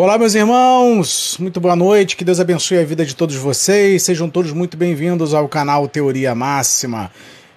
Olá, 0.00 0.16
meus 0.16 0.36
irmãos, 0.36 1.36
muito 1.40 1.60
boa 1.60 1.74
noite, 1.74 2.16
que 2.16 2.24
Deus 2.24 2.38
abençoe 2.38 2.78
a 2.78 2.84
vida 2.84 3.04
de 3.04 3.16
todos 3.16 3.34
vocês, 3.34 4.04
sejam 4.04 4.30
todos 4.30 4.52
muito 4.52 4.76
bem-vindos 4.76 5.34
ao 5.34 5.48
canal 5.48 5.88
Teoria 5.88 6.36
Máxima. 6.36 7.10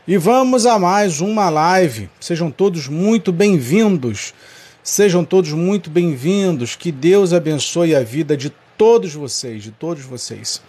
E 0.08 0.18
vamos 0.18 0.66
a 0.66 0.80
mais 0.80 1.22
uma 1.22 1.52
live, 1.52 2.10
sejam 2.20 2.50
todos 2.50 2.88
muito 2.88 3.32
bem-vindos, 3.32 4.34
sejam 4.82 5.24
todos 5.24 5.54
muito 5.54 5.92
bem-vindos, 5.92 6.76
que 6.76 6.92
Deus 6.92 7.32
abençoe 7.32 7.96
a 7.96 8.02
vida 8.02 8.36
de 8.36 8.50
todos 8.76 9.14
vocês, 9.14 9.62
de 9.62 9.70
todos 9.70 10.04
vocês. 10.04 10.64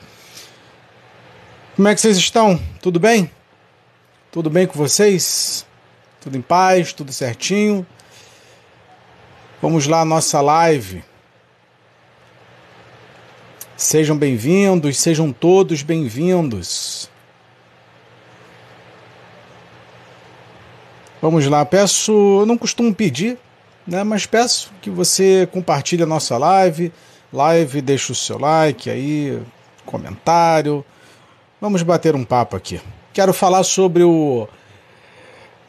Como 1.74 1.88
é 1.88 1.94
que 1.94 2.02
vocês 2.02 2.18
estão? 2.18 2.60
Tudo 2.82 3.00
bem? 3.00 3.30
Tudo 4.30 4.50
bem 4.50 4.66
com 4.66 4.74
vocês? 4.74 5.64
Tudo 6.20 6.36
em 6.36 6.42
paz, 6.42 6.92
tudo 6.92 7.14
certinho? 7.14 7.86
Vamos 9.62 9.86
lá, 9.86 10.04
nossa 10.04 10.38
live. 10.42 11.02
Sejam 13.82 14.16
bem-vindos, 14.16 14.96
sejam 14.96 15.32
todos 15.32 15.82
bem-vindos. 15.82 17.10
Vamos 21.20 21.44
lá, 21.48 21.64
peço, 21.64 22.44
não 22.46 22.56
costumo 22.56 22.94
pedir, 22.94 23.36
né, 23.84 24.04
mas 24.04 24.24
peço 24.24 24.72
que 24.80 24.88
você 24.88 25.48
compartilhe 25.50 26.04
a 26.04 26.06
nossa 26.06 26.38
live, 26.38 26.92
live, 27.32 27.82
deixe 27.82 28.12
o 28.12 28.14
seu 28.14 28.38
like 28.38 28.88
aí, 28.88 29.42
comentário. 29.84 30.84
Vamos 31.60 31.82
bater 31.82 32.14
um 32.14 32.24
papo 32.24 32.54
aqui. 32.54 32.80
Quero 33.12 33.34
falar 33.34 33.64
sobre 33.64 34.04
o 34.04 34.46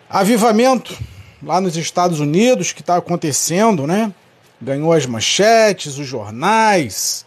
avivamento 0.08 0.96
lá 1.42 1.60
nos 1.60 1.76
Estados 1.76 2.20
Unidos 2.20 2.74
que 2.74 2.82
está 2.82 2.96
acontecendo, 2.96 3.88
né? 3.88 4.14
Ganhou 4.62 4.94
as 4.94 5.08
manchetes, 5.08 5.98
os 5.98 6.06
jornais, 6.06 7.26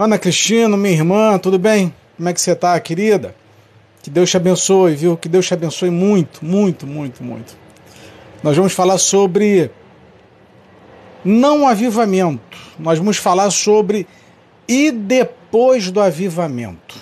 Ana 0.00 0.16
Cristina, 0.16 0.76
minha 0.76 0.94
irmã, 0.94 1.36
tudo 1.38 1.58
bem? 1.58 1.92
Como 2.16 2.28
é 2.28 2.32
que 2.32 2.40
você 2.40 2.52
está, 2.52 2.78
querida? 2.78 3.34
Que 4.00 4.08
Deus 4.08 4.30
te 4.30 4.36
abençoe, 4.36 4.94
viu? 4.94 5.16
Que 5.16 5.28
Deus 5.28 5.44
te 5.44 5.52
abençoe 5.52 5.90
muito, 5.90 6.44
muito, 6.44 6.86
muito, 6.86 7.24
muito. 7.24 7.56
Nós 8.40 8.56
vamos 8.56 8.72
falar 8.72 8.98
sobre 8.98 9.72
não 11.24 11.66
avivamento. 11.66 12.56
Nós 12.78 13.00
vamos 13.00 13.16
falar 13.16 13.50
sobre 13.50 14.06
e 14.68 14.92
depois 14.92 15.90
do 15.90 16.00
avivamento. 16.00 16.94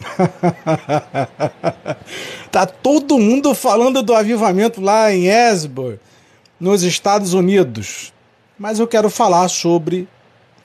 tá 2.50 2.64
todo 2.64 3.18
mundo 3.18 3.54
falando 3.54 4.02
do 4.02 4.14
avivamento 4.14 4.80
lá 4.80 5.12
em 5.12 5.26
Esbor, 5.26 5.98
nos 6.58 6.82
Estados 6.82 7.34
Unidos. 7.34 8.10
Mas 8.58 8.78
eu 8.78 8.88
quero 8.88 9.10
falar 9.10 9.48
sobre 9.48 10.08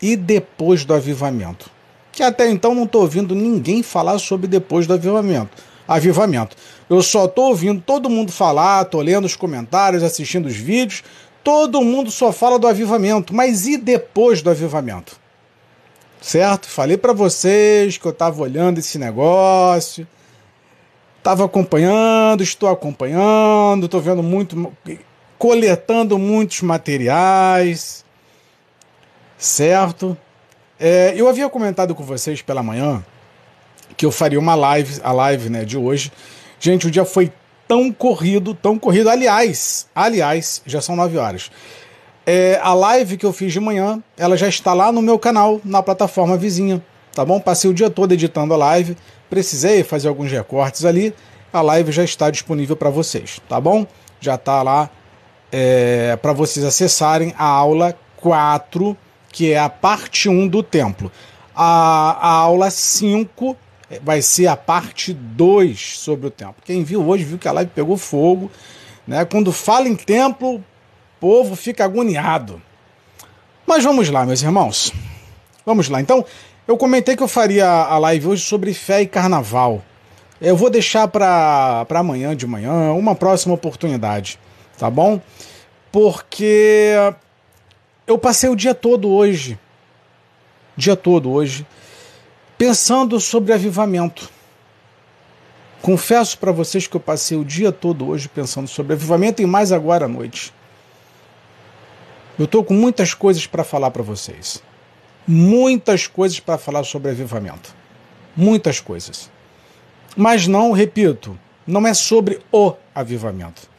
e 0.01 0.15
depois 0.15 0.85
do 0.85 0.93
avivamento 0.93 1.72
que 2.14 2.22
até 2.22 2.47
então 2.50 2.75
não 2.75 2.83
estou 2.83 3.02
ouvindo 3.02 3.33
ninguém 3.33 3.81
falar 3.81 4.19
sobre 4.19 4.47
depois 4.47 4.86
do 4.86 4.94
avivamento. 4.94 5.50
Avivamento. 5.88 6.56
Eu 6.88 7.02
só 7.02 7.25
estou 7.25 7.47
ouvindo 7.50 7.81
todo 7.81 8.09
mundo 8.09 8.31
falar, 8.31 8.83
estou 8.83 9.02
lendo 9.02 9.25
os 9.25 9.36
comentários, 9.36 10.03
assistindo 10.03 10.45
os 10.45 10.56
vídeos, 10.56 11.03
todo 11.44 11.81
mundo 11.81 12.11
só 12.11 12.31
fala 12.31 12.59
do 12.59 12.67
avivamento. 12.67 13.34
Mas 13.34 13.66
e 13.66 13.78
depois 13.78 14.44
do 14.44 14.52
avivamento? 14.52 15.19
Certo? 16.22 16.67
Falei 16.67 16.97
para 16.97 17.14
vocês 17.14 17.97
que 17.97 18.06
eu 18.06 18.11
estava 18.11 18.41
olhando 18.44 18.78
esse 18.78 19.00
negócio, 19.00 20.08
estava 21.17 21.44
acompanhando, 21.44 22.44
estou 22.44 22.69
acompanhando, 22.69 23.88
estou 23.88 24.00
vendo 24.00 24.22
muito, 24.22 24.72
coletando 25.39 26.19
muitos 26.19 26.61
materiais, 26.61 28.06
certo? 29.35 30.16
É, 30.85 31.13
eu 31.16 31.29
havia 31.29 31.47
comentado 31.47 31.95
com 31.95 32.03
vocês 32.03 32.41
pela 32.41 32.61
manhã 32.61 33.01
que 33.95 34.05
eu 34.05 34.11
faria 34.11 34.38
uma 34.38 34.53
live, 34.53 34.99
a 35.01 35.13
live 35.13 35.49
né, 35.49 35.63
de 35.63 35.77
hoje. 35.77 36.11
Gente, 36.59 36.88
o 36.88 36.91
dia 36.91 37.05
foi 37.05 37.31
tão 37.66 37.89
corrido, 37.89 38.53
tão 38.53 38.77
corrido. 38.77 39.09
Aliás, 39.09 39.88
aliás, 39.95 40.61
já 40.66 40.81
são 40.81 40.93
9 40.97 41.17
horas. 41.17 41.49
É, 42.25 42.59
a 42.61 42.73
live 42.73 43.16
que 43.16 43.25
eu 43.25 43.31
fiz 43.31 43.53
de 43.53 43.61
manhã, 43.61 44.03
ela 44.17 44.35
já 44.35 44.49
está 44.49 44.73
lá 44.73 44.91
no 44.91 45.01
meu 45.01 45.17
canal, 45.17 45.61
na 45.63 45.81
plataforma 45.81 46.35
vizinha, 46.35 46.83
tá 47.13 47.23
bom? 47.23 47.39
Passei 47.39 47.72
o 47.72 47.73
dia 47.73 47.89
todo 47.89 48.11
editando 48.11 48.53
a 48.53 48.57
live, 48.57 48.97
precisei 49.29 49.85
fazer 49.85 50.09
alguns 50.09 50.29
recortes 50.29 50.83
ali. 50.83 51.16
A 51.53 51.61
live 51.61 51.93
já 51.93 52.03
está 52.03 52.29
disponível 52.29 52.75
para 52.75 52.89
vocês, 52.89 53.39
tá 53.47 53.57
bom? 53.57 53.88
Já 54.19 54.35
está 54.35 54.61
lá 54.61 54.89
é, 55.49 56.17
para 56.17 56.33
vocês 56.33 56.66
acessarem 56.66 57.33
a 57.38 57.45
aula 57.45 57.97
4 58.17 58.97
que 59.33 59.51
é 59.51 59.59
a 59.59 59.67
parte 59.67 60.29
1 60.29 60.47
do 60.47 60.63
templo. 60.63 61.11
A, 61.53 62.11
a 62.21 62.29
aula 62.29 62.69
5 62.69 63.57
vai 64.01 64.21
ser 64.21 64.47
a 64.47 64.55
parte 64.55 65.11
2 65.11 65.97
sobre 65.97 66.27
o 66.27 66.31
templo. 66.31 66.55
Quem 66.63 66.83
viu 66.83 67.05
hoje 67.05 67.25
viu 67.25 67.38
que 67.38 67.47
a 67.47 67.51
live 67.51 67.72
pegou 67.73 67.97
fogo. 67.97 68.49
Né? 69.05 69.25
Quando 69.25 69.51
fala 69.51 69.89
em 69.89 69.95
templo, 69.95 70.55
o 70.55 70.63
povo 71.19 71.55
fica 71.55 71.83
agoniado. 71.83 72.61
Mas 73.66 73.83
vamos 73.83 74.09
lá, 74.09 74.25
meus 74.25 74.41
irmãos. 74.41 74.93
Vamos 75.66 75.89
lá. 75.89 75.99
Então, 75.99 76.23
eu 76.67 76.77
comentei 76.77 77.16
que 77.16 77.23
eu 77.23 77.27
faria 77.27 77.67
a 77.67 77.97
live 77.97 78.27
hoje 78.27 78.43
sobre 78.43 78.73
fé 78.73 79.01
e 79.01 79.07
carnaval. 79.07 79.83
Eu 80.39 80.55
vou 80.55 80.69
deixar 80.69 81.07
para 81.07 81.85
amanhã 81.89 82.35
de 82.35 82.45
manhã, 82.45 82.91
uma 82.93 83.16
próxima 83.16 83.53
oportunidade, 83.53 84.38
tá 84.77 84.89
bom? 84.89 85.22
Porque 85.91 86.93
eu 88.06 88.18
passei 88.18 88.50
o 88.50 88.56
dia 88.56 88.75
todo 88.75 89.09
hoje, 89.09 89.58
dia 90.75 90.96
todo 90.96 91.31
hoje, 91.31 91.66
pensando 92.58 93.19
sobre 93.19 93.53
avivamento. 93.53 94.30
Confesso 95.81 96.38
para 96.38 96.52
vocês 96.52 96.88
que 96.88 96.96
eu 96.96 97.00
passei 97.02 97.38
o 97.38 97.44
dia 97.44 97.72
todo 97.72 98.08
hoje 98.08 98.30
pensando 98.30 98.68
sobre 98.68 98.94
avivamento 98.94 99.41
e 99.41 99.46
mais 99.46 99.72
agora 99.72 100.06
à 100.06 100.08
noite. 100.08 100.53
Eu 102.40 102.46
estou 102.46 102.64
com 102.64 102.74
muitas 102.74 103.14
coisas 103.14 103.46
para 103.46 103.64
falar 103.64 103.91
para 103.91 104.02
vocês. 104.02 104.64
Muitas 105.28 106.08
coisas 106.08 106.40
para 106.40 106.58
falar 106.58 106.84
sobre 106.84 107.12
avivamento. 107.12 107.75
Muitas 108.35 108.80
coisas. 108.80 109.30
Mas 110.16 110.47
não, 110.47 110.72
repito, 110.72 111.38
não 111.68 111.85
é 111.85 111.94
sobre 111.94 112.40
o 112.52 112.74
avivamento. 112.96 113.70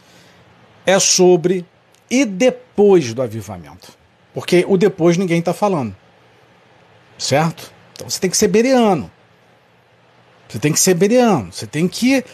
É 0.86 0.98
sobre 0.98 1.64
e 2.10 2.24
depois 2.24 3.12
do 3.14 3.22
avivamento. 3.22 4.03
Porque 4.34 4.64
o 4.68 4.76
depois 4.76 5.16
ninguém 5.16 5.38
está 5.38 5.54
falando. 5.54 5.96
Certo? 7.16 7.72
Então 7.92 8.10
você 8.10 8.20
tem 8.20 8.28
que 8.28 8.36
ser 8.36 8.48
bereano. 8.48 9.10
Você 10.48 10.58
tem 10.58 10.72
que 10.72 10.80
ser 10.80 10.94
bereano. 10.94 11.52
Você 11.52 11.66
tem 11.66 11.86
que 11.88 12.24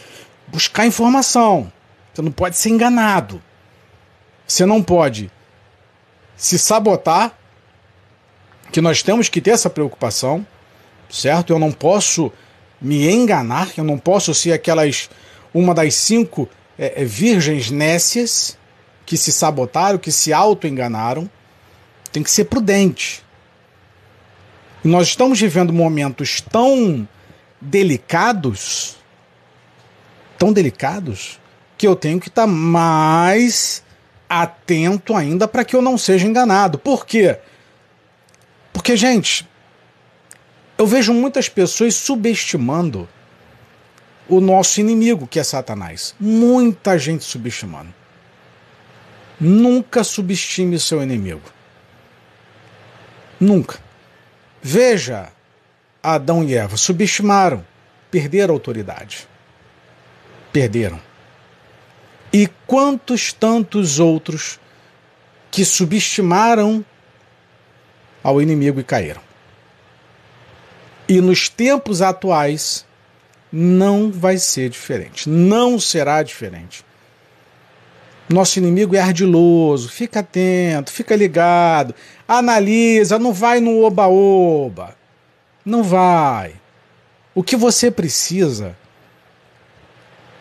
buscar 0.47 0.85
informação. 0.85 1.71
Você 2.11 2.21
não 2.21 2.31
pode 2.31 2.57
ser 2.57 2.69
enganado. 2.69 3.41
Você 4.47 4.65
não 4.65 4.81
pode 4.81 5.31
se 6.35 6.57
sabotar, 6.57 7.37
que 8.71 8.81
nós 8.81 9.03
temos 9.03 9.29
que 9.29 9.39
ter 9.39 9.51
essa 9.51 9.69
preocupação, 9.69 10.45
certo? 11.09 11.53
Eu 11.53 11.59
não 11.59 11.71
posso 11.71 12.31
me 12.81 13.07
enganar, 13.09 13.69
eu 13.77 13.83
não 13.83 13.97
posso 13.97 14.33
ser 14.33 14.51
aquelas 14.53 15.09
uma 15.53 15.73
das 15.73 15.93
cinco 15.93 16.49
é, 16.79 17.05
virgens 17.05 17.69
nécias 17.69 18.57
que 19.05 19.17
se 19.17 19.31
sabotaram, 19.31 19.99
que 19.99 20.11
se 20.11 20.33
auto-enganaram 20.33 21.29
tem 22.11 22.21
que 22.23 22.31
ser 22.31 22.45
prudente. 22.45 23.23
nós 24.83 25.09
estamos 25.09 25.39
vivendo 25.39 25.71
momentos 25.71 26.41
tão 26.41 27.07
delicados, 27.59 28.97
tão 30.37 30.51
delicados, 30.51 31.39
que 31.77 31.87
eu 31.87 31.95
tenho 31.95 32.19
que 32.19 32.27
estar 32.27 32.47
mais 32.47 33.83
atento 34.27 35.15
ainda 35.15 35.47
para 35.47 35.63
que 35.63 35.75
eu 35.75 35.81
não 35.81 35.97
seja 35.97 36.27
enganado. 36.27 36.79
Por 36.79 37.05
quê? 37.05 37.37
Porque, 38.73 38.95
gente, 38.95 39.47
eu 40.77 40.87
vejo 40.87 41.13
muitas 41.13 41.47
pessoas 41.47 41.95
subestimando 41.95 43.07
o 44.27 44.39
nosso 44.39 44.79
inimigo, 44.79 45.27
que 45.27 45.39
é 45.39 45.43
Satanás. 45.43 46.15
Muita 46.19 46.97
gente 46.97 47.23
subestimando. 47.23 47.93
Nunca 49.39 50.03
subestime 50.03 50.79
seu 50.79 51.03
inimigo. 51.03 51.41
Nunca. 53.41 53.79
Veja, 54.61 55.29
Adão 56.03 56.43
e 56.43 56.53
Eva 56.53 56.77
subestimaram, 56.77 57.65
perderam 58.11 58.53
a 58.53 58.55
autoridade. 58.55 59.27
Perderam. 60.53 61.01
E 62.31 62.47
quantos 62.67 63.33
tantos 63.33 63.99
outros 63.99 64.59
que 65.49 65.65
subestimaram 65.65 66.85
ao 68.23 68.39
inimigo 68.39 68.79
e 68.79 68.83
caíram. 68.83 69.21
E 71.09 71.19
nos 71.19 71.49
tempos 71.49 72.01
atuais 72.01 72.85
não 73.51 74.11
vai 74.11 74.37
ser 74.37 74.69
diferente. 74.69 75.27
Não 75.27 75.79
será 75.79 76.21
diferente. 76.21 76.85
Nosso 78.29 78.59
inimigo 78.59 78.95
é 78.95 78.99
ardiloso, 78.99 79.89
fica 79.89 80.21
atento, 80.21 80.89
fica 80.89 81.15
ligado, 81.15 81.93
analisa, 82.37 83.19
não 83.19 83.33
vai 83.33 83.59
no 83.59 83.83
oba-oba. 83.83 84.95
Não 85.65 85.83
vai. 85.83 86.53
O 87.35 87.43
que 87.43 87.55
você 87.55 87.91
precisa 87.91 88.75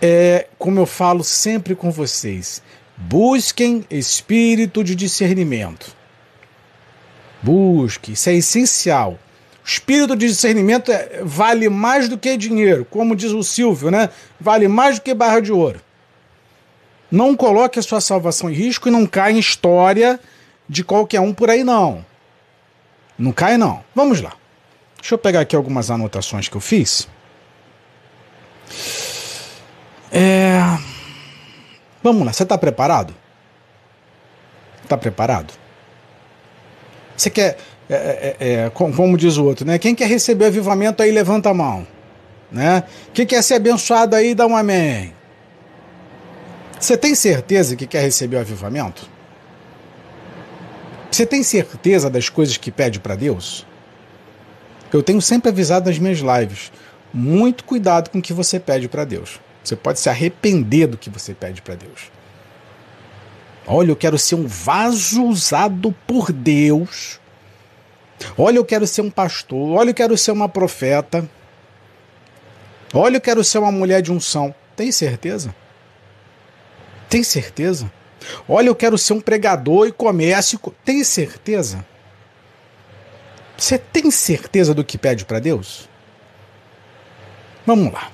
é, 0.00 0.46
como 0.58 0.78
eu 0.78 0.87
falo 0.87 1.22
sempre 1.22 1.75
com 1.75 1.90
vocês, 1.90 2.62
busquem 2.96 3.84
espírito 3.90 4.82
de 4.82 4.94
discernimento. 4.94 5.94
Busque, 7.42 8.12
isso 8.12 8.31
é 8.31 8.34
essencial. 8.34 9.19
Espírito 9.64 10.16
de 10.16 10.26
discernimento 10.26 10.90
é, 10.90 11.20
vale 11.22 11.69
mais 11.69 12.08
do 12.08 12.16
que 12.16 12.36
dinheiro, 12.36 12.86
como 12.88 13.14
diz 13.14 13.31
o 13.32 13.43
Silvio, 13.43 13.90
né? 13.90 14.08
Vale 14.40 14.69
mais 14.69 14.98
do 14.98 15.02
que 15.02 15.12
barra 15.12 15.40
de 15.40 15.52
ouro. 15.52 15.81
Não 17.10 17.36
coloque 17.36 17.78
a 17.78 17.82
sua 17.82 18.00
salvação 18.00 18.48
em 18.48 18.54
risco 18.54 18.88
e 18.88 18.90
não 18.90 19.06
caia 19.06 19.34
em 19.34 19.38
história 19.38 20.19
de 20.70 20.84
qualquer 20.84 21.19
um 21.19 21.34
por 21.34 21.50
aí, 21.50 21.64
não. 21.64 22.06
Não 23.19 23.32
cai, 23.32 23.58
não. 23.58 23.82
Vamos 23.93 24.20
lá. 24.20 24.34
Deixa 25.00 25.17
eu 25.17 25.19
pegar 25.19 25.40
aqui 25.40 25.56
algumas 25.56 25.90
anotações 25.90 26.49
que 26.49 26.56
eu 26.56 26.61
fiz. 26.61 27.08
É... 30.12 30.61
Vamos 32.00 32.25
lá, 32.25 32.32
você 32.32 32.44
está 32.44 32.56
preparado? 32.56 33.12
Está 34.84 34.96
preparado? 34.96 35.52
Você 37.17 37.31
quer, 37.31 37.58
é, 37.88 37.94
é, 37.94 38.37
é, 38.38 38.52
é 38.67 38.70
como 38.70 39.17
diz 39.17 39.38
o 39.38 39.44
outro, 39.44 39.67
né? 39.67 39.76
Quem 39.76 39.93
quer 39.93 40.06
receber 40.06 40.46
avivamento 40.46 41.02
aí, 41.02 41.11
levanta 41.11 41.50
a 41.50 41.55
mão. 41.55 41.84
Né? 42.50 42.84
Quem 43.12 43.26
quer 43.26 43.43
ser 43.43 43.55
abençoado 43.55 44.14
aí, 44.14 44.37
dá 44.37 44.46
um 44.46 44.56
amém. 44.56 45.12
Você 46.78 46.96
tem 46.96 47.14
certeza 47.17 47.75
que 47.75 47.88
quer 47.88 48.02
receber 48.02 48.37
o 48.37 48.40
avivamento? 48.40 49.09
Você 51.10 51.26
tem 51.26 51.42
certeza 51.42 52.08
das 52.08 52.28
coisas 52.28 52.56
que 52.56 52.70
pede 52.70 53.00
para 53.00 53.16
Deus? 53.16 53.66
Eu 54.92 55.02
tenho 55.02 55.20
sempre 55.20 55.48
avisado 55.48 55.88
nas 55.88 55.98
minhas 55.98 56.18
lives: 56.18 56.72
muito 57.12 57.64
cuidado 57.64 58.10
com 58.10 58.18
o 58.18 58.22
que 58.22 58.32
você 58.32 58.60
pede 58.60 58.88
para 58.88 59.04
Deus. 59.04 59.40
Você 59.62 59.76
pode 59.76 60.00
se 60.00 60.08
arrepender 60.08 60.86
do 60.86 60.96
que 60.96 61.10
você 61.10 61.34
pede 61.34 61.60
para 61.62 61.74
Deus. 61.74 62.10
Olha, 63.66 63.90
eu 63.90 63.96
quero 63.96 64.18
ser 64.18 64.34
um 64.34 64.46
vaso 64.46 65.24
usado 65.24 65.94
por 66.06 66.32
Deus. 66.32 67.20
Olha, 68.36 68.56
eu 68.58 68.64
quero 68.64 68.86
ser 68.86 69.02
um 69.02 69.10
pastor. 69.10 69.78
Olha, 69.78 69.90
eu 69.90 69.94
quero 69.94 70.16
ser 70.16 70.32
uma 70.32 70.48
profeta. 70.48 71.28
Olha, 72.92 73.16
eu 73.16 73.20
quero 73.20 73.44
ser 73.44 73.58
uma 73.58 73.70
mulher 73.70 74.02
de 74.02 74.10
unção. 74.10 74.54
Tem 74.74 74.90
certeza? 74.90 75.54
Tem 77.08 77.22
certeza? 77.22 77.90
Olha, 78.49 78.69
eu 78.69 78.75
quero 78.75 78.99
ser 78.99 79.12
um 79.12 79.20
pregador 79.20 79.87
e 79.87 79.93
comércio. 79.93 80.58
Tem 80.84 81.02
certeza? 81.05 81.84
Você 83.56 83.78
tem 83.78 84.11
certeza 84.11 84.75
do 84.75 84.84
que 84.84 84.96
pede 84.96 85.25
para 85.25 85.38
Deus? 85.38 85.88
Vamos 87.67 87.93
lá. 87.93 88.11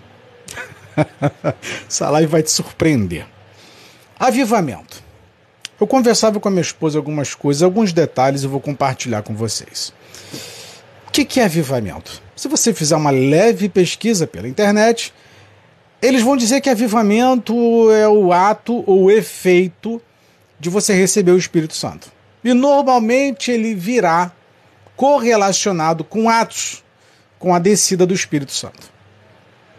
Essa 1.88 2.10
live 2.10 2.30
vai 2.30 2.42
te 2.42 2.50
surpreender. 2.50 3.26
Avivamento. 4.18 5.04
Eu 5.78 5.86
conversava 5.86 6.40
com 6.40 6.48
a 6.48 6.50
minha 6.50 6.62
esposa 6.62 6.98
algumas 6.98 7.34
coisas, 7.34 7.62
alguns 7.62 7.92
detalhes 7.92 8.42
eu 8.42 8.50
vou 8.50 8.60
compartilhar 8.60 9.22
com 9.22 9.36
vocês. 9.36 9.92
O 11.06 11.10
que 11.12 11.38
é 11.38 11.44
avivamento? 11.44 12.22
Se 12.34 12.48
você 12.48 12.72
fizer 12.72 12.96
uma 12.96 13.10
leve 13.10 13.68
pesquisa 13.68 14.26
pela 14.26 14.48
internet, 14.48 15.12
eles 16.00 16.22
vão 16.22 16.36
dizer 16.36 16.60
que 16.60 16.70
avivamento 16.70 17.90
é 17.90 18.08
o 18.08 18.32
ato 18.32 18.84
ou 18.86 19.10
efeito 19.10 20.00
de 20.58 20.68
você 20.68 20.94
receber 20.94 21.32
o 21.32 21.38
Espírito 21.38 21.74
Santo. 21.74 22.10
E 22.44 22.52
normalmente 22.54 23.50
ele 23.50 23.74
virá 23.74 24.32
correlacionado 24.94 26.04
com 26.04 26.28
atos, 26.28 26.84
com 27.38 27.54
a 27.54 27.58
descida 27.58 28.06
do 28.06 28.14
Espírito 28.14 28.52
Santo. 28.52 28.90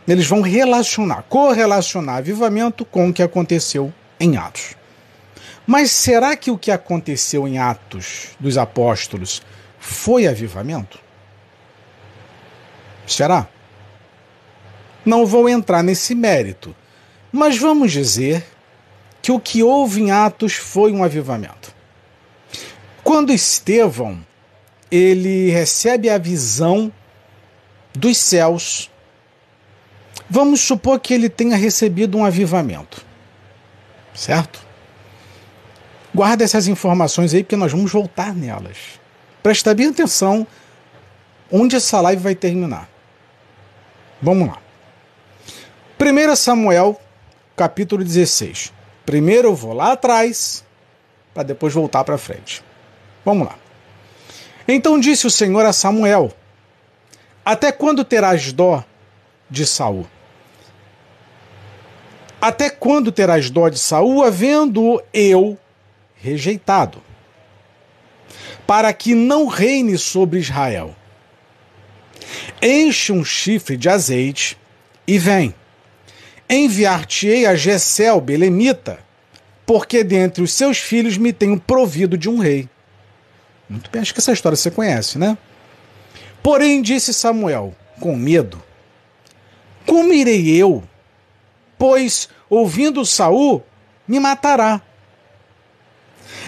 Eles 0.07 0.27
vão 0.27 0.41
relacionar, 0.41 1.23
correlacionar 1.23 2.17
avivamento 2.17 2.85
com 2.85 3.09
o 3.09 3.13
que 3.13 3.23
aconteceu 3.23 3.93
em 4.19 4.37
Atos. 4.37 4.75
Mas 5.65 5.91
será 5.91 6.35
que 6.37 6.49
o 6.49 6.57
que 6.57 6.71
aconteceu 6.71 7.45
em 7.45 7.57
Atos 7.57 8.29
dos 8.39 8.57
Apóstolos 8.57 9.41
foi 9.77 10.25
avivamento? 10.25 10.97
Será? 13.05 13.47
Não 15.07 15.25
vou 15.25 15.47
entrar 15.47 15.81
nesse 15.81 16.13
mérito, 16.13 16.75
mas 17.31 17.57
vamos 17.57 17.93
dizer 17.93 18.45
que 19.21 19.31
o 19.31 19.39
que 19.39 19.63
houve 19.63 20.01
em 20.01 20.11
Atos 20.11 20.55
foi 20.55 20.91
um 20.91 21.01
avivamento. 21.01 21.73
Quando 23.05 23.31
Estevão 23.31 24.19
ele 24.91 25.49
recebe 25.49 26.09
a 26.09 26.17
visão 26.17 26.91
dos 27.95 28.17
céus, 28.17 28.91
vamos 30.29 30.59
supor 30.59 30.99
que 30.99 31.13
ele 31.13 31.29
tenha 31.29 31.55
recebido 31.55 32.17
um 32.17 32.25
avivamento, 32.25 33.01
certo? 34.13 34.59
Guarda 36.13 36.43
essas 36.43 36.67
informações 36.67 37.33
aí, 37.33 37.45
porque 37.45 37.55
nós 37.55 37.71
vamos 37.71 37.89
voltar 37.89 38.35
nelas. 38.35 38.99
Presta 39.41 39.73
bem 39.73 39.87
atenção 39.87 40.45
onde 41.49 41.77
essa 41.77 42.01
live 42.01 42.21
vai 42.21 42.35
terminar. 42.35 42.89
Vamos 44.21 44.49
lá. 44.49 44.66
1 45.99 46.35
Samuel, 46.35 47.01
capítulo 47.55 48.03
16. 48.03 48.71
Primeiro 49.03 49.47
eu 49.47 49.55
vou 49.55 49.73
lá 49.73 49.93
atrás, 49.93 50.63
para 51.33 51.41
depois 51.41 51.73
voltar 51.73 52.03
para 52.03 52.19
frente. 52.19 52.63
Vamos 53.25 53.47
lá. 53.47 53.55
Então 54.67 54.99
disse 54.99 55.25
o 55.25 55.31
Senhor 55.31 55.65
a 55.65 55.73
Samuel: 55.73 56.31
Até 57.43 57.71
quando 57.71 58.05
terás 58.05 58.53
dó 58.53 58.83
de 59.49 59.65
Saul? 59.65 60.05
Até 62.39 62.69
quando 62.69 63.11
terás 63.11 63.49
dó 63.49 63.67
de 63.67 63.79
Saul, 63.79 64.23
havendo 64.23 65.01
eu 65.11 65.57
rejeitado? 66.15 67.01
Para 68.67 68.93
que 68.93 69.15
não 69.15 69.47
reine 69.47 69.97
sobre 69.97 70.39
Israel. 70.39 70.95
Enche 72.61 73.11
um 73.11 73.25
chifre 73.25 73.75
de 73.75 73.89
azeite 73.89 74.55
e 75.07 75.17
vem. 75.17 75.55
Enviar-te-ei 76.49 77.45
a 77.45 77.55
Gesel, 77.55 78.21
belemita, 78.21 78.99
porque 79.65 80.03
dentre 80.03 80.41
os 80.41 80.53
seus 80.53 80.77
filhos 80.77 81.17
me 81.17 81.33
tenho 81.33 81.59
provido 81.59 82.17
de 82.17 82.29
um 82.29 82.39
rei. 82.39 82.69
Muito 83.69 83.91
bem, 83.91 84.01
acho 84.01 84.13
que 84.13 84.19
essa 84.19 84.31
história 84.31 84.55
você 84.55 84.71
conhece, 84.71 85.17
né? 85.17 85.37
Porém, 86.41 86.81
disse 86.81 87.13
Samuel, 87.13 87.75
com 87.99 88.15
medo: 88.15 88.63
Como 89.85 90.13
irei 90.13 90.47
eu? 90.55 90.83
Pois, 91.77 92.29
ouvindo 92.49 93.05
Saul, 93.05 93.61
me 94.07 94.19
matará. 94.19 94.81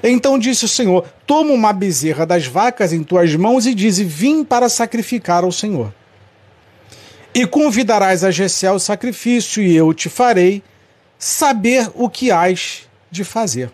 Então 0.02 0.40
disse 0.40 0.64
o 0.64 0.70
Senhor: 0.70 1.06
Toma 1.28 1.52
uma 1.52 1.74
bezerra 1.74 2.26
das 2.26 2.46
vacas 2.46 2.94
em 2.94 3.04
tuas 3.04 3.36
mãos 3.36 3.66
e 3.66 3.76
dize: 3.76 4.04
Vim 4.06 4.44
para 4.46 4.70
sacrificar 4.70 5.44
ao 5.44 5.52
Senhor. 5.52 5.94
E 7.34 7.46
convidarás 7.46 8.24
a 8.24 8.32
Gessé 8.32 8.72
o 8.72 8.80
sacrifício, 8.80 9.62
e 9.62 9.76
eu 9.76 9.94
te 9.94 10.10
farei 10.10 10.64
saber 11.18 11.90
o 11.94 12.10
que 12.10 12.32
hás 12.32 12.88
de 13.12 13.24
fazer 13.24 13.72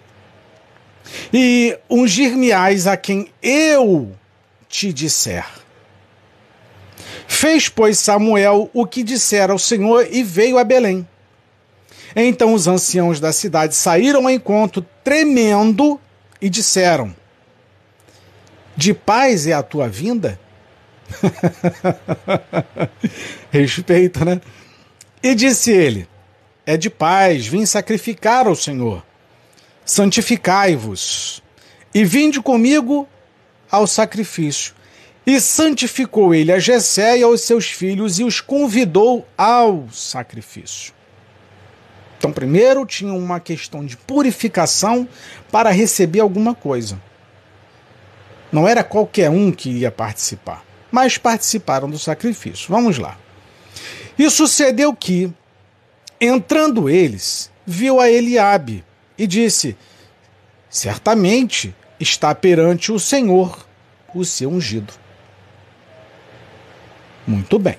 e 1.33 1.77
ungir-me-ás 1.89 2.87
a 2.87 2.97
quem 2.97 3.27
eu 3.41 4.11
te 4.67 4.91
disser. 4.91 5.45
Fez, 7.27 7.69
pois, 7.69 7.99
Samuel 7.99 8.69
o 8.73 8.85
que 8.85 9.03
dissera 9.03 9.51
ao 9.51 9.59
Senhor 9.59 10.07
e 10.11 10.23
veio 10.23 10.57
a 10.57 10.63
Belém. 10.63 11.07
Então 12.15 12.53
os 12.53 12.67
anciãos 12.67 13.19
da 13.19 13.33
cidade 13.33 13.75
saíram 13.75 14.23
ao 14.23 14.29
encontro, 14.29 14.85
tremendo, 15.03 15.99
e 16.41 16.49
disseram: 16.49 17.13
De 18.75 18.93
paz 18.93 19.47
é 19.47 19.53
a 19.53 19.63
tua 19.63 19.89
vinda? 19.89 20.39
Respeita, 23.51 24.25
né? 24.25 24.41
E 25.21 25.35
disse 25.35 25.71
ele: 25.71 26.07
É 26.65 26.77
de 26.77 26.89
paz, 26.89 27.47
vim 27.47 27.65
sacrificar 27.65 28.47
ao 28.47 28.55
Senhor 28.55 29.03
santificai-vos, 29.85 31.43
e 31.93 32.03
vinde 32.03 32.41
comigo 32.41 33.07
ao 33.69 33.85
sacrifício. 33.85 34.73
E 35.25 35.39
santificou 35.39 36.35
ele 36.35 36.51
a 36.51 36.59
Jessé 36.59 37.19
e 37.19 37.23
aos 37.23 37.41
seus 37.41 37.67
filhos 37.67 38.19
e 38.19 38.23
os 38.23 38.41
convidou 38.41 39.27
ao 39.37 39.87
sacrifício. 39.91 40.93
Então, 42.17 42.31
primeiro 42.31 42.85
tinha 42.85 43.13
uma 43.13 43.39
questão 43.39 43.85
de 43.85 43.97
purificação 43.97 45.07
para 45.51 45.71
receber 45.71 46.19
alguma 46.19 46.53
coisa. 46.53 46.99
Não 48.51 48.67
era 48.67 48.83
qualquer 48.83 49.29
um 49.29 49.51
que 49.51 49.69
ia 49.69 49.91
participar, 49.91 50.63
mas 50.95 51.17
participaram 51.17 51.89
do 51.89 51.99
sacrifício. 51.99 52.69
Vamos 52.69 52.97
lá. 52.97 53.17
E 54.17 54.29
sucedeu 54.29 54.95
que, 54.95 55.29
entrando 56.21 56.89
eles, 56.89 57.51
viu 57.65 57.99
a 57.99 58.09
Eliabe, 58.09 58.81
e 59.17 59.27
disse: 59.27 59.75
Certamente 60.69 61.75
está 61.99 62.33
perante 62.33 62.93
o 62.93 62.99
Senhor 62.99 63.67
o 64.13 64.23
seu 64.23 64.49
ungido. 64.49 64.93
Muito 67.27 67.59
bem. 67.59 67.77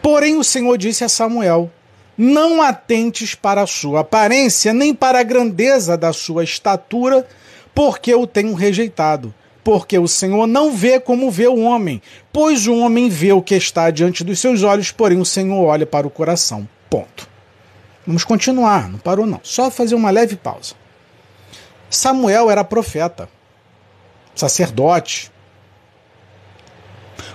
Porém, 0.00 0.38
o 0.38 0.44
Senhor 0.44 0.78
disse 0.78 1.04
a 1.04 1.10
Samuel: 1.10 1.70
Não 2.16 2.62
atentes 2.62 3.34
para 3.34 3.60
a 3.60 3.66
sua 3.66 4.00
aparência, 4.00 4.72
nem 4.72 4.94
para 4.94 5.20
a 5.20 5.24
grandeza 5.24 5.94
da 5.94 6.14
sua 6.14 6.42
estatura, 6.42 7.28
porque 7.74 8.14
o 8.14 8.26
tenho 8.26 8.54
rejeitado. 8.54 9.34
Porque 9.68 9.98
o 9.98 10.08
Senhor 10.08 10.46
não 10.46 10.72
vê 10.72 10.98
como 10.98 11.30
vê 11.30 11.46
o 11.46 11.60
homem, 11.60 12.00
pois 12.32 12.66
o 12.66 12.74
homem 12.74 13.10
vê 13.10 13.32
o 13.32 13.42
que 13.42 13.54
está 13.54 13.90
diante 13.90 14.24
dos 14.24 14.40
seus 14.40 14.62
olhos, 14.62 14.90
porém 14.90 15.20
o 15.20 15.26
Senhor 15.26 15.62
olha 15.62 15.84
para 15.84 16.06
o 16.06 16.10
coração. 16.10 16.66
Ponto. 16.88 17.28
Vamos 18.06 18.24
continuar, 18.24 18.88
não 18.88 18.98
parou 18.98 19.26
não. 19.26 19.40
Só 19.42 19.70
fazer 19.70 19.94
uma 19.94 20.08
leve 20.08 20.36
pausa. 20.36 20.74
Samuel 21.90 22.50
era 22.50 22.64
profeta, 22.64 23.28
sacerdote. 24.34 25.30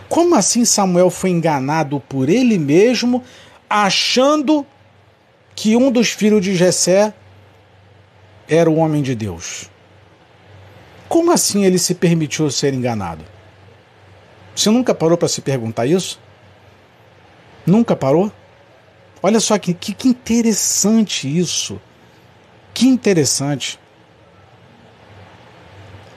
Como 0.10 0.34
assim 0.34 0.66
Samuel 0.66 1.12
foi 1.12 1.30
enganado 1.30 2.00
por 2.00 2.30
ele 2.30 2.58
mesmo, 2.58 3.24
achando 3.70 4.66
que 5.56 5.78
um 5.78 5.92
dos 5.92 6.10
filhos 6.10 6.42
de 6.42 6.56
Jessé 6.56 7.14
era 8.50 8.72
o 8.72 8.78
homem 8.78 9.04
de 9.04 9.14
Deus? 9.14 9.72
Como 11.14 11.32
assim 11.32 11.64
ele 11.64 11.78
se 11.78 11.94
permitiu 11.94 12.50
ser 12.50 12.74
enganado? 12.74 13.24
Você 14.56 14.72
nunca 14.72 14.96
parou 14.96 15.16
para 15.16 15.28
se 15.28 15.42
perguntar 15.42 15.86
isso? 15.86 16.20
Nunca 17.68 17.96
parou? 17.96 18.32
Olha 19.22 19.40
só 19.40 19.60
que, 19.60 19.76
que, 19.76 19.94
que 19.94 20.08
interessante 20.08 21.28
isso. 21.28 21.80
Que 22.74 22.88
interessante. 22.88 23.80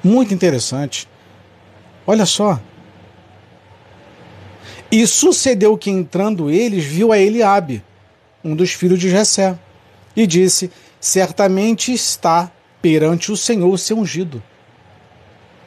Muito 0.03 0.33
interessante. 0.33 1.07
Olha 2.07 2.25
só. 2.25 2.59
E 4.91 5.07
sucedeu 5.07 5.77
que 5.77 5.91
entrando 5.91 6.49
eles, 6.49 6.87
viu 6.87 7.13
a 7.13 7.19
Eliabe, 7.19 7.85
um 8.43 8.57
dos 8.57 8.73
filhos 8.73 8.99
de 8.99 9.11
Jessé, 9.11 9.59
e 10.17 10.27
disse: 10.27 10.71
Certamente 10.99 11.93
está 11.93 12.51
perante 12.81 13.31
o 13.31 13.37
Senhor 13.37 13.79
seu 13.79 13.99
ungido. 13.99 14.43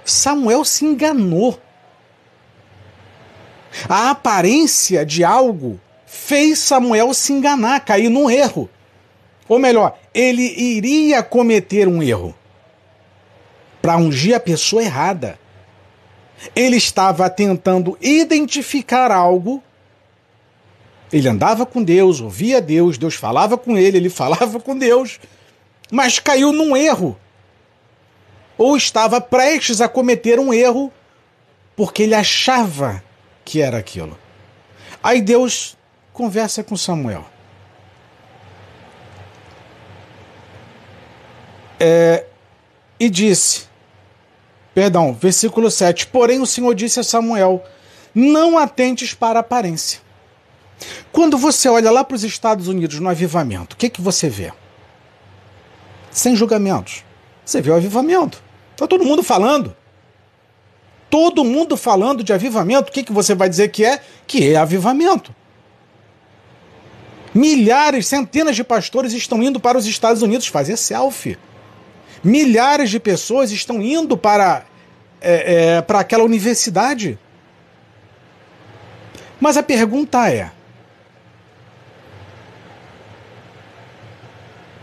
Samuel 0.10 0.66
se 0.66 0.86
enganou. 0.86 1.60
A 3.88 4.10
aparência 4.10 5.06
de 5.06 5.24
algo 5.24 5.80
fez 6.06 6.60
Samuel 6.60 7.13
se 7.13 7.32
enganar, 7.32 7.86
cair 7.86 8.10
num 8.10 8.30
erro. 8.30 8.70
Ou 9.48 9.60
melhor, 9.60 9.98
ele 10.13 10.44
iria 10.44 11.24
cometer 11.24 11.88
um 11.88 12.04
erro 12.04 12.36
para 13.82 13.98
ungir 13.98 14.36
a 14.36 14.39
pessoa 14.39 14.84
errada. 14.84 15.39
Ele 16.56 16.78
estava 16.78 17.30
tentando 17.30 17.98
identificar 18.01 19.12
algo. 19.12 19.63
Ele 21.12 21.28
andava 21.28 21.66
com 21.66 21.84
Deus, 21.84 22.22
ouvia 22.22 22.62
Deus, 22.62 22.98
Deus 22.98 23.16
falava 23.16 23.58
com 23.58 23.78
ele, 23.78 23.98
ele 23.98 24.10
falava 24.12 24.60
com 24.60 24.78
Deus, 24.78 25.20
mas 25.92 26.20
caiu 26.20 26.51
num 26.51 26.78
erro. 26.78 27.18
Ou 28.60 28.75
estava 28.75 29.22
prestes 29.22 29.80
a 29.80 29.88
cometer 29.88 30.38
um 30.38 30.54
erro 30.54 30.92
porque 31.78 32.04
ele 32.04 32.13
achava 32.13 33.01
que 33.46 33.62
era 33.62 33.78
aquilo. 33.78 34.20
Aí 35.01 35.22
Deus 35.22 35.78
conversa 36.12 36.62
com 36.62 36.75
Samuel. 36.75 37.25
É, 41.80 42.25
e 43.00 43.10
disse, 43.10 43.63
perdão, 44.75 45.13
versículo 45.13 45.72
7: 45.72 46.08
Porém 46.08 46.42
o 46.42 46.46
Senhor 46.46 46.75
disse 46.75 47.00
a 47.00 47.04
Samuel: 47.04 47.63
Não 48.13 48.58
atentes 48.58 49.13
para 49.13 49.39
a 49.39 49.42
aparência. 49.42 50.01
Quando 51.13 51.38
você 51.38 51.70
olha 51.70 51.89
lá 51.92 52.04
para 52.04 52.16
os 52.16 52.25
Estados 52.25 52.68
Unidos 52.68 53.00
no 53.00 53.08
avivamento, 53.08 53.75
o 53.75 53.78
que, 53.78 53.89
que 53.89 54.01
você 54.01 54.28
vê? 54.28 54.51
Sem 56.12 56.36
julgamentos. 56.36 57.06
Você 57.46 57.62
vê 57.62 57.72
o 57.72 57.75
avivamento. 57.75 58.49
Está 58.79 58.88
todo 58.88 59.03
mundo 59.03 59.21
falando. 59.21 59.75
Todo 61.09 61.43
mundo 61.43 61.75
falando 61.75 62.24
de 62.24 62.31
avivamento. 62.31 62.89
O 62.89 62.93
que, 62.93 63.03
que 63.03 63.12
você 63.12 63.36
vai 63.36 63.50
dizer 63.50 63.67
que 63.67 63.83
é? 63.83 64.01
Que 64.25 64.53
é 64.53 64.55
avivamento. 64.55 65.36
Milhares, 67.36 68.07
centenas 68.07 68.55
de 68.55 68.63
pastores 68.63 69.12
estão 69.12 69.43
indo 69.43 69.59
para 69.59 69.77
os 69.77 69.86
Estados 69.86 70.21
Unidos 70.21 70.48
fazer 70.48 70.77
selfie. 70.77 71.38
Milhares 72.24 72.89
de 72.89 73.01
pessoas 73.01 73.51
estão 73.51 73.81
indo 73.81 74.17
para, 74.17 74.63
é, 75.19 75.75
é, 75.75 75.81
para 75.81 76.00
aquela 76.00 76.24
universidade. 76.24 77.19
Mas 79.41 79.57
a 79.57 79.63
pergunta 79.63 80.31
é: 80.31 80.51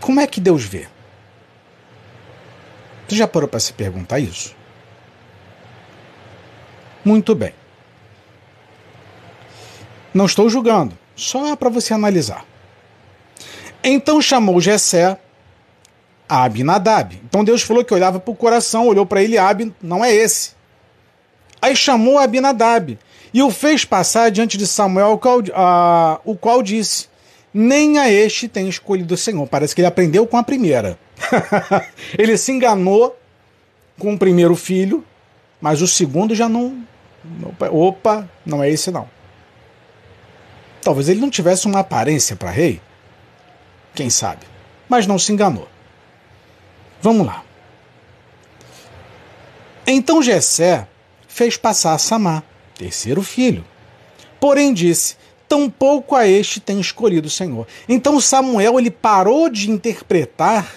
como 0.02 0.20
é 0.20 0.26
que 0.26 0.38
Deus 0.38 0.64
vê? 0.64 0.86
Você 3.06 3.16
já 3.16 3.28
parou 3.28 3.48
para 3.48 3.60
se 3.60 3.72
perguntar 3.72 4.18
isso? 4.18 4.54
Muito 7.04 7.34
bem. 7.34 7.54
Não 10.12 10.26
estou 10.26 10.50
julgando. 10.50 10.96
Só 11.14 11.54
para 11.56 11.70
você 11.70 11.94
analisar. 11.94 12.44
Então 13.82 14.20
chamou 14.20 14.60
Jessé 14.60 15.18
a 16.28 16.42
Abinadab. 16.42 17.20
Então 17.24 17.44
Deus 17.44 17.62
falou 17.62 17.84
que 17.84 17.94
olhava 17.94 18.18
para 18.18 18.32
o 18.32 18.36
coração, 18.36 18.88
olhou 18.88 19.06
para 19.06 19.22
ele, 19.22 19.38
Ab, 19.38 19.72
não 19.80 20.04
é 20.04 20.12
esse. 20.12 20.50
Aí 21.62 21.74
chamou 21.76 22.18
Abinadab 22.18 22.98
e 23.32 23.42
o 23.42 23.50
fez 23.50 23.84
passar 23.84 24.30
diante 24.30 24.56
de 24.58 24.66
Samuel, 24.66 25.12
o 25.12 25.18
qual, 25.18 25.38
uh, 25.40 26.20
o 26.24 26.36
qual 26.36 26.62
disse: 26.62 27.06
Nem 27.52 27.98
a 27.98 28.10
este 28.10 28.48
tem 28.48 28.68
escolhido 28.68 29.14
o 29.14 29.16
Senhor. 29.16 29.46
Parece 29.46 29.74
que 29.74 29.80
ele 29.80 29.88
aprendeu 29.88 30.26
com 30.26 30.36
a 30.36 30.42
primeira. 30.42 30.98
ele 32.18 32.36
se 32.36 32.52
enganou 32.52 33.18
com 33.98 34.14
o 34.14 34.18
primeiro 34.18 34.54
filho, 34.54 35.04
mas 35.60 35.82
o 35.82 35.86
segundo 35.86 36.34
já 36.34 36.48
não. 36.48 36.84
Opa, 37.70 38.28
não 38.44 38.62
é 38.62 38.70
esse 38.70 38.90
não. 38.90 39.08
Talvez 40.80 41.08
ele 41.08 41.20
não 41.20 41.30
tivesse 41.30 41.66
uma 41.66 41.80
aparência 41.80 42.36
para 42.36 42.50
rei. 42.50 42.80
Quem 43.94 44.08
sabe? 44.10 44.46
Mas 44.88 45.06
não 45.06 45.18
se 45.18 45.32
enganou. 45.32 45.68
Vamos 47.00 47.26
lá. 47.26 47.42
Então 49.86 50.22
Jessé 50.22 50.86
fez 51.26 51.56
passar 51.56 51.98
Samá, 51.98 52.42
terceiro 52.76 53.22
filho. 53.22 53.64
Porém 54.38 54.72
disse: 54.72 55.16
Tampouco 55.48 56.14
a 56.14 56.26
este 56.26 56.60
tem 56.60 56.80
escolhido 56.80 57.28
o 57.28 57.30
Senhor. 57.30 57.66
Então 57.88 58.20
Samuel 58.20 58.78
ele 58.78 58.90
parou 58.90 59.48
de 59.48 59.70
interpretar 59.70 60.76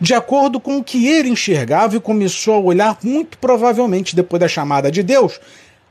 de 0.00 0.14
acordo 0.14 0.60
com 0.60 0.78
o 0.78 0.84
que 0.84 1.08
ele 1.08 1.28
enxergava 1.28 1.96
e 1.96 2.00
começou 2.00 2.54
a 2.54 2.58
olhar, 2.58 2.98
muito 3.02 3.38
provavelmente 3.38 4.14
depois 4.14 4.40
da 4.40 4.48
chamada 4.48 4.90
de 4.90 5.02
Deus, 5.02 5.40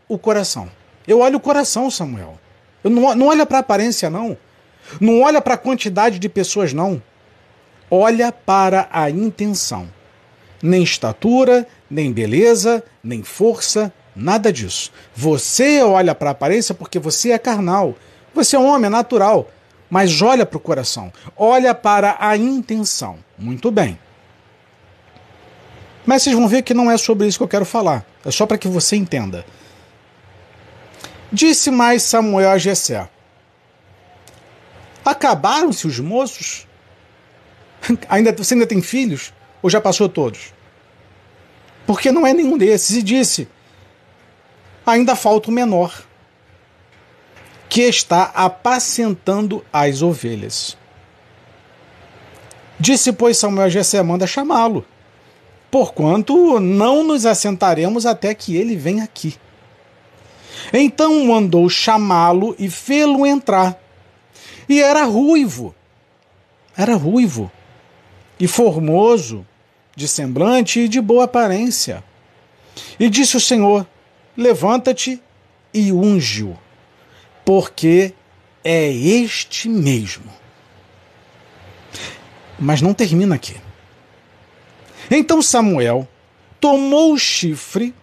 o 0.07 0.17
coração. 0.17 0.69
Eu 1.07 1.19
olho 1.19 1.37
o 1.37 1.41
coração, 1.41 1.89
Samuel. 1.89 2.37
Não, 2.83 3.15
não 3.15 3.27
olha 3.27 3.45
para 3.45 3.57
a 3.57 3.61
aparência, 3.61 4.09
não. 4.09 4.37
Não 4.99 5.21
olha 5.21 5.41
para 5.41 5.55
a 5.55 5.57
quantidade 5.57 6.19
de 6.19 6.29
pessoas, 6.29 6.73
não. 6.73 7.01
Olha 7.89 8.31
para 8.31 8.87
a 8.91 9.09
intenção. 9.09 9.87
Nem 10.61 10.83
estatura, 10.83 11.67
nem 11.89 12.11
beleza, 12.11 12.83
nem 13.03 13.23
força, 13.23 13.93
nada 14.15 14.51
disso. 14.51 14.91
Você 15.15 15.81
olha 15.83 16.15
para 16.15 16.29
a 16.29 16.31
aparência 16.31 16.73
porque 16.73 16.99
você 16.99 17.31
é 17.31 17.37
carnal. 17.37 17.95
Você 18.33 18.55
é 18.55 18.59
um 18.59 18.67
homem, 18.67 18.87
é 18.87 18.89
natural. 18.89 19.49
Mas 19.89 20.21
olha 20.21 20.45
para 20.45 20.57
o 20.57 20.61
coração. 20.61 21.11
Olha 21.35 21.73
para 21.73 22.17
a 22.19 22.35
intenção. 22.35 23.19
Muito 23.37 23.71
bem. 23.71 23.97
Mas 26.05 26.23
vocês 26.23 26.35
vão 26.35 26.47
ver 26.47 26.61
que 26.61 26.73
não 26.73 26.89
é 26.89 26.97
sobre 26.97 27.27
isso 27.27 27.37
que 27.37 27.43
eu 27.43 27.47
quero 27.47 27.65
falar. 27.65 28.05
É 28.25 28.31
só 28.31 28.45
para 28.45 28.57
que 28.57 28.67
você 28.67 28.95
entenda. 28.95 29.45
Disse 31.31 31.69
mais 31.69 32.03
Samuel 32.03 32.49
a 32.49 32.57
Jessé: 32.57 33.09
Acabaram-se 35.03 35.85
os 35.85 35.99
moços? 35.99 36.65
Ainda, 38.09 38.31
você 38.31 38.53
ainda 38.53 38.65
tem 38.65 38.81
filhos? 38.81 39.33
Ou 39.61 39.69
já 39.69 39.79
passou 39.79 40.09
todos? 40.09 40.53
Porque 41.85 42.11
não 42.11 42.25
é 42.25 42.33
nenhum 42.33 42.57
desses. 42.57 42.95
E 42.95 43.03
disse: 43.03 43.47
Ainda 44.85 45.15
falta 45.15 45.49
o 45.49 45.53
menor, 45.53 46.06
que 47.69 47.81
está 47.81 48.31
apacentando 48.33 49.63
as 49.71 50.01
ovelhas. 50.01 50.77
Disse, 52.79 53.11
pois, 53.11 53.37
Samuel 53.37 53.65
a 53.65 53.69
Jessé: 53.69 54.01
Manda 54.01 54.27
chamá-lo, 54.27 54.85
porquanto 55.71 56.59
não 56.59 57.03
nos 57.03 57.25
assentaremos 57.25 58.05
até 58.05 58.33
que 58.33 58.55
ele 58.55 58.75
venha 58.75 59.03
aqui. 59.03 59.35
Então 60.71 61.25
mandou 61.25 61.69
chamá-lo 61.69 62.55
e 62.59 62.69
fê-lo 62.69 63.25
entrar. 63.25 63.79
E 64.67 64.81
era 64.81 65.03
ruivo. 65.05 65.73
Era 66.75 66.95
ruivo 66.95 67.51
e 68.39 68.47
formoso, 68.47 69.45
de 69.95 70.07
semblante 70.07 70.81
e 70.81 70.87
de 70.87 71.01
boa 71.01 71.23
aparência. 71.23 72.03
E 72.99 73.09
disse 73.09 73.37
o 73.37 73.41
Senhor: 73.41 73.87
Levanta-te 74.35 75.21
e 75.73 75.91
unge-o, 75.91 76.57
porque 77.47 78.13
é 78.61 78.91
este 78.91 79.69
mesmo. 79.69 80.29
Mas 82.59 82.81
não 82.81 82.93
termina 82.93 83.35
aqui. 83.35 83.55
Então 85.09 85.41
Samuel 85.41 86.05
tomou 86.59 87.13
o 87.13 87.17
chifre 87.17 87.95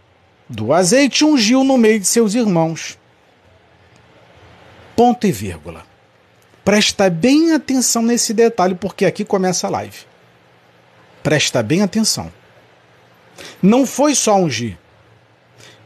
do 0.49 0.73
azeite 0.73 1.23
e 1.23 1.27
ungiu 1.27 1.63
no 1.63 1.77
meio 1.77 2.01
de 2.01 2.07
seus 2.07 2.35
irmãos. 2.35 2.99
Ponto 4.97 5.27
e 5.27 5.33
vírgula. 5.33 5.85
Presta 6.65 7.11
bem 7.11 7.53
atenção 7.53 8.01
nesse 8.01 8.33
detalhe, 8.33 8.75
porque 8.75 9.05
aqui 9.05 9.27
começa 9.27 9.67
a 9.67 9.71
live. 9.71 10.07
Presta 11.23 11.63
bem 11.63 11.83
atenção. 11.83 12.33
Não 13.63 13.85
foi 13.85 14.15
só 14.15 14.37
ungir. 14.39 14.79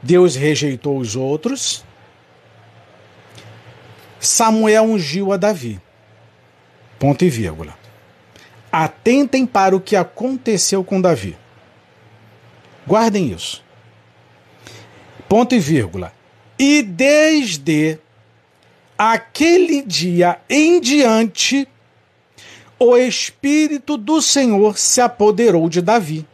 Deus 0.00 0.36
rejeitou 0.36 0.96
os 0.96 1.16
outros. 1.16 1.87
Samuel 4.20 4.84
ungiu 4.84 5.32
a 5.32 5.36
Davi. 5.36 5.80
Ponto 6.98 7.24
e 7.24 7.30
vírgula. 7.30 7.76
Atentem 8.70 9.46
para 9.46 9.74
o 9.74 9.80
que 9.80 9.96
aconteceu 9.96 10.82
com 10.84 11.00
Davi. 11.00 11.36
Guardem 12.86 13.32
isso. 13.32 13.62
Ponto 15.28 15.54
e 15.54 15.58
vírgula. 15.58 16.12
E 16.58 16.82
desde 16.82 17.98
aquele 18.96 19.82
dia 19.82 20.38
em 20.50 20.80
diante, 20.80 21.68
o 22.78 22.96
Espírito 22.96 23.96
do 23.96 24.20
Senhor 24.20 24.76
se 24.76 25.00
apoderou 25.00 25.68
de 25.68 25.80
Davi. 25.80 26.26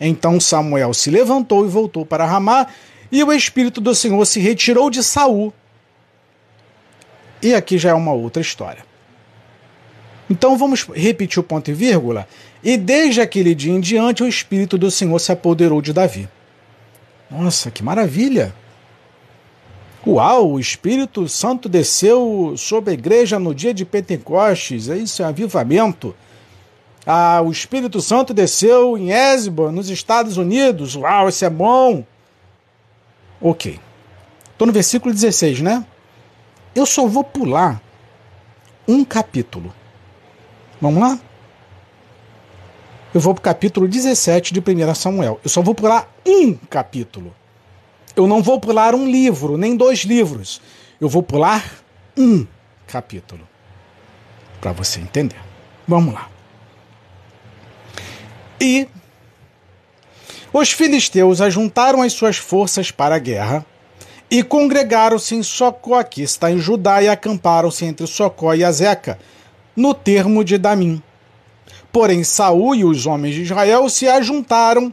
Então 0.00 0.38
Samuel 0.38 0.92
se 0.94 1.10
levantou 1.10 1.64
e 1.64 1.68
voltou 1.68 2.04
para 2.04 2.26
Ramá, 2.26 2.66
e 3.10 3.22
o 3.22 3.32
Espírito 3.32 3.80
do 3.80 3.94
Senhor 3.94 4.24
se 4.24 4.40
retirou 4.40 4.90
de 4.90 5.02
Saul. 5.02 5.52
E 7.44 7.54
aqui 7.54 7.76
já 7.76 7.90
é 7.90 7.94
uma 7.94 8.12
outra 8.12 8.40
história. 8.40 8.82
Então 10.30 10.56
vamos 10.56 10.84
repetir 10.84 11.38
o 11.38 11.42
ponto 11.42 11.70
e 11.70 11.74
vírgula. 11.74 12.26
E 12.62 12.78
desde 12.78 13.20
aquele 13.20 13.54
dia 13.54 13.70
em 13.70 13.80
diante 13.80 14.22
o 14.22 14.26
Espírito 14.26 14.78
do 14.78 14.90
Senhor 14.90 15.18
se 15.18 15.30
apoderou 15.30 15.82
de 15.82 15.92
Davi. 15.92 16.26
Nossa, 17.30 17.70
que 17.70 17.82
maravilha! 17.82 18.54
Uau, 20.06 20.52
o 20.52 20.60
Espírito 20.60 21.28
Santo 21.28 21.68
desceu 21.68 22.54
sobre 22.56 22.92
a 22.92 22.94
igreja 22.94 23.38
no 23.38 23.54
dia 23.54 23.74
de 23.74 23.84
Pentecostes, 23.84 24.88
é 24.88 24.96
isso 24.96 25.22
é 25.22 25.26
avivamento. 25.26 26.16
Ah, 27.06 27.42
o 27.42 27.50
Espírito 27.50 28.00
Santo 28.00 28.32
desceu 28.32 28.96
em 28.96 29.10
Esbo, 29.12 29.70
nos 29.70 29.90
Estados 29.90 30.38
Unidos. 30.38 30.96
Uau, 30.96 31.28
isso 31.28 31.44
é 31.44 31.50
bom. 31.50 32.06
Ok. 33.38 33.78
Estou 34.50 34.66
no 34.66 34.72
versículo 34.72 35.12
16, 35.12 35.60
né? 35.60 35.84
Eu 36.74 36.86
só 36.86 37.06
vou 37.06 37.22
pular 37.22 37.80
um 38.86 39.04
capítulo. 39.04 39.72
Vamos 40.80 41.00
lá? 41.00 41.18
Eu 43.14 43.20
vou 43.20 43.32
para 43.32 43.40
o 43.40 43.44
capítulo 43.44 43.86
17 43.86 44.52
de 44.52 44.60
1 44.60 44.94
Samuel. 44.94 45.40
Eu 45.44 45.48
só 45.48 45.62
vou 45.62 45.74
pular 45.74 46.12
um 46.26 46.54
capítulo. 46.54 47.34
Eu 48.16 48.26
não 48.26 48.42
vou 48.42 48.58
pular 48.58 48.94
um 48.94 49.08
livro, 49.08 49.56
nem 49.56 49.76
dois 49.76 50.00
livros. 50.00 50.60
Eu 51.00 51.08
vou 51.08 51.22
pular 51.22 51.64
um 52.16 52.46
capítulo. 52.88 53.46
Para 54.60 54.72
você 54.72 55.00
entender. 55.00 55.40
Vamos 55.86 56.12
lá. 56.12 56.28
E 58.60 58.88
os 60.52 60.72
filisteus 60.72 61.40
ajuntaram 61.40 62.02
as 62.02 62.12
suas 62.12 62.36
forças 62.36 62.90
para 62.90 63.16
a 63.16 63.18
guerra 63.18 63.64
e 64.36 64.42
congregaram-se 64.42 65.36
em 65.36 65.44
Socó, 65.44 66.02
que 66.02 66.20
está 66.20 66.50
em 66.50 66.58
Judá, 66.58 67.00
e 67.00 67.08
acamparam-se 67.08 67.84
entre 67.84 68.04
Socó 68.04 68.52
e 68.52 68.64
Azeca, 68.64 69.16
no 69.76 69.94
termo 69.94 70.42
de 70.42 70.58
Damim. 70.58 71.00
Porém, 71.92 72.24
Saul 72.24 72.74
e 72.74 72.84
os 72.84 73.06
homens 73.06 73.36
de 73.36 73.42
Israel 73.42 73.88
se 73.88 74.08
ajuntaram 74.08 74.92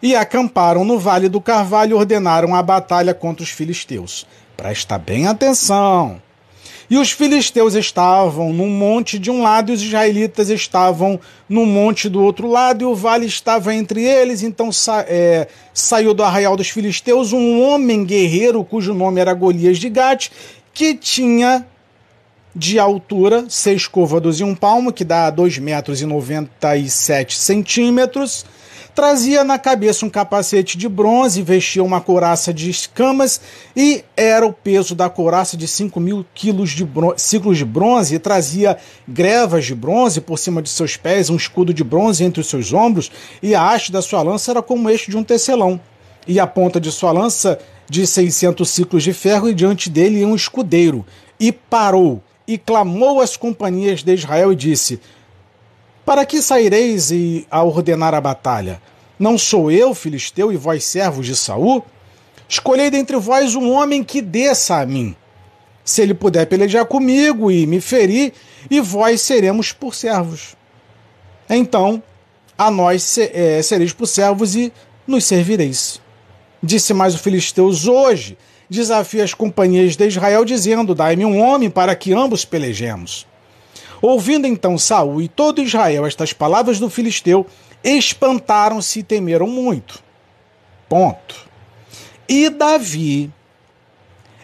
e 0.00 0.14
acamparam 0.14 0.84
no 0.84 1.00
Vale 1.00 1.28
do 1.28 1.40
Carvalho 1.40 1.90
e 1.90 1.94
ordenaram 1.94 2.54
a 2.54 2.62
batalha 2.62 3.12
contra 3.12 3.42
os 3.42 3.50
filisteus. 3.50 4.24
Presta 4.56 4.96
bem 4.96 5.26
atenção. 5.26 6.22
E 6.90 6.96
os 6.96 7.10
filisteus 7.10 7.74
estavam 7.74 8.52
num 8.52 8.68
monte 8.68 9.18
de 9.18 9.30
um 9.30 9.42
lado 9.42 9.70
e 9.70 9.74
os 9.74 9.82
israelitas 9.82 10.50
estavam 10.50 11.18
no 11.48 11.64
monte 11.64 12.08
do 12.08 12.22
outro 12.22 12.48
lado, 12.48 12.82
e 12.82 12.84
o 12.84 12.94
vale 12.94 13.26
estava 13.26 13.74
entre 13.74 14.02
eles. 14.04 14.42
Então 14.42 14.70
sa 14.72 15.04
é, 15.08 15.48
saiu 15.72 16.14
do 16.14 16.22
arraial 16.22 16.56
dos 16.56 16.70
filisteus 16.70 17.32
um 17.32 17.62
homem 17.62 18.04
guerreiro, 18.04 18.64
cujo 18.64 18.94
nome 18.94 19.20
era 19.20 19.34
Golias 19.34 19.78
de 19.78 19.88
Gate, 19.88 20.30
que 20.74 20.94
tinha 20.94 21.66
de 22.54 22.78
altura 22.78 23.46
seis 23.48 23.86
côvados 23.86 24.40
e 24.40 24.44
um 24.44 24.54
palmo, 24.54 24.92
que 24.92 25.04
dá 25.04 25.30
2 25.30 25.58
metros 25.58 26.02
e 26.02 26.06
97 26.06 27.38
centímetros 27.38 28.44
Trazia 28.94 29.42
na 29.42 29.58
cabeça 29.58 30.04
um 30.04 30.10
capacete 30.10 30.76
de 30.76 30.86
bronze, 30.86 31.40
vestia 31.40 31.82
uma 31.82 31.98
couraça 31.98 32.52
de 32.52 32.68
escamas 32.68 33.40
e 33.74 34.04
era 34.14 34.46
o 34.46 34.52
peso 34.52 34.94
da 34.94 35.08
couraça 35.08 35.56
de 35.56 35.66
5 35.66 35.98
mil 35.98 36.26
quilos 36.34 36.70
de 36.70 36.86
ciclos 37.16 37.56
de 37.56 37.64
bronze 37.64 38.14
e 38.14 38.18
trazia 38.18 38.76
grevas 39.08 39.64
de 39.64 39.74
bronze 39.74 40.20
por 40.20 40.38
cima 40.38 40.60
de 40.60 40.68
seus 40.68 40.94
pés, 40.94 41.30
um 41.30 41.36
escudo 41.36 41.72
de 41.72 41.82
bronze 41.82 42.22
entre 42.22 42.42
os 42.42 42.48
seus 42.48 42.74
ombros 42.74 43.10
e 43.42 43.54
a 43.54 43.66
haste 43.66 43.90
da 43.90 44.02
sua 44.02 44.20
lança 44.20 44.50
era 44.50 44.60
como 44.60 44.90
este 44.90 45.10
de 45.10 45.16
um 45.16 45.24
tecelão. 45.24 45.80
E 46.28 46.38
a 46.38 46.46
ponta 46.46 46.78
de 46.78 46.92
sua 46.92 47.12
lança 47.12 47.58
de 47.88 48.06
600 48.06 48.68
ciclos 48.68 49.02
de 49.02 49.14
ferro 49.14 49.48
e 49.48 49.54
diante 49.54 49.88
dele 49.88 50.22
um 50.22 50.34
escudeiro. 50.34 51.04
E 51.40 51.50
parou 51.50 52.22
e 52.46 52.58
clamou 52.58 53.22
às 53.22 53.38
companhias 53.38 54.02
de 54.02 54.12
Israel 54.12 54.52
e 54.52 54.56
disse: 54.56 55.00
para 56.04 56.26
que 56.26 56.42
saireis 56.42 57.10
e 57.10 57.46
a 57.50 57.62
ordenar 57.62 58.14
a 58.14 58.20
batalha? 58.20 58.80
Não 59.18 59.38
sou 59.38 59.70
eu, 59.70 59.94
filisteu, 59.94 60.52
e 60.52 60.56
vós 60.56 60.84
servos 60.84 61.26
de 61.26 61.36
Saul? 61.36 61.84
Escolhei 62.48 62.90
dentre 62.90 63.16
vós 63.16 63.54
um 63.54 63.70
homem 63.70 64.02
que 64.02 64.20
desça 64.20 64.80
a 64.80 64.86
mim. 64.86 65.14
Se 65.84 66.02
ele 66.02 66.14
puder 66.14 66.46
pelejar 66.46 66.84
comigo 66.86 67.50
e 67.50 67.66
me 67.66 67.80
ferir, 67.80 68.32
e 68.70 68.80
vós 68.80 69.20
seremos 69.20 69.72
por 69.72 69.94
servos. 69.94 70.56
Então, 71.48 72.02
a 72.56 72.70
nós 72.70 73.16
é, 73.18 73.60
sereis 73.62 73.92
por 73.92 74.06
servos 74.06 74.54
e 74.54 74.72
nos 75.06 75.24
servireis. 75.24 76.00
Disse 76.62 76.94
mais 76.94 77.14
o 77.14 77.18
filisteus 77.18 77.86
hoje, 77.86 78.38
desafia 78.68 79.24
as 79.24 79.34
companhias 79.34 79.96
de 79.96 80.06
Israel, 80.06 80.44
dizendo: 80.44 80.94
Dai-me 80.94 81.24
um 81.24 81.40
homem 81.40 81.68
para 81.68 81.94
que 81.94 82.12
ambos 82.12 82.44
pelejemos. 82.44 83.26
Ouvindo 84.02 84.48
então 84.48 84.76
Saul 84.76 85.22
e 85.22 85.28
todo 85.28 85.62
Israel 85.62 86.04
estas 86.04 86.32
palavras 86.32 86.80
do 86.80 86.90
filisteu, 86.90 87.46
espantaram-se 87.84 88.98
e 88.98 89.02
temeram 89.04 89.46
muito. 89.46 90.02
Ponto. 90.88 91.48
E 92.28 92.50
Davi 92.50 93.30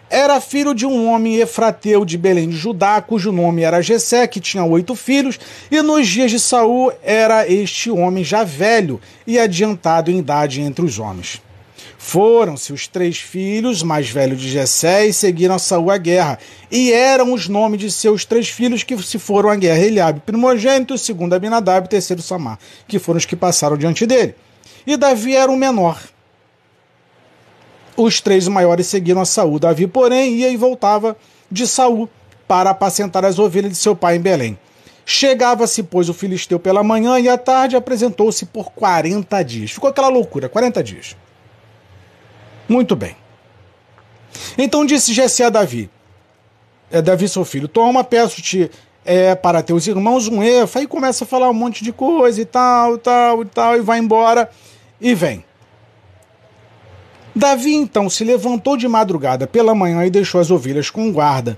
era 0.09 0.41
filho 0.41 0.73
de 0.73 0.85
um 0.85 1.07
homem 1.07 1.35
efrateu 1.35 2.03
de 2.03 2.17
Belém 2.17 2.49
de 2.49 2.55
Judá, 2.55 3.01
cujo 3.01 3.31
nome 3.31 3.61
era 3.61 3.81
Jessé, 3.81 4.25
que 4.25 4.39
tinha 4.39 4.63
oito 4.63 4.95
filhos, 4.95 5.37
e 5.69 5.81
nos 5.81 6.07
dias 6.07 6.31
de 6.31 6.39
Saul 6.39 6.91
era 7.03 7.47
este 7.47 7.91
homem 7.91 8.23
já 8.23 8.43
velho 8.43 8.99
e 9.27 9.37
adiantado 9.37 10.09
em 10.09 10.17
idade 10.17 10.61
entre 10.61 10.83
os 10.83 10.97
homens. 10.97 11.41
Foram-se 12.01 12.71
os 12.71 12.87
três 12.87 13.17
filhos 13.17 13.83
mais 13.83 14.09
velhos 14.09 14.39
de 14.39 14.47
Jessé 14.49 15.07
e 15.07 15.13
seguiram 15.13 15.55
a 15.55 15.93
à 15.93 15.97
guerra. 15.97 16.39
E 16.71 16.93
eram 16.93 17.33
os 17.33 17.49
nomes 17.49 17.77
de 17.77 17.91
seus 17.91 18.23
três 18.23 18.47
filhos 18.47 18.83
que 18.83 18.97
se 19.03 19.19
foram 19.19 19.49
à 19.49 19.55
guerra: 19.57 19.79
Eliabe, 19.79 20.21
primogênito, 20.21 20.97
segundo 20.97 21.33
Abinadab 21.33 21.89
terceiro 21.89 22.21
Samar, 22.21 22.57
que 22.87 22.99
foram 22.99 23.17
os 23.17 23.25
que 23.25 23.35
passaram 23.35 23.75
diante 23.75 24.05
dele. 24.05 24.33
E 24.87 24.95
Davi 24.95 25.35
era 25.35 25.51
o 25.51 25.57
menor. 25.57 26.01
Os 27.97 28.21
três 28.21 28.47
maiores 28.47 28.87
seguiram 28.87 29.19
a 29.19 29.25
Saul. 29.25 29.59
Davi, 29.59 29.85
porém, 29.85 30.35
ia 30.35 30.49
e 30.49 30.55
voltava 30.55 31.17
de 31.51 31.67
Saul 31.67 32.09
para 32.47 32.69
apacentar 32.69 33.25
as 33.25 33.37
ovelhas 33.37 33.73
de 33.73 33.77
seu 33.77 33.93
pai 33.93 34.15
em 34.15 34.21
Belém. 34.21 34.57
Chegava-se, 35.05 35.83
pois, 35.83 36.07
o 36.07 36.13
filisteu 36.13 36.61
pela 36.61 36.81
manhã 36.81 37.19
e 37.19 37.27
à 37.27 37.37
tarde 37.37 37.75
apresentou-se 37.75 38.45
por 38.45 38.71
40 38.71 39.43
dias. 39.43 39.71
Ficou 39.71 39.89
aquela 39.89 40.07
loucura, 40.07 40.47
40 40.47 40.81
dias. 40.81 41.17
Muito 42.69 42.95
bem. 42.95 43.15
Então 44.55 44.85
disse 44.85 45.11
Jessé 45.11 45.43
a 45.45 45.49
Davi, 45.49 45.89
é, 46.91 47.01
Davi 47.01 47.27
seu 47.27 47.43
filho, 47.43 47.67
toma, 47.67 48.03
peço-te 48.03 48.69
é, 49.03 49.33
para 49.33 49.63
teus 49.63 49.87
irmãos 49.87 50.27
um 50.27 50.43
efa, 50.43 50.81
e 50.81 50.87
começa 50.87 51.23
a 51.23 51.27
falar 51.27 51.49
um 51.49 51.53
monte 51.53 51.83
de 51.83 51.91
coisa 51.91 52.39
e 52.39 52.45
tal, 52.45 52.99
tal, 52.99 53.41
e 53.41 53.45
tal, 53.45 53.75
e 53.75 53.81
vai 53.81 53.97
embora, 53.97 54.49
e 55.01 55.15
vem. 55.15 55.43
Davi 57.35 57.73
então 57.73 58.07
se 58.07 58.23
levantou 58.23 58.77
de 58.77 58.87
madrugada 58.87 59.47
pela 59.47 59.73
manhã 59.73 60.05
e 60.05 60.09
deixou 60.11 60.39
as 60.39 60.51
ovelhas 60.51 60.91
com 60.91 61.11
guarda. 61.11 61.57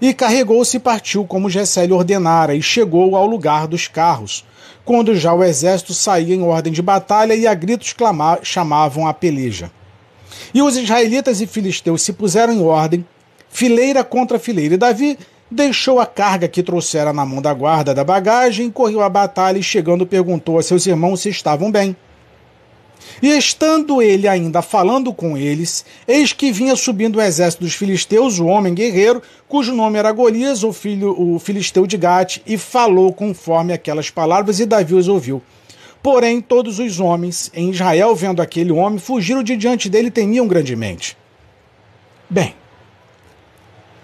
E 0.00 0.12
carregou-se 0.12 0.76
e 0.76 0.80
partiu 0.80 1.24
como 1.24 1.50
Jessé 1.50 1.86
lhe 1.86 1.92
ordenara, 1.92 2.54
e 2.54 2.62
chegou 2.62 3.16
ao 3.16 3.26
lugar 3.26 3.66
dos 3.66 3.88
carros, 3.88 4.44
quando 4.84 5.14
já 5.16 5.32
o 5.32 5.42
exército 5.42 5.94
saía 5.94 6.34
em 6.34 6.42
ordem 6.42 6.72
de 6.72 6.82
batalha 6.82 7.34
e 7.34 7.46
a 7.46 7.54
gritos 7.54 7.92
clama, 7.92 8.38
chamavam 8.42 9.06
a 9.06 9.14
peleja. 9.14 9.70
E 10.52 10.62
os 10.62 10.76
israelitas 10.76 11.40
e 11.40 11.46
filisteus 11.46 12.02
se 12.02 12.12
puseram 12.12 12.52
em 12.52 12.62
ordem, 12.62 13.04
fileira 13.48 14.02
contra 14.02 14.38
fileira, 14.38 14.74
e 14.74 14.78
Davi 14.78 15.18
deixou 15.50 16.00
a 16.00 16.06
carga 16.06 16.48
que 16.48 16.62
trouxera 16.62 17.12
na 17.12 17.24
mão 17.26 17.42
da 17.42 17.52
guarda 17.52 17.94
da 17.94 18.02
bagagem, 18.02 18.70
correu 18.70 19.02
à 19.02 19.08
batalha 19.08 19.58
e, 19.58 19.62
chegando, 19.62 20.06
perguntou 20.06 20.58
a 20.58 20.62
seus 20.62 20.86
irmãos 20.86 21.20
se 21.20 21.28
estavam 21.28 21.70
bem. 21.70 21.94
E 23.20 23.28
estando 23.36 24.00
ele 24.00 24.26
ainda 24.26 24.62
falando 24.62 25.12
com 25.12 25.36
eles, 25.36 25.84
eis 26.06 26.32
que 26.32 26.52
vinha 26.52 26.74
subindo 26.74 27.16
o 27.16 27.22
exército 27.22 27.64
dos 27.64 27.74
filisteus, 27.74 28.38
o 28.38 28.46
homem 28.46 28.74
guerreiro, 28.74 29.22
cujo 29.48 29.74
nome 29.74 29.98
era 29.98 30.12
Golias, 30.12 30.62
o 30.62 30.72
filho 30.72 31.14
o 31.18 31.38
filisteu 31.38 31.86
de 31.86 31.96
Gate, 31.96 32.38
e 32.46 32.56
falou 32.56 33.12
conforme 33.12 33.72
aquelas 33.72 34.10
palavras, 34.10 34.60
e 34.60 34.66
Davi 34.66 34.94
os 34.94 35.08
ouviu. 35.08 35.42
Porém, 36.02 36.40
todos 36.40 36.78
os 36.78 36.98
homens 36.98 37.50
em 37.54 37.70
Israel, 37.70 38.14
vendo 38.14 38.42
aquele 38.42 38.72
homem, 38.72 38.98
fugiram 38.98 39.42
de 39.42 39.56
diante 39.56 39.88
dele 39.88 40.08
e 40.08 40.10
temiam 40.10 40.48
grandemente. 40.48 41.16
Bem, 42.28 42.54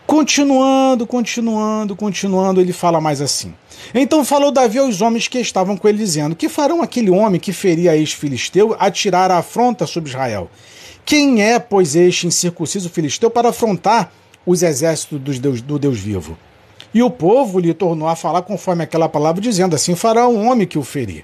Continuando, 0.09 1.07
continuando, 1.07 1.95
continuando, 1.95 2.63
ele 2.63 2.73
fala 2.73 2.99
mais 2.99 3.21
assim. 3.21 3.53
Então 3.95 4.25
falou 4.25 4.51
Davi 4.51 4.79
aos 4.79 5.03
homens 5.03 5.29
que 5.29 5.39
estavam 5.39 5.77
com 5.77 5.87
ele, 5.87 5.99
dizendo: 5.99 6.35
Que 6.35 6.49
farão 6.49 6.81
aquele 6.81 7.11
homem 7.11 7.39
que 7.39 7.53
feria 7.53 7.95
ex-filisteu 7.95 8.75
atirar 8.79 9.31
a 9.31 9.37
afronta 9.37 9.87
sobre 9.87 10.09
Israel? 10.09 10.51
Quem 11.05 11.43
é, 11.43 11.59
pois, 11.59 11.95
este 11.95 12.27
incircunciso 12.27 12.89
filisteu 12.89 13.31
para 13.31 13.51
afrontar 13.51 14.11
os 14.47 14.63
exércitos 14.63 15.21
do 15.21 15.39
Deus, 15.39 15.61
do 15.61 15.79
Deus 15.79 15.99
vivo? 15.99 16.39
E 16.95 17.03
o 17.03 17.11
povo 17.11 17.59
lhe 17.59 17.75
tornou 17.75 18.09
a 18.09 18.17
falar 18.17 18.41
conforme 18.41 18.85
aquela 18.85 19.11
palavra, 19.11 19.43
dizendo: 19.43 19.77
Assim 19.77 19.95
fará 19.95 20.27
um 20.27 20.49
homem 20.49 20.67
que 20.67 20.79
o 20.79 20.83
ferir. 20.83 21.23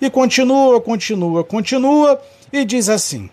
E 0.00 0.08
continua, 0.10 0.80
continua, 0.80 1.44
continua, 1.44 2.20
e 2.52 2.64
diz 2.64 2.88
assim: 2.88 3.28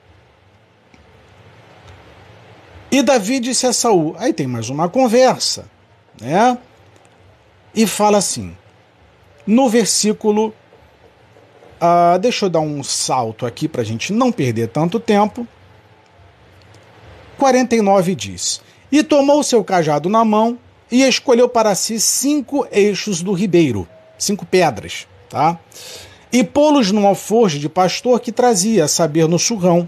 e 2.89 3.01
Davi 3.01 3.39
disse 3.39 3.67
a 3.67 3.73
Saul, 3.73 4.15
aí 4.17 4.31
tem 4.31 4.47
mais 4.47 4.69
uma 4.69 4.87
conversa, 4.87 5.69
né? 6.19 6.57
E 7.75 7.85
fala 7.85 8.17
assim, 8.17 8.55
no 9.45 9.69
versículo, 9.69 10.53
uh, 11.81 12.17
deixa 12.17 12.45
eu 12.45 12.49
dar 12.49 12.61
um 12.61 12.81
salto 12.81 13.45
aqui 13.45 13.67
para 13.67 13.81
a 13.81 13.85
gente 13.85 14.13
não 14.13 14.31
perder 14.31 14.69
tanto 14.69 14.99
tempo. 15.01 15.45
49 17.37 18.15
diz: 18.15 18.61
E 18.89 19.03
tomou 19.03 19.43
seu 19.43 19.63
cajado 19.63 20.07
na 20.07 20.23
mão 20.23 20.57
e 20.89 21.03
escolheu 21.03 21.49
para 21.49 21.75
si 21.75 21.99
cinco 21.99 22.65
eixos 22.71 23.21
do 23.21 23.33
ribeiro, 23.33 23.85
cinco 24.17 24.45
pedras, 24.45 25.05
tá? 25.29 25.59
E 26.31 26.43
pô-los 26.43 26.91
num 26.91 27.07
alforje 27.07 27.59
de 27.59 27.69
pastor 27.69 28.19
que 28.19 28.31
trazia, 28.31 28.85
a 28.85 28.87
saber, 28.87 29.27
no 29.27 29.39
surrão. 29.39 29.87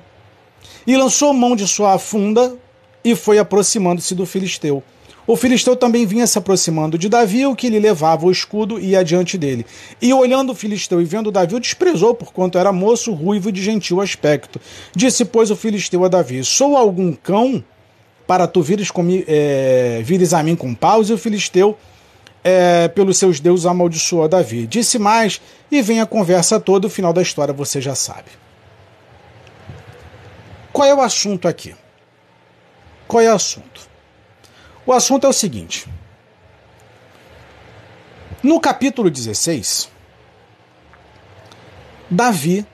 E 0.88 0.96
lançou 0.96 1.34
mão 1.34 1.56
de 1.56 1.68
sua 1.68 1.98
funda 2.00 2.56
e 3.04 3.16
foi 3.16 3.40
aproximando-se 3.40 4.16
do 4.16 4.26
filisteu. 4.26 4.84
O 5.30 5.36
filisteu 5.36 5.76
também 5.76 6.08
vinha 6.08 6.26
se 6.26 6.40
aproximando 6.40 6.98
de 6.98 7.08
Davi, 7.08 7.46
o 7.46 7.56
que 7.56 7.70
lhe 7.70 7.78
levava 7.78 8.26
o 8.26 8.32
escudo 8.32 8.80
e 8.80 8.94
ia 8.94 9.04
dele. 9.04 9.64
E 10.02 10.12
olhando 10.12 10.52
o 10.52 10.56
filisteu 10.56 11.00
e 11.00 11.06
vendo 11.06 11.32
Davi, 11.32 11.54
o 11.54 11.60
desprezou, 11.60 12.16
porquanto 12.16 12.58
era 12.58 12.72
moço, 12.72 13.14
ruivo 13.14 13.50
e 13.50 13.52
de 13.52 13.62
gentil 13.62 14.02
aspecto. 14.02 14.60
Disse, 14.96 15.24
pois, 15.24 15.52
o 15.52 15.56
filisteu 15.56 16.04
a 16.04 16.08
Davi: 16.08 16.44
Sou 16.44 16.76
algum 16.76 17.14
cão 17.14 17.64
para 18.26 18.48
tu 18.48 18.64
vires, 18.64 18.90
comi, 18.90 19.24
é, 19.28 20.02
vires 20.04 20.34
a 20.34 20.42
mim 20.42 20.56
com 20.56 20.74
paus? 20.74 21.12
E 21.12 21.14
o 21.14 21.18
filisteu, 21.18 21.78
é, 22.50 22.88
pelos 22.88 23.18
seus 23.18 23.40
deuses, 23.40 23.66
amaldiçoou 23.66 24.28
Davi. 24.28 24.66
Disse 24.66 24.98
mais, 24.98 25.42
e 25.72 25.82
vem 25.82 26.02
a 26.02 26.06
conversa 26.06 26.60
toda, 26.60 26.88
o 26.88 26.90
final 26.90 27.14
da 27.14 27.22
história 27.22 27.54
você 27.54 27.80
já 27.80 27.96
sabe. 27.96 28.32
Qual 30.74 30.88
é 30.88 30.94
o 30.94 31.02
assunto 31.02 31.48
aqui? 31.48 31.76
Qual 33.08 33.22
é 33.22 33.32
o 33.32 33.36
assunto? 33.36 33.88
O 34.86 34.94
assunto 34.94 35.26
é 35.26 35.30
o 35.30 35.34
seguinte. 35.34 35.88
No 38.42 38.60
capítulo 38.60 39.10
16, 39.10 39.90
Davi 42.10 42.66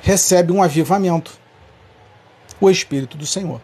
recebe 0.00 0.52
um 0.52 0.62
avivamento, 0.62 1.38
o 2.60 2.70
Espírito 2.70 3.16
do 3.16 3.26
Senhor. 3.26 3.60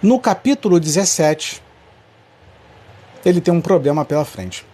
No 0.00 0.20
capítulo 0.20 0.78
17, 0.78 1.60
ele 3.24 3.40
tem 3.40 3.52
um 3.52 3.60
problema 3.60 4.04
pela 4.04 4.24
frente. 4.24 4.64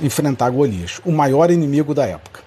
Enfrentar 0.00 0.48
Golias, 0.50 1.00
o 1.04 1.10
maior 1.10 1.50
inimigo 1.50 1.92
da 1.92 2.06
época. 2.06 2.44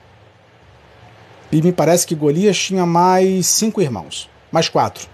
E 1.52 1.62
me 1.62 1.74
parece 1.74 2.08
que 2.08 2.16
Golias 2.16 2.58
tinha 2.58 2.86
mais 2.86 3.46
cinco 3.48 3.82
irmãos, 3.82 4.30
mais 4.50 4.70
quatro. 4.70 5.06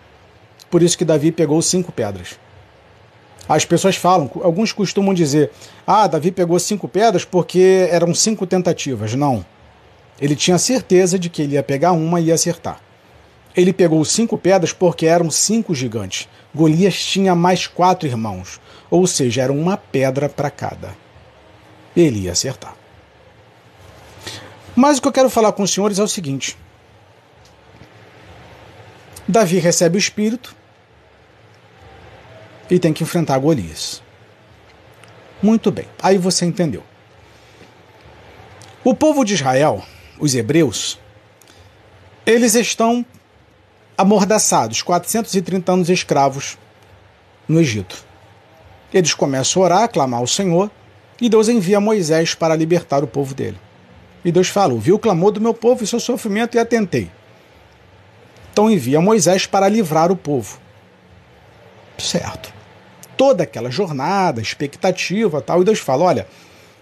Por 0.69 0.83
isso 0.83 0.95
que 0.95 1.03
Davi 1.03 1.31
pegou 1.31 1.60
cinco 1.63 1.91
pedras. 1.91 2.38
As 3.49 3.65
pessoas 3.65 3.95
falam, 3.95 4.29
alguns 4.43 4.71
costumam 4.71 5.15
dizer: 5.15 5.49
ah, 5.88 6.05
Davi 6.05 6.31
pegou 6.31 6.60
cinco 6.60 6.88
pedras 6.88 7.25
porque 7.25 7.88
eram 7.89 8.13
cinco 8.13 8.45
tentativas. 8.45 9.15
Não. 9.15 9.43
Ele 10.21 10.36
tinha 10.36 10.60
certeza 10.60 11.17
de 11.17 11.27
que 11.27 11.41
ele 11.41 11.55
ia 11.55 11.63
pegar 11.63 11.93
uma 11.93 12.21
e 12.21 12.25
ia 12.25 12.36
acertar. 12.36 12.87
Ele 13.57 13.73
pegou 13.73 14.05
cinco 14.05 14.37
pedras 14.37 14.71
porque 14.71 15.07
eram 15.07 15.31
cinco 15.31 15.73
gigantes. 15.73 16.29
Golias 16.53 17.03
tinha 17.03 17.33
mais 17.33 17.65
quatro 17.65 18.07
irmãos, 18.07 18.61
ou 18.87 19.07
seja, 19.07 19.41
era 19.41 19.51
uma 19.51 19.75
pedra 19.75 20.29
para 20.29 20.51
cada. 20.51 20.95
Ele 21.95 22.19
ia 22.19 22.33
acertar. 22.33 22.75
Mas 24.75 24.99
o 24.99 25.01
que 25.01 25.07
eu 25.07 25.11
quero 25.11 25.29
falar 25.29 25.53
com 25.53 25.63
os 25.63 25.73
senhores 25.73 25.97
é 25.97 26.03
o 26.03 26.07
seguinte: 26.07 26.55
Davi 29.27 29.57
recebe 29.57 29.97
o 29.97 29.99
espírito 29.99 30.55
e 32.69 32.77
tem 32.77 32.93
que 32.93 33.01
enfrentar 33.01 33.39
Golias. 33.39 34.03
Muito 35.41 35.71
bem, 35.71 35.87
aí 35.99 36.19
você 36.19 36.45
entendeu. 36.45 36.83
O 38.83 38.93
povo 38.93 39.25
de 39.25 39.33
Israel, 39.33 39.83
os 40.19 40.35
hebreus, 40.35 40.99
eles 42.23 42.53
estão 42.53 43.03
amordaçados, 43.97 44.83
430 44.83 45.71
anos 45.71 45.89
escravos 45.89 46.57
no 47.47 47.60
Egito. 47.60 48.05
Eles 48.93 49.13
começam 49.13 49.62
a 49.62 49.65
orar, 49.65 49.83
a 49.83 49.88
clamar 49.88 50.19
ao 50.19 50.27
Senhor, 50.27 50.69
e 51.19 51.27
Deus 51.27 51.49
envia 51.49 51.79
Moisés 51.79 52.36
para 52.36 52.55
libertar 52.55 53.03
o 53.03 53.07
povo 53.07 53.33
dele. 53.33 53.57
E 54.23 54.31
Deus 54.31 54.49
fala: 54.49 54.73
Ouvi 54.73 54.93
o 54.93 54.99
clamor 54.99 55.31
do 55.31 55.41
meu 55.41 55.53
povo 55.53 55.83
e 55.83 55.88
seu 55.88 55.99
sofrimento 55.99 56.55
e 56.55 56.60
atentei. 56.60 57.10
Então 58.51 58.69
envia 58.69 59.01
Moisés 59.01 59.45
para 59.45 59.67
livrar 59.67 60.12
o 60.12 60.15
povo. 60.15 60.60
Certo. 61.97 62.53
Toda 63.15 63.43
aquela 63.43 63.71
jornada, 63.71 64.39
expectativa 64.39 65.41
tal, 65.41 65.62
e 65.62 65.65
Deus 65.65 65.79
fala: 65.79 66.03
Olha, 66.05 66.27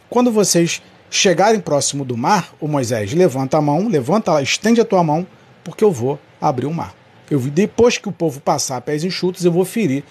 quando 0.09 0.31
vocês 0.31 0.81
chegarem 1.09 1.61
próximo 1.61 2.03
do 2.03 2.17
mar, 2.17 2.53
o 2.59 2.67
Moisés 2.67 3.13
levanta 3.13 3.57
a 3.57 3.61
mão, 3.61 3.87
levanta, 3.87 4.41
estende 4.41 4.81
a 4.81 4.85
tua 4.85 5.03
mão, 5.03 5.25
porque 5.63 5.83
eu 5.83 5.91
vou 5.91 6.19
abrir 6.41 6.65
o 6.65 6.73
mar. 6.73 6.93
Eu 7.29 7.39
depois 7.39 7.97
que 7.97 8.07
o 8.07 8.11
povo 8.11 8.39
passar 8.39 8.81
pés 8.81 9.03
enxutos, 9.03 9.43
eu 9.43 9.51
vou 9.51 9.65
ferir 9.65 10.03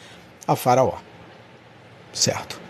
a 0.46 0.57
Faraó. 0.57 0.98
Certo. 2.12 2.61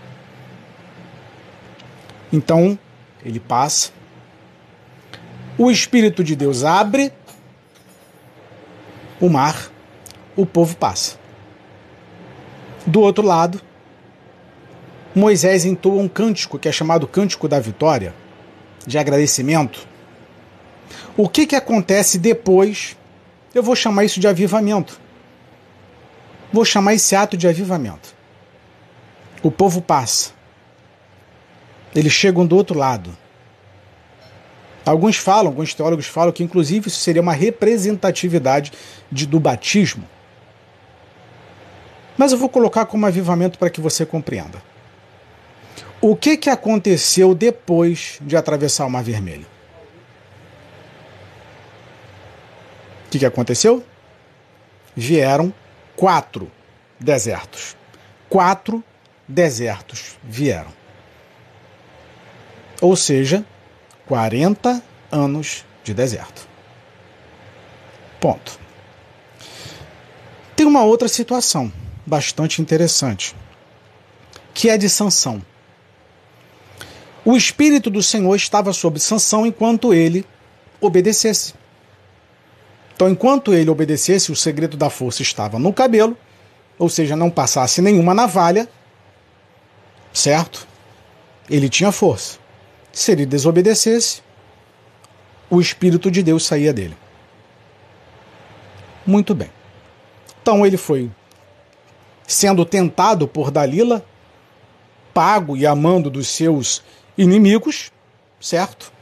Então, 2.33 2.79
ele 3.25 3.41
passa, 3.41 3.91
o 5.57 5.71
Espírito 5.71 6.25
de 6.25 6.35
Deus 6.35 6.65
abre 6.65 7.13
o 9.21 9.29
mar, 9.29 9.71
o 10.37 10.45
povo 10.45 10.77
passa. 10.77 11.17
Do 12.87 13.01
outro 13.01 13.25
lado, 13.25 13.61
Moisés 15.15 15.65
entoa 15.65 16.03
um 16.03 16.09
cântico 16.09 16.59
que 16.59 16.69
é 16.69 16.73
chamado 16.73 17.07
Cântico 17.07 17.49
da 17.49 17.61
Vitória, 17.61 18.13
de 18.87 18.99
agradecimento. 18.99 19.87
O 21.17 21.29
que, 21.29 21.47
que 21.47 21.57
acontece 21.57 22.19
depois? 22.19 22.97
Eu 23.55 23.63
vou 23.63 23.77
chamar 23.77 24.05
isso 24.05 24.19
de 24.19 24.27
avivamento. 24.27 25.01
Vou 26.53 26.65
chamar 26.65 26.95
esse 26.95 27.15
ato 27.15 27.37
de 27.37 27.47
avivamento. 27.47 28.15
O 29.43 29.51
povo 29.51 29.81
passa. 29.81 30.33
Eles 31.95 32.13
chegam 32.13 32.47
do 32.47 32.57
outro 32.57 32.79
lado. 32.79 33.17
Alguns 34.85 35.17
falam, 35.17 35.47
alguns 35.47 35.73
teólogos 35.73 36.07
falam 36.07 36.33
que 36.33 36.43
inclusive 36.43 36.89
isso 36.89 37.01
seria 37.01 37.23
uma 37.23 37.33
representatividade 37.33 38.73
de, 39.11 39.27
do 39.27 39.41
batismo. 39.41 40.07
Mas 42.19 42.33
eu 42.33 42.39
vou 42.39 42.49
colocar 42.49 42.87
como 42.87 43.07
avivamento 43.07 43.59
para 43.59 43.71
que 43.71 43.81
você 43.81 44.05
compreenda. 44.05 44.63
O 46.01 46.15
que, 46.15 46.37
que 46.37 46.51
aconteceu 46.51 47.35
depois 47.35 48.19
de 48.21 48.37
atravessar 48.37 48.85
o 48.87 48.91
Mar 48.91 49.03
Vermelho? 49.03 49.47
Que, 53.15 53.21
que 53.21 53.27
aconteceu? 53.27 53.85
Vieram 54.97 55.55
quatro 55.95 56.51
desertos. 56.99 57.77
Quatro 58.29 58.83
desertos 59.29 60.19
vieram. 60.23 60.73
Ou 62.81 62.97
seja, 62.97 63.45
40 64.07 64.83
anos 65.13 65.65
de 65.85 65.95
deserto. 65.95 66.49
Ponto. 68.21 68.59
Tem 70.57 70.67
uma 70.67 70.83
outra 70.83 71.07
situação 71.07 71.73
bastante 72.05 72.61
interessante, 72.61 73.35
que 74.53 74.69
é 74.69 74.77
de 74.77 74.89
Sansão. 74.89 75.41
O 77.25 77.37
espírito 77.37 77.91
do 77.91 78.03
Senhor 78.03 78.35
estava 78.35 78.73
sobre 78.73 78.99
Sansão 78.99 79.47
enquanto 79.47 79.95
ele 79.95 80.27
obedecesse. 80.81 81.55
Então, 82.95 83.09
enquanto 83.09 83.53
ele 83.53 83.71
obedecesse, 83.71 84.31
o 84.31 84.37
segredo 84.37 84.77
da 84.77 84.89
força 84.89 85.21
estava 85.21 85.59
no 85.59 85.73
cabelo, 85.73 86.17
ou 86.79 86.89
seja, 86.89 87.17
não 87.17 87.29
passasse 87.29 87.83
nenhuma 87.83 88.15
navalha, 88.15 88.69
certo? 90.13 90.67
Ele 91.51 91.69
tinha 91.69 91.91
força. 91.91 92.39
Se 92.93 93.11
ele 93.11 93.27
desobedecesse, 93.27 94.23
o 95.51 95.61
Espírito 95.61 96.11
de 96.11 96.23
Deus 96.23 96.47
saía 96.47 96.73
dele. 96.73 96.97
Muito 99.05 99.35
bem. 99.35 99.51
Então 100.41 100.65
ele 100.65 100.77
foi 100.77 101.11
sendo 102.27 102.65
tentado 102.65 103.27
por 103.27 103.51
Dalila, 103.51 104.05
pago 105.13 105.57
e 105.57 105.67
amando 105.67 106.09
dos 106.09 106.29
seus 106.29 106.83
inimigos, 107.19 107.93
certo? 108.41 108.93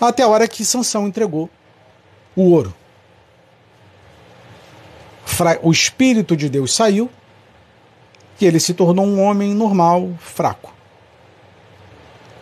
Até 0.00 0.22
a 0.22 0.28
hora 0.28 0.48
que 0.48 0.64
Sansão 0.64 1.06
entregou 1.06 1.48
o 2.36 2.42
ouro. 2.50 2.74
O 5.62 5.72
Espírito 5.72 6.36
de 6.36 6.48
Deus 6.48 6.74
saiu 6.74 7.10
e 8.40 8.46
ele 8.46 8.60
se 8.60 8.74
tornou 8.74 9.06
um 9.06 9.22
homem 9.22 9.54
normal, 9.54 10.10
fraco. 10.20 10.72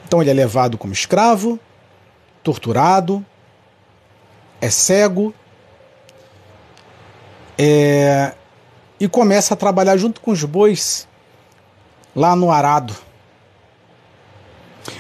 Então 0.07 0.21
ele 0.21 0.31
é 0.31 0.35
levado 0.35 0.77
como 0.77 0.93
escravo, 0.93 1.59
torturado, 2.43 3.25
é 4.61 4.69
cego, 4.69 5.33
é, 7.57 8.35
e 8.99 9.07
começa 9.07 9.55
a 9.55 9.57
trabalhar 9.57 9.97
junto 9.97 10.21
com 10.21 10.31
os 10.31 10.43
bois 10.45 11.07
lá 12.17 12.35
no 12.35 12.51
arado. 12.51 12.95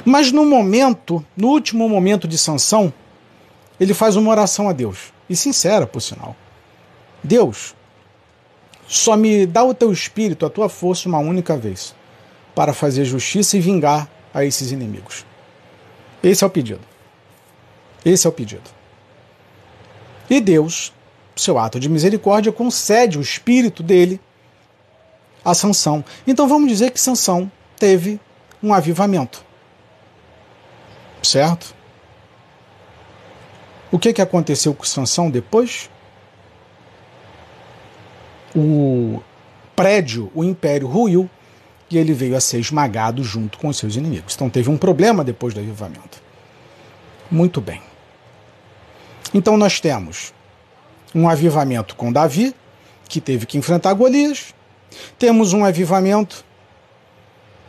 Mas 0.05 0.31
no 0.31 0.44
momento, 0.44 1.24
no 1.37 1.48
último 1.48 1.88
momento 1.88 2.29
de 2.29 2.37
sanção, 2.38 2.92
ele 3.81 3.95
faz 3.95 4.14
uma 4.14 4.31
oração 4.31 4.69
a 4.69 4.73
Deus, 4.75 5.12
e 5.29 5.35
sincera, 5.35 5.87
por 5.87 6.01
sinal. 6.01 6.37
Deus, 7.25 7.75
só 8.87 9.16
me 9.16 9.47
dá 9.47 9.64
o 9.64 9.73
teu 9.73 9.90
espírito, 9.90 10.45
a 10.45 10.51
tua 10.51 10.69
força 10.69 11.09
uma 11.09 11.19
única 11.19 11.57
vez, 11.57 11.95
para 12.55 12.75
fazer 12.75 13.07
justiça 13.07 13.57
e 13.57 13.61
vingar 13.61 14.09
a 14.35 14.45
esses 14.45 14.71
inimigos. 14.71 15.25
Esse 16.23 16.45
é 16.45 16.47
o 16.47 16.51
pedido. 16.51 16.83
Esse 18.05 18.27
é 18.27 18.31
o 18.31 18.33
pedido. 18.33 18.69
E 20.29 20.40
Deus, 20.40 20.93
seu 21.35 21.59
ato 21.59 21.81
de 21.81 21.88
misericórdia, 21.88 22.53
concede 22.53 23.19
o 23.19 23.23
espírito 23.23 23.83
dele 23.83 24.21
a 25.45 25.55
Sansão. 25.55 26.05
Então 26.27 26.47
vamos 26.47 26.69
dizer 26.69 26.90
que 26.90 27.01
Sansão 27.01 27.51
teve 27.77 28.21
um 28.62 28.75
avivamento. 28.75 29.45
Certo? 31.23 31.75
O 33.92 33.98
que, 33.98 34.12
que 34.12 34.22
aconteceu 34.22 34.72
com 34.72 34.85
Sansão 34.85 35.31
depois? 35.31 35.90
O 38.55 39.20
prédio, 39.74 40.31
o 40.35 40.44
império 40.44 40.87
ruiu 40.87 41.29
e 41.90 41.98
ele 41.98 42.12
veio 42.12 42.37
a 42.37 42.40
ser 42.40 42.61
esmagado 42.61 43.24
junto 43.24 43.59
com 43.59 43.68
os 43.68 43.76
seus 43.76 43.96
inimigos. 43.96 44.35
Então 44.35 44.48
teve 44.48 44.70
um 44.70 44.76
problema 44.76 45.24
depois 45.24 45.53
do 45.53 45.61
avivamento. 45.61 46.22
Muito 47.31 47.61
bem. 47.61 47.83
Então 49.35 49.57
nós 49.57 49.81
temos 49.81 50.33
um 51.14 51.29
avivamento 51.29 51.96
com 51.96 52.12
Davi, 52.12 52.55
que 53.09 53.20
teve 53.20 53.44
que 53.46 53.59
enfrentar 53.59 53.92
Golias. 53.94 54.55
Temos 55.18 55.53
um 55.53 55.64
avivamento 55.64 56.44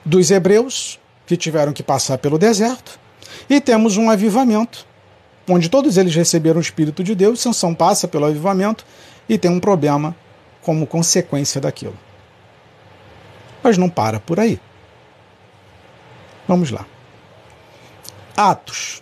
dos 0.05 0.29
hebreus, 0.29 0.99
que 1.25 1.35
tiveram 1.35 1.73
que 1.73 1.81
passar 1.81 2.17
pelo 2.17 2.37
deserto. 2.37 2.99
E 3.49 3.59
temos 3.59 3.97
um 3.97 4.09
avivamento 4.09 4.85
onde 5.51 5.69
todos 5.69 5.97
eles 5.97 6.15
receberam 6.15 6.57
o 6.57 6.61
Espírito 6.61 7.03
de 7.03 7.13
Deus, 7.13 7.41
Sansão 7.41 7.73
passa 7.73 8.07
pelo 8.07 8.25
avivamento 8.25 8.85
e 9.27 9.37
tem 9.37 9.51
um 9.51 9.59
problema 9.59 10.15
como 10.61 10.87
consequência 10.87 11.59
daquilo. 11.59 11.97
Mas 13.63 13.77
não 13.77 13.89
para 13.89 14.19
por 14.19 14.39
aí. 14.39 14.59
Vamos 16.47 16.71
lá. 16.71 16.85
Atos. 18.35 19.01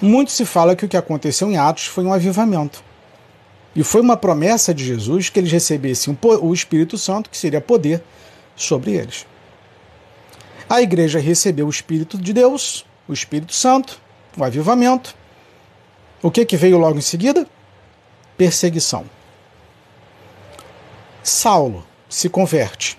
Muito 0.00 0.32
se 0.32 0.44
fala 0.44 0.74
que 0.74 0.84
o 0.84 0.88
que 0.88 0.96
aconteceu 0.96 1.50
em 1.50 1.56
Atos 1.56 1.86
foi 1.86 2.04
um 2.04 2.12
avivamento. 2.12 2.82
E 3.74 3.82
foi 3.82 4.00
uma 4.00 4.16
promessa 4.16 4.74
de 4.74 4.84
Jesus 4.84 5.30
que 5.30 5.38
eles 5.38 5.52
recebessem 5.52 6.16
o 6.22 6.52
Espírito 6.52 6.98
Santo, 6.98 7.30
que 7.30 7.36
seria 7.36 7.60
poder 7.60 8.02
sobre 8.54 8.92
eles. 8.92 9.26
A 10.68 10.82
igreja 10.82 11.18
recebeu 11.18 11.66
o 11.66 11.70
Espírito 11.70 12.18
de 12.18 12.32
Deus, 12.32 12.84
o 13.08 13.12
Espírito 13.12 13.54
Santo, 13.54 14.00
o 14.36 14.44
avivamento. 14.44 15.14
O 16.22 16.30
que, 16.30 16.44
que 16.44 16.56
veio 16.56 16.78
logo 16.78 16.98
em 16.98 17.02
seguida? 17.02 17.46
Perseguição. 18.36 19.04
Saulo 21.22 21.86
se 22.08 22.28
converte. 22.28 22.98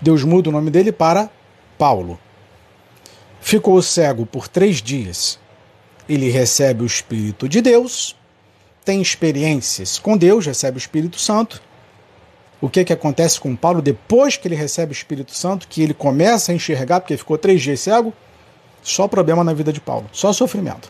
Deus 0.00 0.22
muda 0.24 0.48
o 0.48 0.52
nome 0.52 0.70
dele 0.70 0.92
para 0.92 1.30
Paulo. 1.78 2.18
Ficou 3.40 3.80
cego 3.80 4.26
por 4.26 4.48
três 4.48 4.82
dias. 4.82 5.38
Ele 6.08 6.30
recebe 6.30 6.82
o 6.82 6.86
Espírito 6.86 7.48
de 7.48 7.60
Deus, 7.60 8.16
tem 8.84 9.02
experiências 9.02 9.98
com 9.98 10.16
Deus, 10.16 10.46
recebe 10.46 10.76
o 10.76 10.78
Espírito 10.78 11.18
Santo. 11.18 11.60
O 12.60 12.70
que, 12.70 12.84
que 12.84 12.92
acontece 12.92 13.40
com 13.40 13.56
Paulo 13.56 13.82
depois 13.82 14.36
que 14.36 14.46
ele 14.48 14.54
recebe 14.54 14.92
o 14.92 14.94
Espírito 14.94 15.34
Santo, 15.34 15.66
que 15.68 15.82
ele 15.82 15.92
começa 15.92 16.52
a 16.52 16.54
enxergar, 16.54 17.00
porque 17.00 17.16
ficou 17.16 17.36
três 17.36 17.60
dias 17.60 17.80
cego? 17.80 18.14
Só 18.86 19.08
problema 19.08 19.42
na 19.42 19.52
vida 19.52 19.72
de 19.72 19.80
Paulo, 19.80 20.08
só 20.12 20.32
sofrimento. 20.32 20.88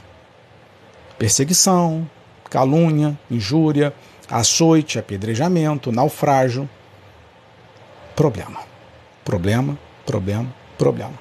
Perseguição, 1.18 2.06
calúnia, 2.50 3.18
injúria, 3.30 3.90
açoite, 4.30 4.98
apedrejamento, 4.98 5.90
naufrágio. 5.90 6.68
Problema. 8.14 8.60
Problema, 9.24 9.78
problema, 10.04 10.54
problema. 10.76 11.14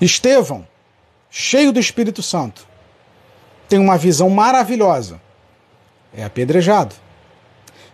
Estevão, 0.00 0.66
cheio 1.28 1.70
do 1.70 1.78
Espírito 1.78 2.22
Santo, 2.22 2.66
tem 3.68 3.78
uma 3.78 3.98
visão 3.98 4.30
maravilhosa. 4.30 5.20
É 6.16 6.24
apedrejado. 6.24 6.94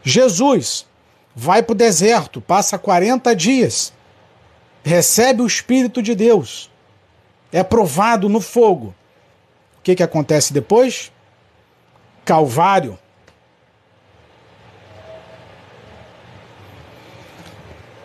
Jesus 0.00 0.86
vai 1.34 1.60
para 1.60 1.72
o 1.72 1.76
deserto, 1.76 2.40
passa 2.40 2.78
40 2.78 3.34
dias, 3.34 3.92
recebe 4.84 5.42
o 5.42 5.46
Espírito 5.46 6.00
de 6.00 6.14
Deus 6.14 6.72
é 7.54 7.62
provado 7.62 8.28
no 8.28 8.40
fogo. 8.40 8.92
O 9.78 9.82
que, 9.84 9.94
que 9.94 10.02
acontece 10.02 10.52
depois? 10.52 11.12
Calvário. 12.24 12.98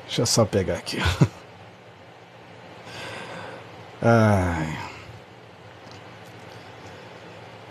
Deixa 0.05 0.21
eu 0.21 0.25
só 0.25 0.45
pegar 0.45 0.75
aqui. 0.75 0.99
Ai. 4.01 4.79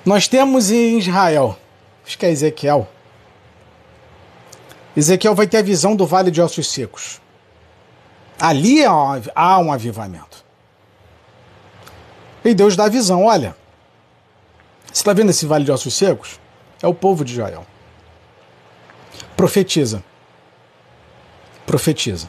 Nós 0.04 0.28
temos 0.28 0.70
em 0.70 0.98
Israel, 0.98 1.58
acho 2.06 2.18
que 2.18 2.26
é 2.26 2.30
Ezequiel, 2.30 2.86
Ezequiel 5.00 5.34
vai 5.34 5.46
ter 5.46 5.58
a 5.58 5.62
visão 5.62 5.96
do 5.96 6.06
vale 6.06 6.30
de 6.30 6.40
ossos 6.40 6.68
secos. 6.70 7.20
Ali 8.38 8.84
há 8.84 9.58
um 9.58 9.72
avivamento. 9.72 10.44
E 12.44 12.54
Deus 12.54 12.76
dá 12.76 12.84
a 12.84 12.88
visão: 12.88 13.24
olha, 13.24 13.56
você 14.86 15.00
está 15.00 15.12
vendo 15.12 15.30
esse 15.30 15.46
vale 15.46 15.64
de 15.64 15.72
ossos 15.72 15.94
secos? 15.94 16.38
É 16.82 16.86
o 16.86 16.94
povo 16.94 17.24
de 17.24 17.32
Israel. 17.32 17.66
Profetiza. 19.36 20.02
Profetiza. 21.66 22.28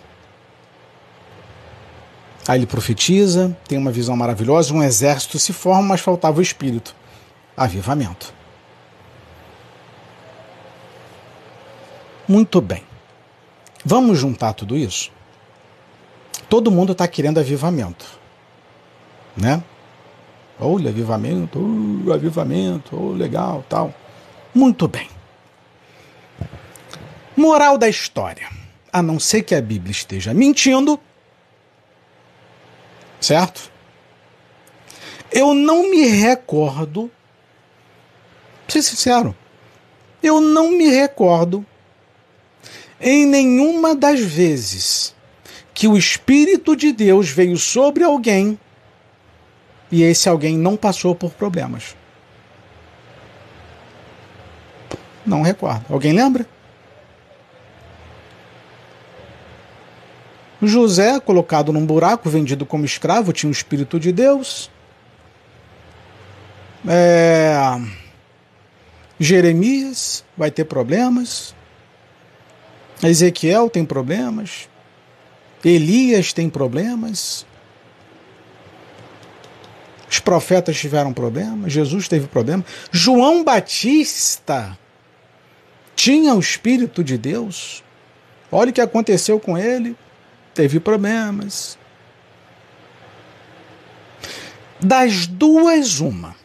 Aí 2.47 2.59
ele 2.59 2.65
profetiza, 2.65 3.55
tem 3.67 3.77
uma 3.77 3.91
visão 3.91 4.15
maravilhosa, 4.15 4.73
um 4.73 4.83
exército 4.83 5.37
se 5.37 5.53
forma, 5.53 5.83
mas 5.83 6.01
faltava 6.01 6.39
o 6.39 6.41
espírito. 6.41 6.95
Avivamento. 7.55 8.33
Muito 12.31 12.61
bem. 12.61 12.81
Vamos 13.83 14.17
juntar 14.17 14.53
tudo 14.53 14.77
isso? 14.77 15.11
Todo 16.47 16.71
mundo 16.71 16.93
está 16.93 17.05
querendo 17.05 17.41
avivamento. 17.41 18.05
Né? 19.35 19.61
Olha, 20.57 20.91
avivamento, 20.91 21.59
uh, 21.59 22.13
avivamento, 22.13 22.95
oh, 22.95 23.11
legal, 23.11 23.65
tal. 23.67 23.93
Muito 24.55 24.87
bem. 24.87 25.09
Moral 27.35 27.77
da 27.77 27.89
história. 27.89 28.47
A 28.93 29.01
não 29.01 29.19
ser 29.19 29.43
que 29.43 29.53
a 29.53 29.61
Bíblia 29.61 29.91
esteja 29.91 30.33
mentindo, 30.33 30.97
certo? 33.19 33.69
Eu 35.29 35.53
não 35.53 35.91
me 35.91 36.07
recordo, 36.07 37.11
pra 38.65 38.71
ser 38.71 38.83
sincero, 38.83 39.35
eu 40.23 40.39
não 40.39 40.71
me 40.71 40.87
recordo 40.87 41.65
em 43.01 43.25
nenhuma 43.25 43.95
das 43.95 44.19
vezes 44.19 45.15
que 45.73 45.87
o 45.87 45.97
Espírito 45.97 46.75
de 46.75 46.91
Deus 46.91 47.29
veio 47.29 47.57
sobre 47.57 48.03
alguém 48.03 48.59
e 49.91 50.03
esse 50.03 50.29
alguém 50.29 50.57
não 50.57 50.77
passou 50.77 51.13
por 51.13 51.31
problemas. 51.31 51.95
Não 55.25 55.41
recordo. 55.41 55.85
Alguém 55.89 56.13
lembra? 56.13 56.47
José, 60.61 61.19
colocado 61.19 61.73
num 61.73 61.85
buraco, 61.85 62.29
vendido 62.29 62.65
como 62.65 62.85
escravo, 62.85 63.33
tinha 63.33 63.49
o 63.49 63.51
Espírito 63.51 63.99
de 63.99 64.11
Deus. 64.11 64.69
É... 66.87 67.59
Jeremias 69.19 70.23
vai 70.37 70.51
ter 70.51 70.65
problemas. 70.65 71.55
Ezequiel 73.03 73.69
tem 73.69 73.85
problemas. 73.85 74.69
Elias 75.63 76.33
tem 76.33 76.49
problemas. 76.49 77.45
Os 80.09 80.19
profetas 80.19 80.77
tiveram 80.77 81.13
problemas. 81.13 81.71
Jesus 81.71 82.07
teve 82.07 82.27
problema. 82.27 82.65
João 82.91 83.43
Batista 83.43 84.77
tinha 85.95 86.33
o 86.33 86.39
Espírito 86.39 87.03
de 87.03 87.17
Deus. 87.17 87.83
Olha 88.51 88.71
o 88.71 88.73
que 88.73 88.81
aconteceu 88.81 89.39
com 89.39 89.57
ele. 89.57 89.95
Teve 90.53 90.79
problemas. 90.79 91.77
Das 94.79 95.27
duas, 95.27 95.99
uma. 95.99 96.35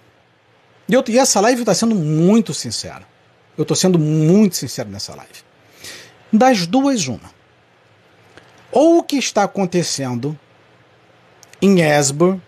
E, 0.88 0.94
eu, 0.94 1.02
e 1.08 1.18
essa 1.18 1.40
live 1.40 1.62
está 1.62 1.74
sendo 1.74 1.94
muito 1.94 2.54
sincera. 2.54 3.02
Eu 3.56 3.62
estou 3.62 3.76
sendo 3.76 3.98
muito 3.98 4.56
sincero 4.56 4.88
nessa 4.90 5.14
live. 5.14 5.45
Das 6.32 6.66
duas, 6.66 7.06
uma. 7.08 7.34
Ou 8.70 8.98
o 8.98 9.02
que 9.02 9.16
está 9.16 9.44
acontecendo 9.44 10.38
em 11.62 11.80
Esbor 11.80 12.38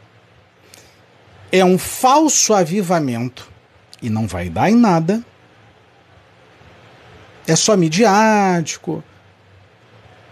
é 1.51 1.65
um 1.65 1.79
falso 1.79 2.53
avivamento 2.53 3.49
e 4.03 4.11
não 4.11 4.27
vai 4.27 4.49
dar 4.49 4.71
em 4.71 4.77
nada. 4.77 5.25
É 7.47 7.57
só 7.57 7.77
midiático, 7.77 9.03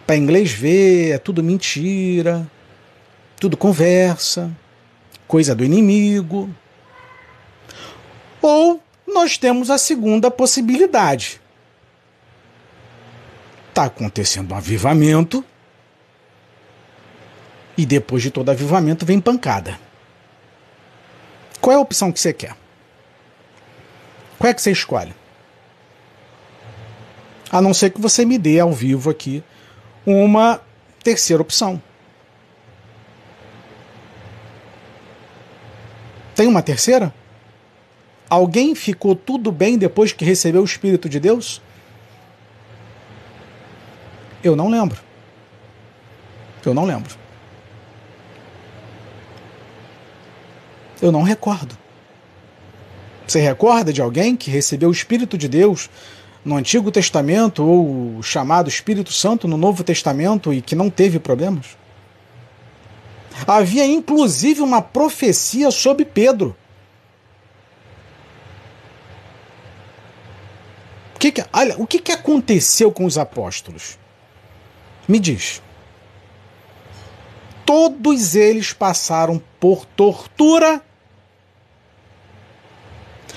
para 0.07 0.17
inglês 0.17 0.53
ver, 0.53 1.13
é 1.13 1.19
tudo 1.19 1.43
mentira, 1.43 2.47
tudo 3.41 3.57
conversa, 3.57 4.51
coisa 5.27 5.55
do 5.55 5.65
inimigo. 5.65 6.49
Ou 8.43 8.83
nós 9.07 9.39
temos 9.39 9.71
a 9.71 9.79
segunda 9.79 10.31
possibilidade. 10.31 11.41
Está 13.77 13.85
acontecendo 13.85 14.53
um 14.53 14.57
avivamento 14.57 15.45
e 17.77 17.85
depois 17.85 18.23
de 18.23 18.31
todo 18.31 18.49
avivamento 18.49 19.05
vem 19.05 19.21
pancada. 19.21 19.79
Qual 21.61 21.75
é 21.75 21.77
a 21.77 21.83
opção 21.83 22.11
que 22.11 22.19
você 22.19 22.33
quer? 22.33 22.57
Qual 24.39 24.49
é 24.49 24.55
que 24.55 24.63
você 24.63 24.71
escolhe? 24.73 25.15
A 27.53 27.61
não 27.61 27.75
ser 27.75 27.91
que 27.91 28.01
você 28.01 28.25
me 28.25 28.39
dê 28.39 28.59
ao 28.59 28.73
vivo 28.73 29.11
aqui 29.11 29.45
uma 30.07 30.59
terceira 31.05 31.43
opção. 31.43 31.83
Tem 36.35 36.47
uma 36.47 36.63
terceira? 36.63 37.13
Alguém 38.31 38.75
ficou 38.75 39.15
tudo 39.15 39.53
bem 39.53 39.77
depois 39.77 40.15
que 40.15 40.25
recebeu 40.25 40.63
o 40.63 40.65
Espírito 40.65 41.11
de 41.11 41.21
Deus? 41.21 41.61
Eu 44.43 44.55
não 44.55 44.69
lembro. 44.69 45.01
Eu 46.65 46.75
não 46.75 46.85
lembro. 46.85 47.15
Eu 51.01 51.13
não 51.13 51.23
recordo. 51.23 51.77
Você 53.27 53.41
recorda 53.41 53.93
de 53.93 54.01
alguém 54.01 54.37
que 54.37 54.51
recebeu 54.51 54.89
o 54.89 54.93
Espírito 54.93 55.37
de 55.37 55.49
Deus 55.49 55.91
no 56.45 56.57
Antigo 56.57 56.91
Testamento 56.93 57.65
ou 57.65 58.23
chamado 58.23 58.69
Espírito 58.69 59.13
Santo 59.13 59.49
no 59.49 59.57
Novo 59.57 59.83
Testamento 59.83 60.53
e 60.53 60.63
que 60.63 60.77
não 60.77 60.89
teve 60.89 61.19
problemas? 61.19 61.77
Havia 63.47 63.85
inclusive 63.85 64.61
uma 64.61 64.81
profecia 64.81 65.71
sobre 65.71 66.05
Pedro. 66.05 66.57
O 71.15 71.19
que, 71.19 71.33
que, 71.33 71.45
olha, 71.53 71.77
o 71.79 71.87
que, 71.87 71.99
que 71.99 72.13
aconteceu 72.13 72.93
com 72.93 73.05
os 73.05 73.19
apóstolos? 73.19 73.99
Me 75.09 75.19
diz. 75.19 75.63
Todos 77.65 78.35
eles 78.35 78.73
passaram 78.73 79.43
por 79.59 79.85
tortura 79.85 80.83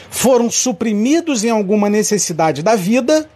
foram 0.10 0.50
suprimidos 0.50 1.44
em 1.44 1.50
alguma 1.50 1.90
necessidade 1.90 2.64
da 2.64 2.76
vida, 2.76 3.30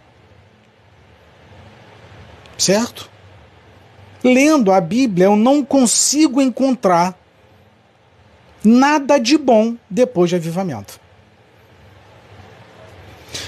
certo? 2.58 3.08
Lendo 4.22 4.72
a 4.72 4.80
Bíblia, 4.80 5.26
eu 5.26 5.36
não 5.36 5.64
consigo 5.64 6.40
encontrar 6.40 7.18
nada 8.62 9.18
de 9.18 9.38
bom 9.38 9.76
depois 9.88 10.30
de 10.30 10.36
avivamento. 10.36 11.00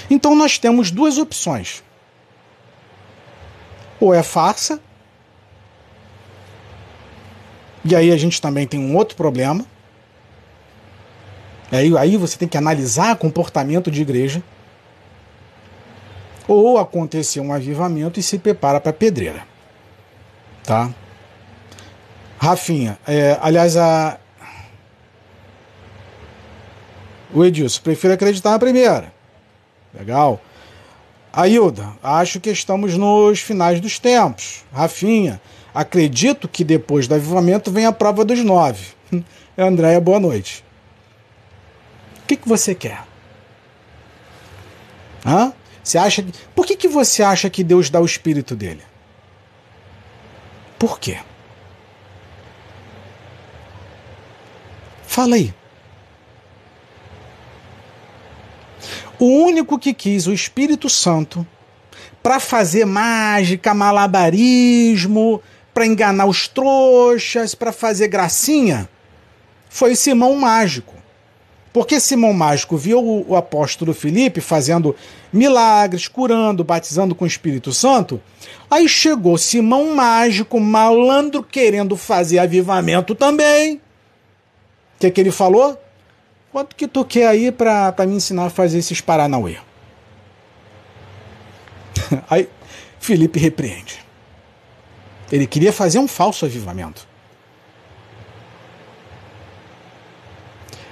Então 0.09 0.35
nós 0.35 0.57
temos 0.57 0.89
duas 0.89 1.17
opções. 1.17 1.83
Ou 3.99 4.13
é 4.13 4.21
farsa, 4.21 4.79
e 7.83 7.95
aí 7.95 8.11
a 8.11 8.17
gente 8.17 8.41
também 8.41 8.67
tem 8.67 8.79
um 8.79 8.95
outro 8.95 9.15
problema 9.15 9.65
Aí, 11.71 11.95
aí 11.97 12.17
você 12.17 12.37
tem 12.37 12.47
que 12.47 12.57
analisar 12.57 13.15
comportamento 13.17 13.91
de 13.91 14.01
igreja. 14.01 14.41
Ou 16.47 16.77
acontecer 16.77 17.41
um 17.41 17.51
avivamento 17.51 18.19
e 18.19 18.23
se 18.23 18.39
prepara 18.39 18.79
para 18.79 18.93
pedreira. 18.93 19.45
Tá? 20.63 20.93
Rafinha, 22.39 22.97
é, 23.05 23.37
aliás, 23.41 23.75
a. 23.75 24.17
O 27.33 27.43
Edilson, 27.43 27.81
prefiro 27.81 28.13
acreditar 28.13 28.51
na 28.51 28.59
primeira. 28.59 29.11
Legal. 29.93 30.39
Ailda, 31.31 31.93
acho 32.01 32.39
que 32.39 32.49
estamos 32.49 32.95
nos 32.97 33.39
finais 33.39 33.79
dos 33.79 33.99
tempos. 33.99 34.65
Rafinha, 34.73 35.41
acredito 35.73 36.47
que 36.47 36.63
depois 36.63 37.07
do 37.07 37.15
avivamento 37.15 37.71
vem 37.71 37.85
a 37.85 37.91
prova 37.91 38.25
dos 38.25 38.43
nove. 38.43 38.87
Andréia, 39.57 39.99
boa 39.99 40.19
noite. 40.19 40.63
O 42.23 42.27
que, 42.27 42.35
que 42.35 42.47
você 42.47 42.73
quer? 42.73 43.03
Hã? 45.25 45.53
Você 45.83 45.97
acha 45.97 46.21
que... 46.21 46.31
Por 46.53 46.65
que, 46.65 46.75
que 46.75 46.87
você 46.87 47.23
acha 47.23 47.49
que 47.49 47.63
Deus 47.63 47.89
dá 47.89 48.01
o 48.01 48.05
espírito 48.05 48.55
dele? 48.55 48.81
Por 50.77 50.99
quê? 50.99 51.19
Fala 55.05 55.35
aí. 55.35 55.53
O 59.19 59.25
único 59.25 59.79
que 59.79 59.93
quis 59.93 60.27
o 60.27 60.33
Espírito 60.33 60.89
Santo 60.89 61.45
para 62.21 62.39
fazer 62.39 62.85
mágica, 62.85 63.73
malabarismo, 63.73 65.41
para 65.73 65.85
enganar 65.85 66.25
os 66.25 66.47
trouxas, 66.47 67.55
para 67.55 67.71
fazer 67.71 68.07
gracinha, 68.07 68.89
foi 69.69 69.95
Simão 69.95 70.35
Mágico. 70.35 70.95
Porque 71.71 71.99
Simão 71.99 72.33
Mágico 72.33 72.75
viu 72.75 73.25
o, 73.27 73.35
apóstolo 73.35 73.93
Felipe 73.93 74.41
fazendo 74.41 74.95
milagres, 75.31 76.07
curando, 76.07 76.63
batizando 76.63 77.13
com 77.13 77.23
o 77.23 77.27
Espírito 77.27 77.71
Santo. 77.71 78.19
Aí 78.69 78.89
chegou 78.89 79.37
Simão 79.37 79.95
Mágico, 79.95 80.59
malandro, 80.59 81.43
querendo 81.43 81.95
fazer 81.95 82.39
avivamento 82.39 83.13
também. 83.13 83.75
O 83.75 83.79
que, 84.99 85.11
que 85.11 85.21
ele 85.21 85.31
falou? 85.31 85.79
Quanto 86.51 86.75
que 86.75 86.87
tu 86.87 87.03
quer 87.03 87.27
aí 87.27 87.51
para 87.51 87.93
me 88.07 88.15
ensinar 88.15 88.45
a 88.45 88.49
fazer 88.49 88.79
esses 88.79 89.01
paranauê? 89.01 89.57
aí 92.29 92.49
Felipe 92.99 93.39
repreende. 93.39 94.03
Ele 95.31 95.45
queria 95.45 95.73
fazer 95.73 95.99
um 95.99 96.07
falso 96.07 96.45
avivamento. 96.45 97.07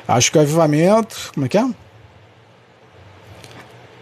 Acho 0.08 0.32
que 0.32 0.38
o 0.38 0.42
avivamento. 0.42 1.32
Como 1.34 1.46
é 1.46 1.50
que 1.50 1.58
é? 1.58 1.66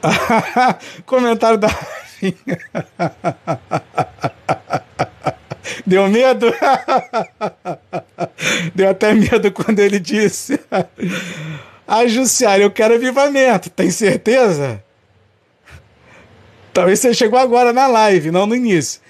Comentário 1.06 1.58
da. 1.58 1.70
Deu 5.86 6.10
medo? 6.10 6.54
Deu 8.76 8.90
até 8.90 9.14
medo 9.14 9.52
quando 9.52 9.80
ele 9.80 10.00
disse. 10.00 10.60
Ah, 11.86 12.08
Jussiara, 12.08 12.64
eu 12.64 12.72
quero 12.72 12.96
avivamento, 12.96 13.70
tem 13.70 13.92
certeza? 13.92 14.82
Talvez 16.74 17.02
você 17.02 17.14
chegou 17.14 17.38
agora 17.38 17.74
na 17.74 17.88
live, 17.88 18.32
não 18.32 18.46
no 18.46 18.56
início. 18.56 19.02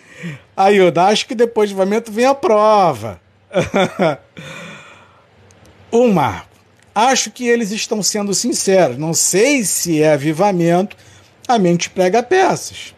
Aí, 0.58 0.78
eu 0.78 0.91
acho 0.95 1.28
que 1.28 1.36
depois 1.36 1.70
do 1.70 1.80
avivamento 1.80 2.12
vem 2.12 2.26
a 2.26 2.34
prova. 2.34 3.22
o 5.91 6.08
Marco. 6.08 6.54
Acho 6.95 7.32
que 7.32 7.47
eles 7.47 7.72
estão 7.72 8.04
sendo 8.04 8.34
sinceros. 8.34 8.97
Não 8.97 9.14
sei 9.14 9.64
se 9.64 10.01
é 10.01 10.14
avivamento, 10.14 10.95
a 11.47 11.58
mente 11.58 11.89
prega 11.89 12.24
peças. 12.24 12.93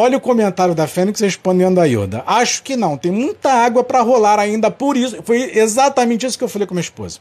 Olha 0.00 0.16
o 0.16 0.20
comentário 0.20 0.76
da 0.76 0.86
Fênix 0.86 1.18
respondendo 1.18 1.80
a 1.80 1.84
Yoda. 1.84 2.22
Acho 2.24 2.62
que 2.62 2.76
não, 2.76 2.96
tem 2.96 3.10
muita 3.10 3.50
água 3.50 3.82
para 3.82 4.00
rolar 4.00 4.38
ainda, 4.38 4.70
por 4.70 4.96
isso. 4.96 5.20
Foi 5.24 5.58
exatamente 5.58 6.24
isso 6.24 6.38
que 6.38 6.44
eu 6.44 6.48
falei 6.48 6.68
com 6.68 6.72
minha 6.72 6.82
esposa. 6.82 7.18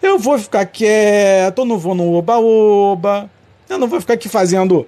Eu 0.00 0.18
vou 0.18 0.38
ficar 0.38 0.64
quieto, 0.64 1.66
não 1.66 1.76
vou 1.76 1.94
no 1.94 2.14
oba-oba, 2.14 3.30
eu 3.68 3.76
não 3.76 3.86
vou 3.86 4.00
ficar 4.00 4.14
aqui 4.14 4.30
fazendo 4.30 4.86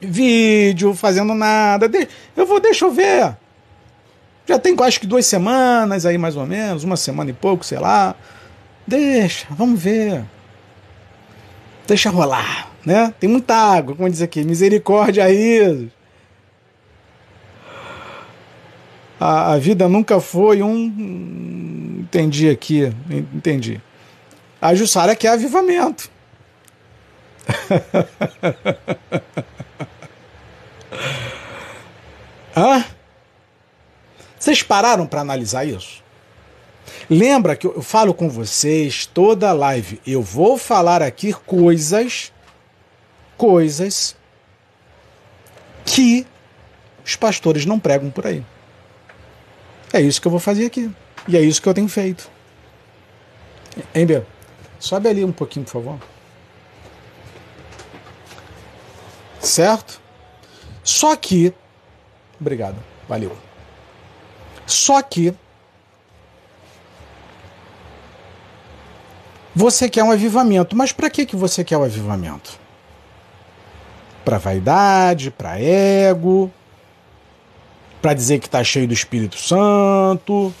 vídeo, 0.00 0.94
fazendo 0.94 1.34
nada. 1.34 1.90
Eu 2.36 2.46
vou, 2.46 2.60
deixa 2.60 2.84
eu 2.84 2.92
ver. 2.92 3.36
Já 4.46 4.56
tem 4.56 4.76
acho 4.82 5.00
que 5.00 5.06
duas 5.08 5.26
semanas 5.26 6.06
aí, 6.06 6.16
mais 6.16 6.36
ou 6.36 6.46
menos, 6.46 6.84
uma 6.84 6.96
semana 6.96 7.28
e 7.28 7.32
pouco, 7.32 7.66
sei 7.66 7.80
lá. 7.80 8.14
Deixa, 8.86 9.48
vamos 9.50 9.82
ver. 9.82 10.22
Deixa 11.88 12.08
rolar, 12.08 12.70
né? 12.84 13.12
Tem 13.18 13.28
muita 13.28 13.56
água, 13.56 13.96
como 13.96 14.08
diz 14.08 14.22
aqui, 14.22 14.44
misericórdia 14.44 15.24
aí. 15.24 15.90
A, 19.18 19.52
a 19.52 19.58
vida 19.58 19.88
nunca 19.88 20.20
foi 20.20 20.62
um. 20.62 22.00
Entendi 22.02 22.48
aqui, 22.50 22.92
entendi. 23.10 23.80
A 24.60 24.74
Jussara 24.74 25.16
quer 25.16 25.28
avivamento. 25.28 26.10
Hã? 32.56 32.84
Vocês 34.38 34.62
pararam 34.62 35.06
para 35.06 35.20
analisar 35.20 35.64
isso? 35.64 36.02
Lembra 37.08 37.54
que 37.54 37.66
eu 37.66 37.82
falo 37.82 38.14
com 38.14 38.28
vocês 38.28 39.06
toda 39.06 39.52
live. 39.52 40.00
Eu 40.06 40.22
vou 40.22 40.56
falar 40.56 41.02
aqui 41.02 41.32
coisas, 41.32 42.32
coisas 43.36 44.16
que 45.84 46.26
os 47.04 47.14
pastores 47.14 47.66
não 47.66 47.78
pregam 47.78 48.10
por 48.10 48.26
aí. 48.26 48.44
É 49.92 50.00
isso 50.00 50.20
que 50.20 50.26
eu 50.26 50.30
vou 50.30 50.40
fazer 50.40 50.66
aqui. 50.66 50.90
E 51.28 51.36
é 51.36 51.40
isso 51.40 51.60
que 51.60 51.68
eu 51.68 51.74
tenho 51.74 51.88
feito. 51.88 52.30
Ember, 53.94 54.24
sobe 54.78 55.08
ali 55.08 55.24
um 55.24 55.32
pouquinho, 55.32 55.64
por 55.64 55.72
favor. 55.72 55.98
Certo? 59.40 60.00
Só 60.82 61.14
que. 61.16 61.52
Obrigado, 62.40 62.76
valeu. 63.08 63.36
Só 64.66 65.00
que 65.02 65.34
você 69.54 69.88
quer 69.88 70.04
um 70.04 70.10
avivamento, 70.10 70.76
mas 70.76 70.92
para 70.92 71.08
que 71.08 71.24
que 71.24 71.34
você 71.34 71.64
quer 71.64 71.78
o 71.78 71.80
um 71.80 71.84
avivamento? 71.84 72.58
Para 74.24 74.36
vaidade, 74.38 75.30
para 75.30 75.58
ego, 75.58 76.52
para 78.06 78.14
dizer 78.14 78.38
que 78.38 78.46
está 78.46 78.62
cheio 78.62 78.86
do 78.86 78.94
Espírito 78.94 79.36
Santo. 79.36 80.54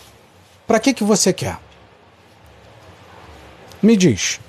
Para 0.66 0.80
que 0.80 0.92
que 0.92 1.04
você 1.04 1.32
quer? 1.32 1.56
Me 3.80 3.96
diz. 3.96 4.40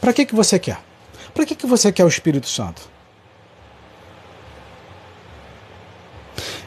Para 0.00 0.12
que 0.12 0.26
que 0.26 0.34
você 0.34 0.58
quer? 0.58 0.80
Para 1.32 1.46
que 1.46 1.54
que 1.54 1.66
você 1.68 1.92
quer 1.92 2.04
o 2.04 2.08
Espírito 2.08 2.48
Santo? 2.48 2.82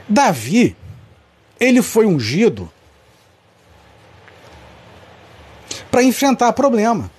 Davi 0.07 0.77
ele 1.59 1.81
foi 1.81 2.05
ungido 2.05 2.71
para 5.91 6.01
enfrentar 6.01 6.53
problema. 6.53 7.11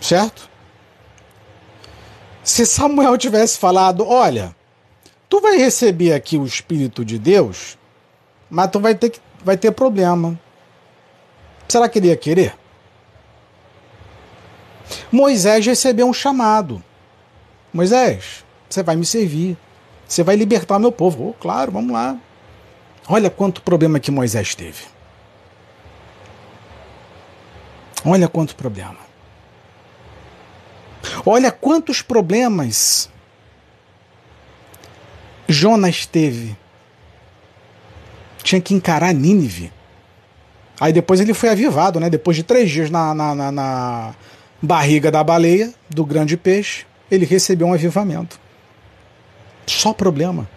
Certo? 0.00 0.48
Se 2.42 2.64
Samuel 2.64 3.18
tivesse 3.18 3.58
falado: 3.58 4.08
Olha, 4.08 4.56
tu 5.28 5.40
vai 5.40 5.56
receber 5.56 6.12
aqui 6.12 6.36
o 6.36 6.46
Espírito 6.46 7.04
de 7.04 7.18
Deus, 7.18 7.76
mas 8.50 8.70
tu 8.70 8.80
vai 8.80 8.94
ter, 8.94 9.10
que, 9.10 9.20
vai 9.44 9.56
ter 9.56 9.72
problema. 9.72 10.38
Será 11.68 11.88
que 11.88 11.98
ele 11.98 12.08
ia 12.08 12.16
querer? 12.16 12.54
Moisés 15.12 15.66
recebeu 15.66 16.06
um 16.06 16.14
chamado. 16.14 16.82
Moisés, 17.72 18.44
você 18.68 18.82
vai 18.82 18.96
me 18.96 19.04
servir. 19.04 19.56
Você 20.06 20.22
vai 20.22 20.36
libertar 20.36 20.78
meu 20.78 20.90
povo. 20.90 21.28
Oh, 21.28 21.32
claro, 21.34 21.72
vamos 21.72 21.92
lá. 21.92 22.16
Olha 23.06 23.28
quanto 23.28 23.60
problema 23.60 24.00
que 24.00 24.10
Moisés 24.10 24.54
teve. 24.54 24.84
Olha 28.04 28.28
quanto 28.28 28.56
problema. 28.56 28.96
Olha 31.26 31.50
quantos 31.50 32.00
problemas 32.00 33.10
Jonas 35.48 36.04
teve. 36.04 36.56
Tinha 38.42 38.60
que 38.60 38.74
encarar 38.74 39.14
Nínive. 39.14 39.72
Aí 40.78 40.92
depois 40.92 41.20
ele 41.20 41.34
foi 41.34 41.48
avivado, 41.48 41.98
né? 41.98 42.08
Depois 42.08 42.36
de 42.36 42.42
três 42.42 42.70
dias 42.70 42.90
na, 42.90 43.14
na, 43.14 43.34
na, 43.34 43.52
na 43.52 44.14
barriga 44.62 45.10
da 45.10 45.24
baleia, 45.24 45.72
do 45.88 46.04
grande 46.04 46.36
peixe, 46.36 46.84
ele 47.10 47.24
recebeu 47.24 47.66
um 47.66 47.72
avivamento. 47.72 48.38
Só 49.66 49.92
problema. 49.92 50.48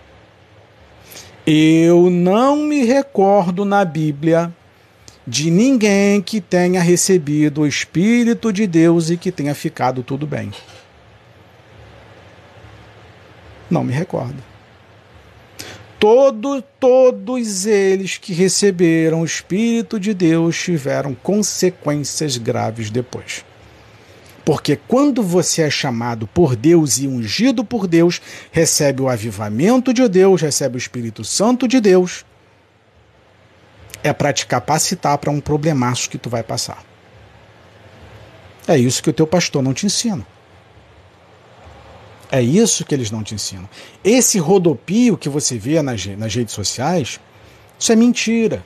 Eu 1.45 2.09
não 2.09 2.55
me 2.55 2.83
recordo 2.83 3.65
na 3.65 3.83
Bíblia 3.83 4.53
de 5.25 5.49
ninguém 5.49 6.21
que 6.21 6.39
tenha 6.39 6.81
recebido 6.81 7.61
o 7.61 7.67
Espírito 7.67 8.53
de 8.53 8.67
Deus 8.67 9.09
e 9.09 9.17
que 9.17 9.31
tenha 9.31 9.55
ficado 9.55 10.03
tudo 10.03 10.27
bem. 10.27 10.51
Não 13.69 13.83
me 13.83 13.93
recordo. 13.93 14.50
Todo, 16.01 16.63
todos 16.79 17.67
eles 17.67 18.17
que 18.17 18.33
receberam 18.33 19.21
o 19.21 19.25
Espírito 19.25 19.99
de 19.99 20.15
Deus 20.15 20.59
tiveram 20.59 21.13
consequências 21.13 22.37
graves 22.37 22.89
depois. 22.89 23.45
Porque 24.43 24.75
quando 24.75 25.21
você 25.21 25.61
é 25.61 25.69
chamado 25.69 26.25
por 26.25 26.55
Deus 26.55 26.97
e 26.97 27.07
ungido 27.07 27.63
por 27.63 27.85
Deus, 27.85 28.19
recebe 28.51 29.03
o 29.03 29.09
avivamento 29.09 29.93
de 29.93 30.09
Deus, 30.09 30.41
recebe 30.41 30.75
o 30.75 30.79
Espírito 30.79 31.23
Santo 31.23 31.67
de 31.67 31.79
Deus, 31.79 32.25
é 34.03 34.11
para 34.11 34.33
te 34.33 34.47
capacitar 34.47 35.19
para 35.19 35.29
um 35.29 35.39
problemaço 35.39 36.09
que 36.09 36.17
tu 36.17 36.31
vai 36.31 36.41
passar. 36.41 36.83
É 38.67 38.75
isso 38.75 39.03
que 39.03 39.09
o 39.11 39.13
teu 39.13 39.27
pastor 39.27 39.61
não 39.61 39.71
te 39.71 39.85
ensina. 39.85 40.25
É 42.31 42.41
isso 42.41 42.85
que 42.85 42.95
eles 42.95 43.11
não 43.11 43.21
te 43.23 43.35
ensinam. 43.35 43.69
Esse 44.03 44.39
rodopio 44.39 45.17
que 45.17 45.27
você 45.27 45.57
vê 45.57 45.81
nas, 45.81 46.05
nas 46.05 46.33
redes 46.33 46.53
sociais, 46.53 47.19
isso 47.77 47.91
é 47.91 47.95
mentira. 47.95 48.63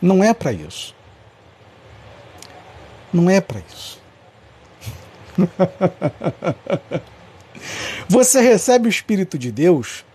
Não 0.00 0.24
é 0.24 0.32
para 0.32 0.52
isso. 0.52 0.94
Não 3.12 3.28
é 3.28 3.40
para 3.40 3.60
isso. 3.60 4.00
você 8.08 8.40
recebe 8.40 8.88
o 8.88 8.90
Espírito 8.90 9.38
de 9.38 9.52
Deus 9.52 10.06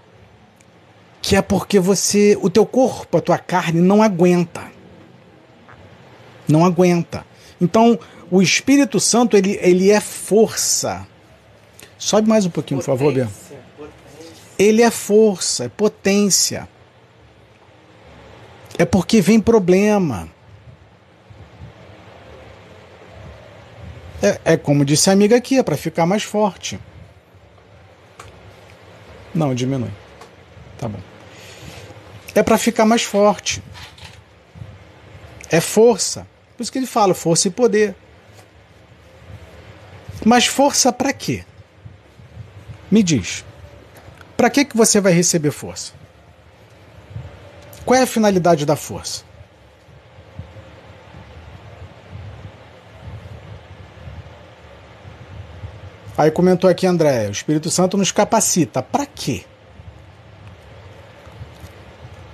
que 1.21 1.35
é 1.35 1.41
porque 1.41 1.79
você, 1.79 2.37
o 2.41 2.49
teu 2.49 2.65
corpo, 2.65 3.17
a 3.17 3.21
tua 3.21 3.37
carne 3.37 3.79
não 3.79 4.01
aguenta. 4.01 4.63
Não 6.47 6.65
aguenta. 6.65 7.23
Então, 7.61 7.99
o 8.31 8.41
Espírito 8.41 8.99
Santo, 8.99 9.37
ele, 9.37 9.57
ele 9.61 9.91
é 9.91 9.99
força. 9.99 11.07
Sobe 12.01 12.27
mais 12.27 12.47
um 12.47 12.49
pouquinho, 12.49 12.81
potência, 12.81 12.97
por 12.97 12.97
favor, 12.97 13.13
Bia. 13.13 13.29
Ele 14.57 14.81
é 14.81 14.89
força, 14.89 15.65
é 15.65 15.69
potência. 15.69 16.67
É 18.75 18.85
porque 18.85 19.21
vem 19.21 19.39
problema. 19.39 20.27
É, 24.19 24.53
é 24.53 24.57
como 24.57 24.83
disse 24.83 25.11
a 25.11 25.13
amiga 25.13 25.37
aqui, 25.37 25.59
é 25.59 25.63
para 25.63 25.77
ficar 25.77 26.07
mais 26.07 26.23
forte. 26.23 26.79
Não, 29.31 29.53
diminui. 29.53 29.91
Tá 30.79 30.87
bom. 30.87 30.99
É 32.33 32.41
para 32.41 32.57
ficar 32.57 32.83
mais 32.83 33.03
forte. 33.03 33.61
É 35.51 35.61
força. 35.61 36.25
Por 36.57 36.63
isso 36.63 36.71
que 36.71 36.79
ele 36.79 36.87
fala 36.87 37.13
força 37.13 37.47
e 37.47 37.51
poder. 37.51 37.95
Mas 40.25 40.47
força 40.47 40.91
para 40.91 41.13
quê? 41.13 41.45
Me 42.91 43.01
diz. 43.01 43.45
Para 44.35 44.49
que 44.49 44.65
que 44.65 44.75
você 44.75 44.99
vai 44.99 45.13
receber 45.13 45.51
força? 45.51 45.93
Qual 47.85 47.97
é 47.97 48.03
a 48.03 48.07
finalidade 48.07 48.65
da 48.65 48.75
força? 48.75 49.23
Aí 56.17 56.29
comentou 56.29 56.69
aqui 56.69 56.85
André, 56.85 57.29
o 57.29 57.31
Espírito 57.31 57.71
Santo 57.71 57.97
nos 57.97 58.11
capacita. 58.11 58.83
Para 58.83 59.05
quê? 59.05 59.43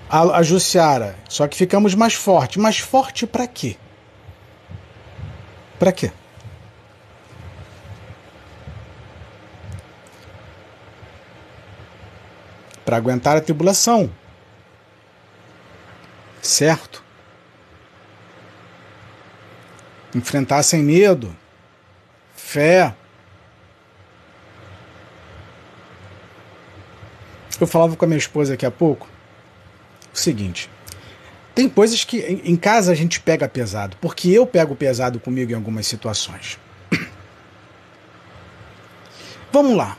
A, 0.09 0.37
a 0.37 0.43
Jussiara, 0.43 1.15
só 1.29 1.47
que 1.47 1.55
ficamos 1.55 1.93
mais 1.93 2.13
forte. 2.13 2.59
Mais 2.59 2.79
forte 2.79 3.27
para 3.27 3.45
quê? 3.45 3.77
Para 5.77 5.91
quê? 5.91 6.11
Para 12.87 12.95
aguentar 12.95 13.35
a 13.35 13.41
tribulação. 13.41 14.09
Certo? 16.41 17.03
Enfrentar 20.15 20.63
sem 20.63 20.81
medo. 20.81 21.35
Fé. 22.33 22.95
Eu 27.59 27.67
falava 27.67 27.97
com 27.97 28.05
a 28.05 28.07
minha 28.07 28.17
esposa 28.17 28.53
aqui 28.53 28.65
há 28.65 28.71
pouco 28.71 29.09
o 30.17 30.21
seguinte: 30.21 30.69
tem 31.53 31.69
coisas 31.69 32.03
que 32.03 32.19
em 32.19 32.55
casa 32.55 32.91
a 32.91 32.95
gente 32.95 33.19
pega 33.19 33.47
pesado, 33.49 33.97
porque 34.01 34.29
eu 34.29 34.45
pego 34.45 34.75
pesado 34.75 35.19
comigo 35.19 35.51
em 35.51 35.55
algumas 35.55 35.87
situações. 35.87 36.57
Vamos 39.51 39.75
lá. 39.75 39.97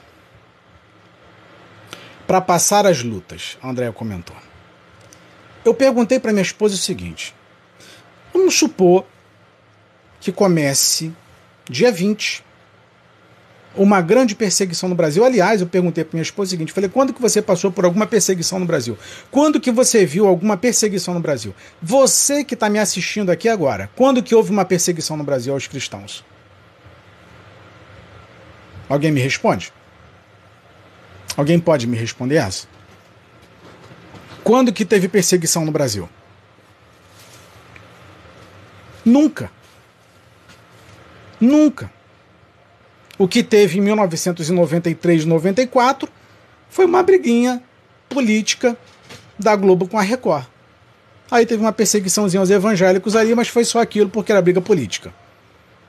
Para 2.28 2.42
passar 2.42 2.86
as 2.86 3.02
lutas, 3.02 3.56
a 3.62 3.70
Andrea 3.70 3.90
comentou. 3.90 4.36
Eu 5.64 5.72
perguntei 5.72 6.20
para 6.20 6.30
minha 6.30 6.42
esposa 6.42 6.74
o 6.74 6.78
seguinte: 6.78 7.34
vamos 8.34 8.54
supor 8.54 9.06
que 10.20 10.30
comece 10.30 11.10
dia 11.64 11.90
20 11.90 12.44
uma 13.74 14.02
grande 14.02 14.34
perseguição 14.34 14.90
no 14.90 14.94
Brasil. 14.94 15.24
Aliás, 15.24 15.62
eu 15.62 15.66
perguntei 15.66 16.04
para 16.04 16.16
minha 16.16 16.22
esposa 16.22 16.48
o 16.48 16.50
seguinte, 16.50 16.70
falei, 16.70 16.90
quando 16.90 17.14
que 17.14 17.22
você 17.22 17.40
passou 17.40 17.72
por 17.72 17.86
alguma 17.86 18.06
perseguição 18.06 18.58
no 18.58 18.66
Brasil? 18.66 18.98
Quando 19.30 19.58
que 19.58 19.70
você 19.70 20.04
viu 20.04 20.28
alguma 20.28 20.58
perseguição 20.58 21.14
no 21.14 21.20
Brasil? 21.20 21.54
Você 21.80 22.44
que 22.44 22.52
está 22.52 22.68
me 22.68 22.78
assistindo 22.78 23.30
aqui 23.30 23.48
agora, 23.48 23.88
quando 23.96 24.22
que 24.22 24.34
houve 24.34 24.50
uma 24.50 24.66
perseguição 24.66 25.16
no 25.16 25.24
Brasil 25.24 25.54
aos 25.54 25.66
cristãos? 25.66 26.22
Alguém 28.86 29.10
me 29.10 29.20
responde? 29.20 29.72
Alguém 31.38 31.60
pode 31.60 31.86
me 31.86 31.96
responder 31.96 32.34
essa? 32.34 32.66
Quando 34.42 34.72
que 34.72 34.84
teve 34.84 35.06
perseguição 35.06 35.64
no 35.64 35.70
Brasil? 35.70 36.08
Nunca. 39.04 39.48
Nunca. 41.40 41.92
O 43.16 43.28
que 43.28 43.44
teve 43.44 43.78
em 43.78 43.82
1993 43.82 45.24
94 45.24 46.08
foi 46.68 46.86
uma 46.86 47.04
briguinha 47.04 47.62
política 48.08 48.76
da 49.38 49.54
Globo 49.54 49.86
com 49.86 49.96
a 49.96 50.02
Record. 50.02 50.44
Aí 51.30 51.46
teve 51.46 51.62
uma 51.62 51.72
perseguiçãozinha 51.72 52.40
aos 52.40 52.50
evangélicos 52.50 53.14
ali, 53.14 53.32
mas 53.36 53.46
foi 53.46 53.64
só 53.64 53.80
aquilo 53.80 54.10
porque 54.10 54.32
era 54.32 54.42
briga 54.42 54.60
política. 54.60 55.14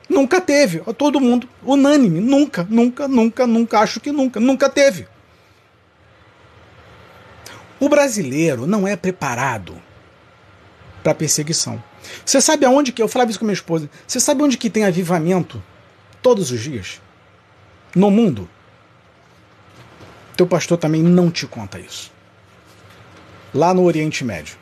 Nunca 0.07 0.39
teve. 0.39 0.77
Todo 0.93 1.19
mundo, 1.19 1.49
unânime. 1.63 2.21
Nunca, 2.21 2.67
nunca, 2.69 3.07
nunca, 3.07 3.47
nunca, 3.47 3.79
acho 3.79 3.99
que 3.99 4.11
nunca. 4.11 4.39
Nunca 4.39 4.69
teve. 4.69 5.07
O 7.79 7.87
brasileiro 7.87 8.67
não 8.67 8.87
é 8.87 8.95
preparado 8.95 9.81
para 11.03 11.15
perseguição. 11.15 11.81
Você 12.25 12.41
sabe 12.41 12.65
aonde 12.65 12.91
que. 12.91 13.01
Eu 13.01 13.07
falava 13.07 13.31
isso 13.31 13.39
com 13.39 13.45
minha 13.45 13.53
esposa. 13.53 13.89
Você 14.05 14.19
sabe 14.19 14.43
onde 14.43 14.57
que 14.57 14.69
tem 14.69 14.85
avivamento 14.85 15.61
todos 16.21 16.51
os 16.51 16.59
dias? 16.61 16.99
no 17.95 18.11
mundo. 18.11 18.49
Teu 20.35 20.47
pastor 20.47 20.77
também 20.77 21.03
não 21.03 21.29
te 21.29 21.45
conta 21.47 21.79
isso. 21.79 22.11
Lá 23.53 23.73
no 23.73 23.83
Oriente 23.83 24.23
Médio. 24.23 24.57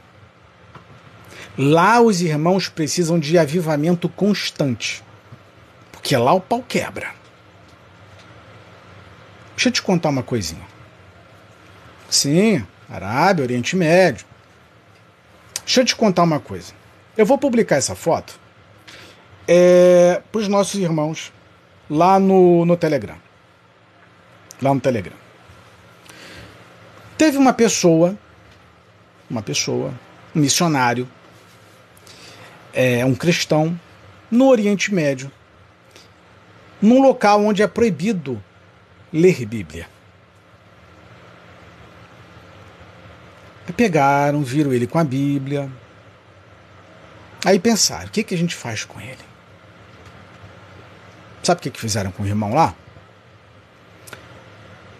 Lá 1.57 1.99
os 1.99 2.21
irmãos 2.21 2.69
precisam 2.69 3.19
de 3.19 3.37
avivamento 3.37 4.07
constante. 4.07 5.03
Porque 5.91 6.15
lá 6.15 6.33
o 6.33 6.41
pau 6.41 6.63
quebra. 6.67 7.13
Deixa 9.55 9.69
eu 9.69 9.73
te 9.73 9.81
contar 9.81 10.09
uma 10.09 10.23
coisinha. 10.23 10.65
Sim, 12.09 12.65
Arábia, 12.89 13.43
Oriente 13.43 13.75
Médio. 13.75 14.25
Deixa 15.65 15.81
eu 15.81 15.85
te 15.85 15.95
contar 15.95 16.23
uma 16.23 16.39
coisa. 16.39 16.73
Eu 17.17 17.25
vou 17.25 17.37
publicar 17.37 17.75
essa 17.75 17.95
foto 17.95 18.39
é, 19.47 20.21
para 20.31 20.39
os 20.39 20.47
nossos 20.47 20.79
irmãos 20.79 21.33
lá 21.89 22.19
no, 22.19 22.65
no 22.65 22.77
Telegram. 22.77 23.17
Lá 24.61 24.73
no 24.73 24.79
Telegram. 24.79 25.15
Teve 27.17 27.37
uma 27.37 27.53
pessoa, 27.53 28.15
uma 29.29 29.41
pessoa, 29.41 29.91
um 30.35 30.39
missionário, 30.39 31.07
é, 32.73 33.03
um 33.03 33.15
cristão, 33.15 33.79
no 34.29 34.47
Oriente 34.47 34.93
Médio, 34.93 35.31
num 36.81 37.01
local 37.01 37.43
onde 37.43 37.63
é 37.63 37.67
proibido 37.67 38.41
ler 39.11 39.45
Bíblia. 39.45 39.87
Pegaram, 43.73 44.43
viram 44.43 44.73
ele 44.73 44.87
com 44.87 44.97
a 44.97 45.03
Bíblia. 45.03 45.69
Aí 47.45 47.59
pensaram: 47.59 48.07
o 48.07 48.11
que, 48.11 48.23
que 48.23 48.35
a 48.35 48.37
gente 48.37 48.55
faz 48.55 48.83
com 48.83 48.99
ele? 48.99 49.17
Sabe 51.43 51.59
o 51.59 51.61
que, 51.61 51.71
que 51.71 51.79
fizeram 51.79 52.11
com 52.11 52.23
o 52.23 52.27
irmão 52.27 52.53
lá? 52.53 52.75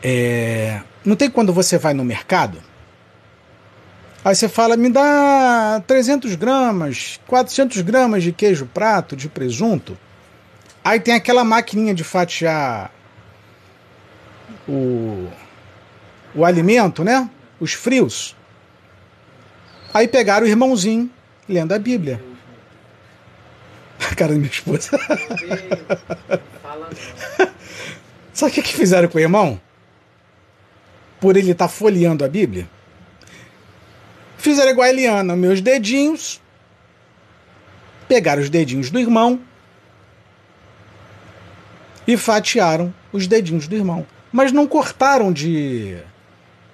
É, 0.01 0.80
não 1.03 1.18
tem 1.18 1.30
quando 1.30 1.51
você 1.51 1.78
vai 1.78 1.93
no 1.93 2.05
mercado? 2.05 2.63
Aí 4.24 4.34
você 4.34 4.47
fala, 4.47 4.78
me 4.78 4.89
dá 4.89 5.84
300 5.86 6.36
gramas, 6.36 7.20
400 7.28 7.82
gramas 7.82 8.24
de 8.24 8.32
queijo 8.32 8.65
prato, 8.65 9.13
de 9.13 9.28
presunto. 9.28 9.97
Aí 10.82 11.01
tem 11.01 11.15
aquela 11.15 11.43
maquininha 11.43 11.93
de 11.93 12.05
fatiar 12.05 12.91
o, 14.65 15.28
o 16.34 16.45
alimento, 16.45 17.03
né? 17.03 17.30
Os 17.59 17.74
frios. 17.74 18.37
Aí 19.94 20.08
pegaram 20.08 20.46
o 20.46 20.50
irmãozinho 20.50 21.10
lendo 21.48 21.74
a 21.74 21.80
Bíblia. 21.80 22.22
A 24.12 24.16
cara 24.16 24.34
da 24.34 24.38
minha 24.38 24.50
esposa. 24.50 24.92
Sabe 28.34 28.52
o 28.52 28.54
que, 28.54 28.62
que 28.62 28.74
fizeram 28.74 29.08
com 29.08 29.18
o 29.18 29.22
irmão? 29.22 29.60
Por 31.20 31.36
ele 31.36 31.52
estar 31.52 31.68
tá 31.68 31.74
folheando 31.74 32.24
a 32.24 32.28
Bíblia? 32.28 32.70
Fizeram 34.38 34.72
igual 34.72 34.86
a 34.86 34.90
Eliana, 34.90 35.36
meus 35.36 35.60
dedinhos. 35.62 36.40
Pegaram 38.08 38.42
os 38.42 38.50
dedinhos 38.50 38.92
do 38.92 39.00
irmão 39.00 39.42
e 42.08 42.16
fatiaram 42.16 42.94
os 43.12 43.28
dedinhos 43.28 43.68
do 43.68 43.76
irmão. 43.76 44.06
Mas 44.32 44.52
não 44.52 44.68
cortaram 44.68 45.34
de, 45.34 45.98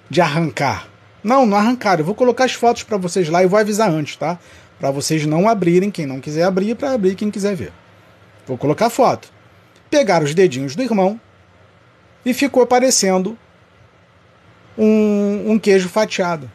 de 0.08 0.20
arrancar. 0.20 0.88
Não, 1.24 1.46
não 1.46 1.56
arrancaram. 1.56 2.02
Eu 2.02 2.04
vou 2.04 2.14
colocar 2.14 2.44
as 2.44 2.52
fotos 2.52 2.84
para 2.84 2.98
vocês 2.98 3.28
lá 3.28 3.42
e 3.42 3.46
vou 3.46 3.58
avisar 3.58 3.90
antes, 3.90 4.14
tá? 4.14 4.38
para 4.78 4.90
vocês 4.90 5.24
não 5.24 5.48
abrirem, 5.48 5.90
quem 5.90 6.06
não 6.06 6.20
quiser 6.20 6.42
abrir, 6.42 6.74
para 6.74 6.92
abrir 6.92 7.14
quem 7.14 7.30
quiser 7.30 7.54
ver. 7.54 7.72
Vou 8.46 8.58
colocar 8.58 8.90
foto. 8.90 9.32
Pegaram 9.88 10.24
os 10.24 10.34
dedinhos 10.34 10.74
do 10.76 10.82
irmão 10.82 11.18
e 12.24 12.34
ficou 12.34 12.66
parecendo 12.66 13.38
um, 14.76 15.52
um 15.52 15.58
queijo 15.58 15.88
fatiado. 15.88 16.50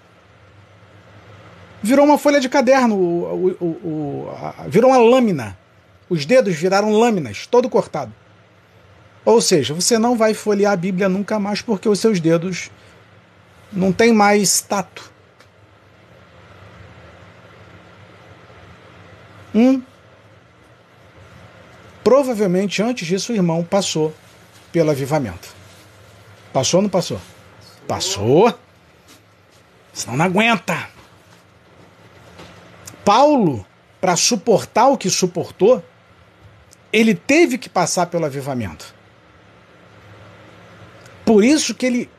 Virou 1.81 2.05
uma 2.05 2.17
folha 2.17 2.39
de 2.39 2.49
caderno, 2.49 2.95
o, 2.95 3.47
o, 3.59 3.65
o, 3.65 4.29
a, 4.31 4.67
virou 4.67 4.91
uma 4.91 4.99
lâmina. 4.99 5.57
Os 6.09 6.25
dedos 6.25 6.55
viraram 6.55 6.91
lâminas, 6.91 7.47
todo 7.47 7.69
cortado. 7.69 8.13
Ou 9.23 9.39
seja, 9.39 9.73
você 9.73 9.97
não 9.97 10.17
vai 10.17 10.33
folhear 10.33 10.73
a 10.73 10.77
Bíblia 10.77 11.07
nunca 11.07 11.39
mais 11.39 11.61
porque 11.61 11.87
os 11.87 11.99
seus 11.99 12.19
dedos 12.19 12.69
não 13.71 13.91
têm 13.91 14.13
mais 14.13 14.61
tato. 14.61 15.11
Um, 19.53 19.81
provavelmente 22.03 22.81
antes 22.81 23.07
disso 23.07 23.31
o 23.31 23.35
irmão 23.35 23.63
passou 23.63 24.13
pelo 24.71 24.91
avivamento. 24.91 25.49
Passou 26.53 26.79
ou 26.79 26.81
não 26.83 26.89
passou? 26.89 27.19
Passou. 27.87 28.53
Senão 29.93 30.17
não 30.17 30.25
aguenta. 30.25 30.89
Paulo 33.03 33.65
para 33.99 34.15
suportar 34.15 34.87
o 34.87 34.97
que 34.97 35.09
suportou, 35.09 35.83
ele 36.91 37.13
teve 37.13 37.57
que 37.57 37.69
passar 37.69 38.05
pelo 38.07 38.25
avivamento. 38.25 38.93
Por 41.25 41.43
isso 41.43 41.75
que 41.75 41.85
ele 41.85 42.09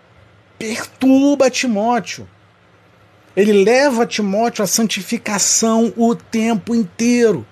perturba 0.60 1.48
Timóteo. 1.50 2.28
Ele 3.34 3.64
leva 3.64 4.06
Timóteo 4.06 4.62
à 4.62 4.66
santificação 4.66 5.90
o 5.96 6.14
tempo 6.14 6.74
inteiro. 6.74 7.46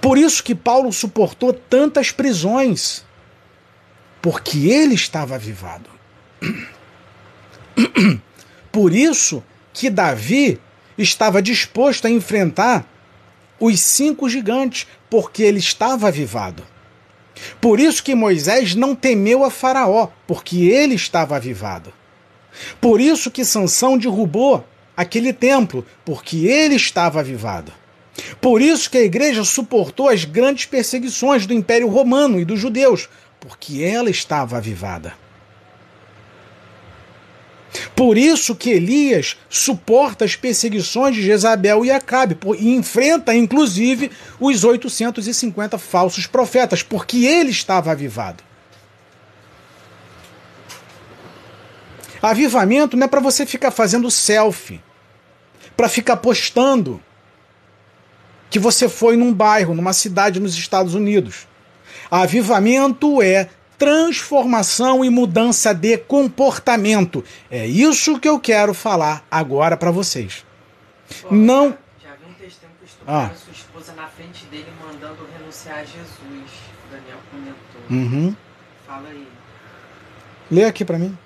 Por 0.00 0.16
isso 0.16 0.44
que 0.44 0.54
Paulo 0.54 0.92
suportou 0.92 1.52
tantas 1.52 2.12
prisões, 2.12 3.04
porque 4.22 4.68
ele 4.68 4.94
estava 4.94 5.34
avivado. 5.34 5.90
Por 8.70 8.94
isso 8.94 9.42
que 9.72 9.90
Davi 9.90 10.60
estava 10.96 11.42
disposto 11.42 12.06
a 12.06 12.10
enfrentar 12.10 12.86
os 13.58 13.80
cinco 13.80 14.28
gigantes, 14.28 14.86
porque 15.08 15.42
ele 15.42 15.58
estava 15.58 16.08
avivado. 16.08 16.62
Por 17.60 17.80
isso 17.80 18.02
que 18.02 18.14
Moisés 18.14 18.74
não 18.74 18.94
temeu 18.94 19.44
a 19.44 19.50
Faraó, 19.50 20.08
porque 20.26 20.68
ele 20.68 20.94
estava 20.94 21.36
avivado. 21.36 21.92
Por 22.80 23.00
isso 23.00 23.30
que 23.30 23.44
Sansão 23.44 23.98
derrubou 23.98 24.64
aquele 24.96 25.32
templo, 25.32 25.84
porque 26.04 26.46
ele 26.46 26.76
estava 26.76 27.20
avivado. 27.20 27.72
Por 28.40 28.62
isso 28.62 28.88
que 28.88 28.98
a 28.98 29.02
igreja 29.02 29.42
suportou 29.42 30.08
as 30.08 30.24
grandes 30.24 30.66
perseguições 30.66 31.46
do 31.46 31.54
Império 31.54 31.88
Romano 31.88 32.38
e 32.38 32.44
dos 32.44 32.60
judeus, 32.60 33.08
porque 33.40 33.82
ela 33.82 34.08
estava 34.08 34.56
avivada. 34.56 35.23
Por 37.94 38.16
isso 38.16 38.54
que 38.54 38.70
Elias 38.70 39.36
suporta 39.48 40.24
as 40.24 40.36
perseguições 40.36 41.14
de 41.14 41.22
Jezabel 41.22 41.84
e 41.84 41.90
Acabe 41.90 42.36
e 42.58 42.74
enfrenta 42.74 43.34
inclusive 43.34 44.10
os 44.38 44.64
850 44.64 45.76
falsos 45.78 46.26
profetas, 46.26 46.82
porque 46.82 47.24
ele 47.24 47.50
estava 47.50 47.90
avivado. 47.90 48.42
Avivamento 52.22 52.96
não 52.96 53.04
é 53.04 53.08
para 53.08 53.20
você 53.20 53.44
ficar 53.44 53.70
fazendo 53.70 54.10
selfie, 54.10 54.80
para 55.76 55.88
ficar 55.88 56.16
postando 56.16 57.02
que 58.48 58.58
você 58.58 58.88
foi 58.88 59.16
num 59.16 59.32
bairro, 59.32 59.74
numa 59.74 59.92
cidade 59.92 60.40
nos 60.40 60.54
Estados 60.56 60.94
Unidos. 60.94 61.46
Avivamento 62.10 63.20
é 63.20 63.50
transformação 63.78 65.04
e 65.04 65.10
mudança 65.10 65.74
de 65.74 65.98
comportamento. 65.98 67.24
É 67.50 67.66
isso 67.66 68.18
que 68.18 68.28
eu 68.28 68.38
quero 68.38 68.74
falar 68.74 69.24
agora 69.30 69.76
para 69.76 69.90
vocês. 69.90 70.44
Pô, 71.22 71.34
não. 71.34 71.76
Já, 72.02 72.10
já 72.10 72.14
vi 72.16 72.24
um 72.30 72.34
testemunho 72.34 72.78
que 72.80 72.86
estupraram 72.86 73.26
ah. 73.26 73.34
sua 73.34 73.52
esposa 73.52 73.92
na 73.94 74.06
frente 74.08 74.44
dele 74.46 74.68
mandando 74.80 75.26
renunciar 75.38 75.78
a 75.78 75.84
Jesus. 75.84 76.50
O 76.86 76.90
Daniel 76.90 77.18
comentou. 77.30 77.82
Uhum. 77.90 78.36
Fala 78.86 79.08
aí. 79.08 79.28
Lê 80.50 80.64
aqui 80.64 80.84
para 80.84 80.98
mim. 80.98 81.16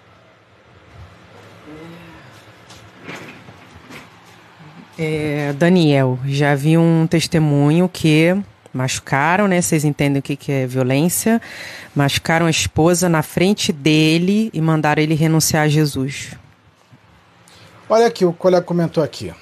É, 5.01 5.53
Daniel, 5.53 6.19
já 6.27 6.57
vi 6.57 6.77
um 6.77 7.07
testemunho 7.07 7.89
que 7.89 8.37
machucaram, 8.79 9.49
né? 9.49 9.61
Vocês 9.61 9.85
entendem 9.85 10.21
o 10.21 10.23
que, 10.23 10.37
que 10.37 10.53
é 10.53 10.67
violência. 10.67 11.41
Machucaram 11.95 12.47
a 12.47 12.51
esposa 12.51 13.09
na 13.09 13.23
frente 13.23 13.73
dele 13.73 14.51
e 14.53 14.61
mandaram 14.61 15.03
ele 15.03 15.15
renunciar 15.15 15.65
a 15.65 15.69
Jesus. 15.69 16.35
Olha 17.89 18.07
aqui, 18.07 18.25
o 18.25 18.33
colega 18.33 18.65
comentou 18.65 19.03
aqui. 19.03 19.33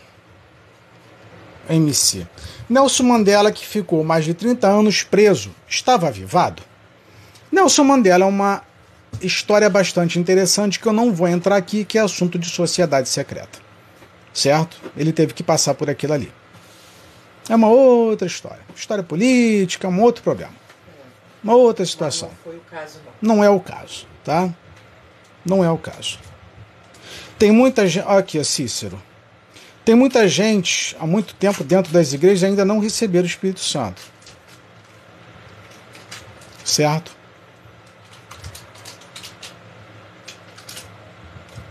MC. 1.69 2.27
Nelson 2.69 3.05
Mandela, 3.05 3.53
que 3.53 3.67
ficou 3.67 4.03
mais 4.03 4.25
de 4.25 4.35
30 4.35 4.67
anos 4.67 5.03
preso, 5.03 5.55
estava 5.69 6.09
avivado? 6.09 6.63
Nelson 7.53 7.85
Mandela 7.85 8.25
é 8.25 8.29
uma 8.29 8.63
história 9.21 9.69
bastante 9.69 10.19
interessante 10.19 10.81
que 10.81 10.87
eu 10.87 10.93
não 10.93 11.13
vou 11.13 11.29
entrar 11.29 11.57
aqui, 11.57 11.85
que 11.85 11.99
é 11.99 12.01
assunto 12.01 12.39
de 12.39 12.49
sociedade 12.49 13.09
secreta 13.09 13.67
certo? 14.37 14.77
Ele 14.97 15.13
teve 15.13 15.33
que 15.33 15.43
passar 15.43 15.75
por 15.75 15.89
aquilo 15.89 16.13
ali. 16.13 16.31
É 17.49 17.55
uma 17.55 17.69
outra 17.69 18.27
história. 18.27 18.61
História 18.75 19.05
política, 19.05 19.87
é 19.87 19.91
um 19.91 20.03
outro 20.03 20.23
problema. 20.23 20.53
Uma 21.43 21.55
outra 21.55 21.85
situação. 21.85 22.29
Não, 22.29 22.37
foi 22.45 22.57
o 22.57 22.61
caso, 22.61 23.01
não. 23.23 23.37
Não 23.37 23.45
é 23.45 23.51
o 23.51 23.61
caso, 23.61 24.07
tá? 24.25 24.53
Não 25.45 25.65
é 25.65 25.71
o 25.71 25.79
caso. 25.79 26.19
Tem 27.39 27.53
muita 27.53 27.87
gente. 27.87 28.07
Aqui, 28.09 28.43
Cícero. 28.43 29.01
Tem 29.85 29.95
muita 29.95 30.27
gente 30.27 30.97
há 30.99 31.07
muito 31.07 31.35
tempo 31.37 31.63
dentro 31.63 31.93
das 31.93 32.13
igrejas 32.13 32.43
ainda 32.43 32.65
não 32.65 32.81
receberam 32.81 33.25
o 33.25 33.29
Espírito 33.29 33.61
Santo. 33.61 34.03
Certo? 36.65 37.17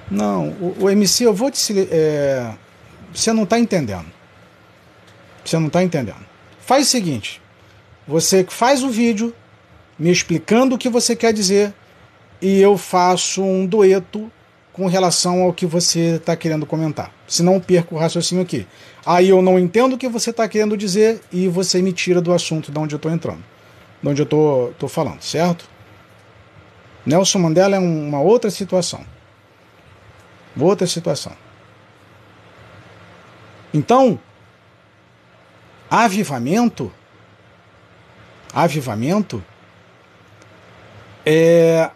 Não, 0.09 0.49
o, 0.51 0.83
o 0.83 0.89
MC, 0.89 1.25
eu 1.25 1.33
vou 1.33 1.51
te. 1.51 1.89
É, 1.91 2.53
você 3.13 3.33
não 3.33 3.43
está 3.43 3.59
entendendo. 3.59 4.14
Você 5.45 5.59
não 5.59 5.67
está 5.67 5.83
entendendo. 5.83 6.25
Faz 6.59 6.87
o 6.87 6.89
seguinte: 6.89 7.41
você 8.07 8.43
faz 8.49 8.83
o 8.83 8.89
vídeo 8.89 9.33
me 9.97 10.11
explicando 10.11 10.75
o 10.75 10.77
que 10.77 10.89
você 10.89 11.15
quer 11.15 11.31
dizer 11.31 11.73
e 12.41 12.59
eu 12.59 12.77
faço 12.77 13.43
um 13.43 13.65
dueto 13.65 14.29
com 14.73 14.87
relação 14.87 15.43
ao 15.43 15.53
que 15.53 15.65
você 15.65 16.15
está 16.15 16.35
querendo 16.35 16.65
comentar. 16.65 17.09
Senão 17.27 17.61
perco 17.61 17.95
o 17.95 17.97
raciocínio 17.97 18.43
aqui. 18.43 18.67
Aí 19.05 19.29
eu 19.29 19.41
não 19.41 19.57
entendo 19.57 19.93
o 19.93 19.97
que 19.97 20.09
você 20.09 20.31
está 20.31 20.47
querendo 20.49 20.75
dizer 20.75 21.21
e 21.31 21.47
você 21.47 21.81
me 21.81 21.93
tira 21.93 22.19
do 22.19 22.33
assunto 22.33 22.71
de 22.71 22.77
onde 22.77 22.93
eu 22.93 22.97
estou 22.97 23.11
entrando, 23.11 23.43
de 24.01 24.09
onde 24.09 24.21
eu 24.21 24.71
estou 24.71 24.89
falando, 24.89 25.21
certo? 25.21 25.69
Nelson 27.05 27.39
Mandela 27.39 27.77
é 27.77 27.79
uma 27.79 28.19
outra 28.19 28.49
situação. 28.49 29.05
Outra 30.59 30.87
situação. 30.87 31.33
Então, 33.73 34.19
avivamento, 35.89 36.91
avivamento 38.53 39.43
é 41.25 41.89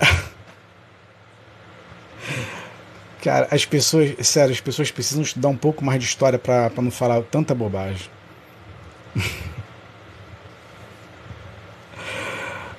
Cara, 3.22 3.48
as 3.50 3.64
pessoas, 3.64 4.14
sério, 4.26 4.52
as 4.52 4.60
pessoas 4.60 4.90
precisam 4.90 5.22
estudar 5.22 5.48
um 5.48 5.56
pouco 5.56 5.84
mais 5.84 5.98
de 6.00 6.06
história 6.06 6.38
para 6.38 6.70
não 6.76 6.90
falar 6.90 7.22
tanta 7.22 7.54
bobagem. 7.54 8.10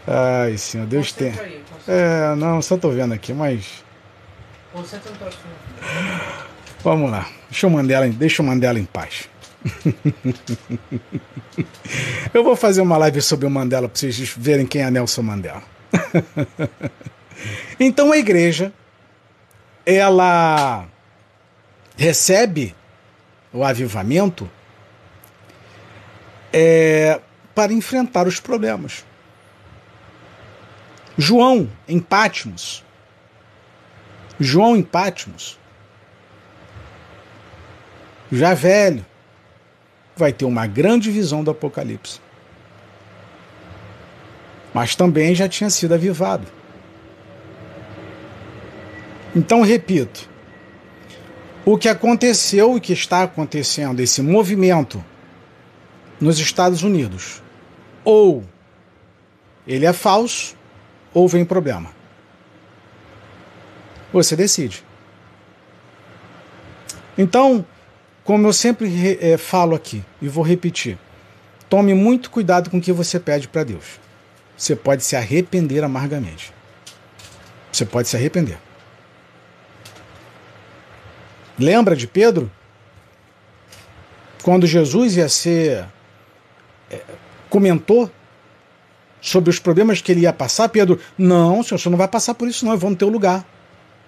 Ai, 0.08 0.56
Senhor, 0.58 0.86
Deus 0.86 1.12
tem. 1.12 1.34
É, 1.88 2.36
não, 2.36 2.62
só 2.62 2.78
tô 2.78 2.92
vendo 2.92 3.14
aqui, 3.14 3.34
mas. 3.34 3.84
Concentra 4.72 5.12
no 5.12 5.18
Vamos 6.86 7.10
lá. 7.10 7.28
Deixa 7.50 7.66
o 7.66 7.72
Mandela, 7.72 8.08
deixa 8.08 8.44
o 8.44 8.46
Mandela 8.46 8.78
em 8.78 8.86
paz. 8.86 9.28
Eu 12.32 12.44
vou 12.44 12.56
fazer 12.56 12.80
uma 12.82 12.96
live 12.96 13.24
sobre 13.24 13.48
o 13.48 13.50
Mandela 13.50 13.90
para 13.90 13.98
vocês 13.98 14.36
verem 14.38 14.68
quem 14.68 14.84
é 14.84 14.92
Nelson 14.92 15.24
Mandela. 15.24 15.64
então 17.80 18.12
a 18.12 18.18
igreja 18.18 18.72
ela 19.84 20.86
recebe 21.98 22.76
o 23.52 23.64
avivamento 23.64 24.48
é, 26.54 27.20
para 27.56 27.74
enfrentar 27.74 28.28
os 28.28 28.40
problemas. 28.40 29.04
João 31.18 31.68
em 31.88 32.00
Pátimos. 32.00 32.86
João 34.40 34.78
em 34.78 34.84
Pátimos. 34.84 35.58
Já 38.32 38.54
velho, 38.54 39.06
vai 40.16 40.32
ter 40.32 40.46
uma 40.46 40.66
grande 40.66 41.12
visão 41.12 41.44
do 41.44 41.52
Apocalipse. 41.52 42.20
Mas 44.74 44.96
também 44.96 45.36
já 45.36 45.48
tinha 45.48 45.70
sido 45.70 45.94
avivado. 45.94 46.48
Então, 49.36 49.62
repito, 49.62 50.30
o 51.66 51.78
que 51.78 51.90
aconteceu 51.90 52.78
e 52.78 52.80
que 52.80 52.94
está 52.94 53.24
acontecendo, 53.24 54.00
esse 54.00 54.22
movimento 54.22 55.04
nos 56.20 56.40
Estados 56.40 56.84
Unidos, 56.84 57.42
ou 58.04 58.44
ele 59.68 59.86
é 59.86 59.92
falso, 59.92 60.56
ou 61.14 61.28
vem 61.28 61.44
problema? 61.44 61.90
Você 64.14 64.36
decide. 64.36 64.84
Então, 67.18 67.66
como 68.26 68.48
eu 68.48 68.52
sempre 68.52 69.20
é, 69.22 69.38
falo 69.38 69.76
aqui 69.76 70.04
e 70.20 70.28
vou 70.28 70.44
repetir, 70.44 70.98
tome 71.70 71.94
muito 71.94 72.32
cuidado 72.32 72.72
com 72.72 72.80
o 72.80 72.82
que 72.82 72.92
você 72.92 73.20
pede 73.20 73.48
para 73.48 73.64
Deus. 73.64 74.00
Você 74.58 74.76
pode 74.76 75.04
se 75.04 75.16
arrepender 75.16 75.84
amargamente. 75.84 76.52
Você 77.72 77.86
pode 77.86 78.08
se 78.08 78.16
arrepender. 78.16 78.58
Lembra 81.58 81.96
de 81.96 82.08
Pedro? 82.08 82.52
Quando 84.42 84.66
Jesus 84.66 85.18
ia 85.18 85.30
ser. 85.30 85.86
É, 86.90 87.02
comentou 87.48 88.10
sobre 89.22 89.50
os 89.52 89.60
problemas 89.60 90.02
que 90.02 90.12
ele 90.12 90.22
ia 90.22 90.34
passar, 90.34 90.70
Pedro, 90.70 91.00
não, 91.18 91.62
senhor, 91.64 91.80
você 91.80 91.90
não 91.90 91.98
vai 91.98 92.08
passar 92.08 92.34
por 92.36 92.48
isso, 92.48 92.66
não, 92.66 92.74
eu 92.74 92.78
vou 92.78 92.90
no 92.90 92.96
teu 92.96 93.10
lugar. 93.10 93.46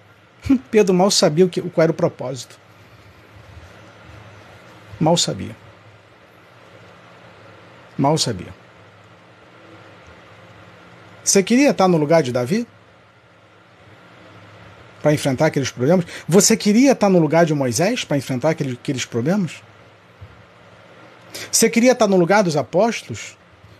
Pedro 0.70 0.94
mal 0.94 1.10
sabia 1.10 1.44
o 1.44 1.48
que, 1.48 1.60
qual 1.60 1.82
era 1.82 1.92
o 1.92 1.94
propósito. 1.94 2.58
Mal 5.00 5.16
sabia. 5.16 5.56
Mal 7.96 8.16
sabia. 8.18 8.54
Você 11.22 11.42
queria 11.42 11.70
estar 11.70 11.86
no 11.86 11.96
lugar 11.96 12.22
de 12.22 12.32
Davi? 12.32 12.66
Para 15.02 15.12
enfrentar 15.12 15.46
aqueles 15.46 15.70
problemas? 15.70 16.06
Você 16.26 16.56
queria 16.56 16.92
estar 16.92 17.08
no 17.08 17.18
lugar 17.18 17.44
de 17.44 17.54
Moisés 17.54 18.04
para 18.04 18.16
enfrentar 18.16 18.50
aqueles, 18.50 18.74
aqueles 18.74 19.04
problemas? 19.04 19.62
Você 21.52 21.68
queria 21.68 21.92
estar 21.92 22.08
no 22.08 22.16
lugar 22.16 22.42
dos 22.42 22.56
apóstolos? 22.56 23.36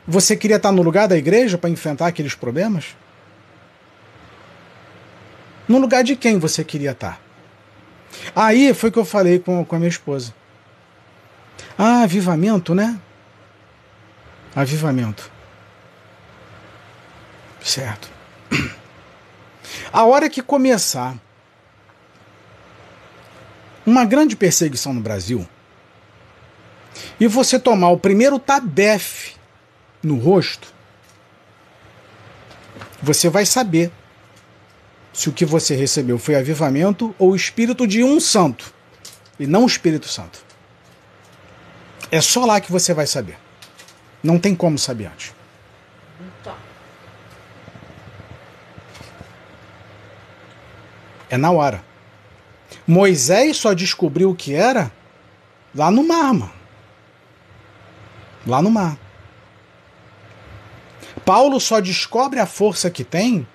Você 0.07 0.37
queria 0.37 0.57
estar 0.57 0.73
no 0.73 0.83
lugar 0.83 1.09
da 1.09 1.17
igreja 1.17 1.59
para 1.59 1.71
enfrentar 1.71 2.07
aqueles 2.07 2.35
problemas? 2.35 2.97
No 5.67 5.79
lugar 5.79 6.05
de 6.05 6.17
quem 6.17 6.39
você 6.39 6.63
queria 6.65 6.93
estar? 6.93 7.21
Aí 8.35 8.73
foi 8.73 8.91
que 8.91 8.99
eu 8.99 9.05
falei 9.05 9.39
com, 9.39 9.65
com 9.65 9.77
a 9.77 9.79
minha 9.79 9.89
esposa. 9.89 10.33
Ah, 11.79 12.03
avivamento, 12.03 12.75
né? 12.75 12.99
Avivamento. 14.55 15.31
Certo. 17.63 18.11
A 19.93 20.05
hora 20.05 20.29
que 20.29 20.43
começar 20.43 21.17
uma 23.87 24.05
grande 24.05 24.35
perseguição 24.35 24.93
no 24.93 25.01
Brasil 25.01 25.49
e 27.21 27.29
você 27.29 27.59
tomar 27.61 27.91
o 27.91 27.99
primeiro 27.99 28.41
tabefe 28.41 29.37
no 30.03 30.19
rosto, 30.19 30.75
você 33.01 33.29
vai 33.29 33.47
saber 33.47 33.93
se 35.13 35.29
o 35.29 35.33
que 35.33 35.45
você 35.45 35.77
recebeu 35.77 36.19
foi 36.19 36.35
avivamento 36.35 37.15
ou 37.19 37.37
espírito 37.37 37.87
de 37.87 38.03
um 38.03 38.19
santo 38.19 38.75
e 39.39 39.47
não 39.47 39.63
o 39.63 39.67
Espírito 39.67 40.09
Santo. 40.09 40.48
É 42.11 42.21
só 42.21 42.45
lá 42.45 42.61
que 42.61 42.73
você 42.73 42.95
vai 42.95 43.07
saber. 43.07 43.39
Não 44.23 44.39
tem 44.39 44.55
como 44.55 44.79
saber 44.79 45.07
antes. 45.07 45.35
É 51.31 51.37
na 51.37 51.51
hora. 51.51 51.85
Moisés 52.87 53.59
só 53.59 53.75
descobriu 53.75 54.31
o 54.31 54.35
que 54.35 54.55
era 54.55 54.91
lá 55.75 55.91
no 55.91 56.07
mar, 56.07 56.33
mano. 56.33 56.53
Lá 58.47 58.63
no 58.63 58.71
mar. 58.71 58.97
Paulo 61.25 61.61
só 61.61 61.81
descobre 61.81 62.41
a 62.41 62.47
força 62.47 62.91
que 62.91 63.05
tem 63.05 63.47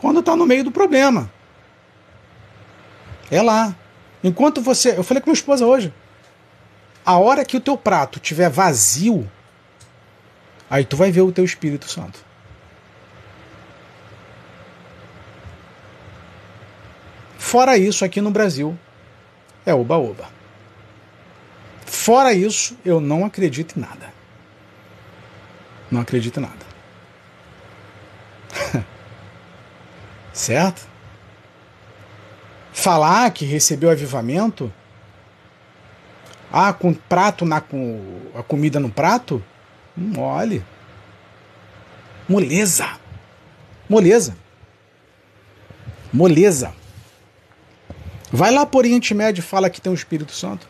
quando 0.00 0.20
está 0.20 0.34
no 0.34 0.46
meio 0.46 0.64
do 0.64 0.70
problema. 0.70 1.30
É 3.30 3.42
lá. 3.42 3.76
Enquanto 4.22 4.62
você. 4.62 4.96
Eu 4.96 5.04
falei 5.04 5.20
com 5.20 5.28
minha 5.28 5.34
esposa 5.34 5.66
hoje. 5.66 5.92
A 7.04 7.18
hora 7.18 7.44
que 7.44 7.56
o 7.56 7.60
teu 7.60 7.76
prato 7.76 8.18
tiver 8.18 8.48
vazio, 8.48 9.30
aí 10.70 10.84
tu 10.84 10.96
vai 10.96 11.10
ver 11.10 11.20
o 11.20 11.32
teu 11.32 11.44
Espírito 11.44 11.90
Santo. 11.90 12.24
Fora 17.36 17.76
isso, 17.76 18.04
aqui 18.04 18.20
no 18.20 18.30
Brasil, 18.30 18.76
é 19.66 19.74
oba-oba. 19.74 20.28
Fora 21.84 22.32
isso, 22.32 22.76
eu 22.84 23.00
não 23.00 23.24
acredito 23.24 23.78
em 23.78 23.82
nada. 23.82 24.12
Não 25.90 26.00
acredito 26.00 26.40
em 26.40 26.42
nada. 26.42 26.66
certo? 30.32 30.88
Falar 32.72 33.30
que 33.30 33.44
recebeu 33.44 33.90
avivamento, 33.90 34.72
ah, 36.56 36.72
com 36.72 36.94
prato 36.94 37.44
na 37.44 37.60
com 37.60 38.00
a 38.32 38.40
comida 38.40 38.78
no 38.78 38.88
prato, 38.88 39.42
hum, 39.98 40.12
olhe. 40.20 40.64
Moleza. 42.28 42.86
Moleza. 43.88 44.36
Moleza. 46.12 46.72
Vai 48.30 48.52
lá 48.52 48.64
por 48.64 48.78
Oriente 48.78 49.12
Médio 49.12 49.40
e 49.40 49.44
fala 49.44 49.68
que 49.68 49.80
tem 49.80 49.90
o 49.90 49.96
Espírito 49.96 50.30
Santo. 50.30 50.68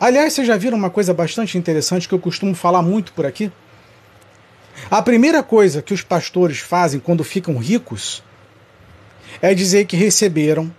Aliás, 0.00 0.32
vocês 0.32 0.46
já 0.46 0.56
viram 0.56 0.78
uma 0.78 0.88
coisa 0.88 1.12
bastante 1.12 1.58
interessante 1.58 2.08
que 2.08 2.14
eu 2.14 2.18
costumo 2.18 2.54
falar 2.54 2.80
muito 2.80 3.12
por 3.12 3.26
aqui? 3.26 3.52
A 4.90 5.02
primeira 5.02 5.42
coisa 5.42 5.82
que 5.82 5.92
os 5.92 6.00
pastores 6.00 6.60
fazem 6.60 6.98
quando 6.98 7.22
ficam 7.22 7.58
ricos 7.58 8.22
é 9.42 9.52
dizer 9.52 9.84
que 9.84 9.98
receberam 9.98 10.74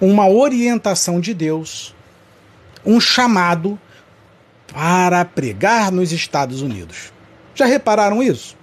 uma 0.00 0.26
orientação 0.26 1.20
de 1.20 1.34
Deus, 1.34 1.94
um 2.84 3.00
chamado 3.00 3.78
para 4.72 5.24
pregar 5.24 5.92
nos 5.92 6.12
Estados 6.12 6.62
Unidos. 6.62 7.12
Já 7.54 7.66
repararam 7.66 8.22
isso? 8.22 8.56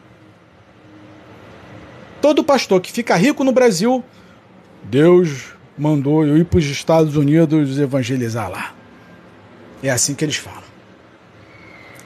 Todo 2.21 2.43
pastor 2.43 2.81
que 2.81 2.91
fica 2.91 3.15
rico 3.15 3.43
no 3.43 3.51
Brasil, 3.51 4.03
Deus 4.83 5.53
mandou 5.77 6.25
eu 6.25 6.37
ir 6.37 6.45
para 6.45 6.59
os 6.59 6.65
Estados 6.65 7.15
Unidos 7.15 7.79
evangelizar 7.79 8.49
lá. 8.49 8.75
É 9.81 9.89
assim 9.89 10.13
que 10.13 10.23
eles 10.23 10.35
falam. 10.35 10.61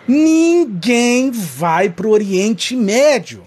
Ninguém 0.08 1.32
vai 1.32 1.90
para 1.90 2.08
o 2.08 2.12
Oriente 2.12 2.76
Médio. 2.76 3.46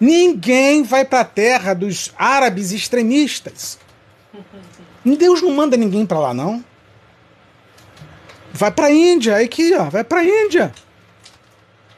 Ninguém 0.00 0.84
vai 0.84 1.04
para 1.04 1.20
a 1.20 1.24
terra 1.24 1.74
dos 1.74 2.12
árabes 2.16 2.70
extremistas. 2.70 3.78
Deus 5.04 5.42
não 5.42 5.50
manda 5.50 5.76
ninguém 5.76 6.06
para 6.06 6.20
lá, 6.20 6.34
não. 6.34 6.64
Vai 8.52 8.70
para 8.70 8.86
a 8.86 8.92
Índia, 8.92 9.36
aqui, 9.36 9.74
ó, 9.74 9.84
vai 9.84 10.04
para 10.04 10.20
a 10.20 10.24
Índia. 10.24 10.72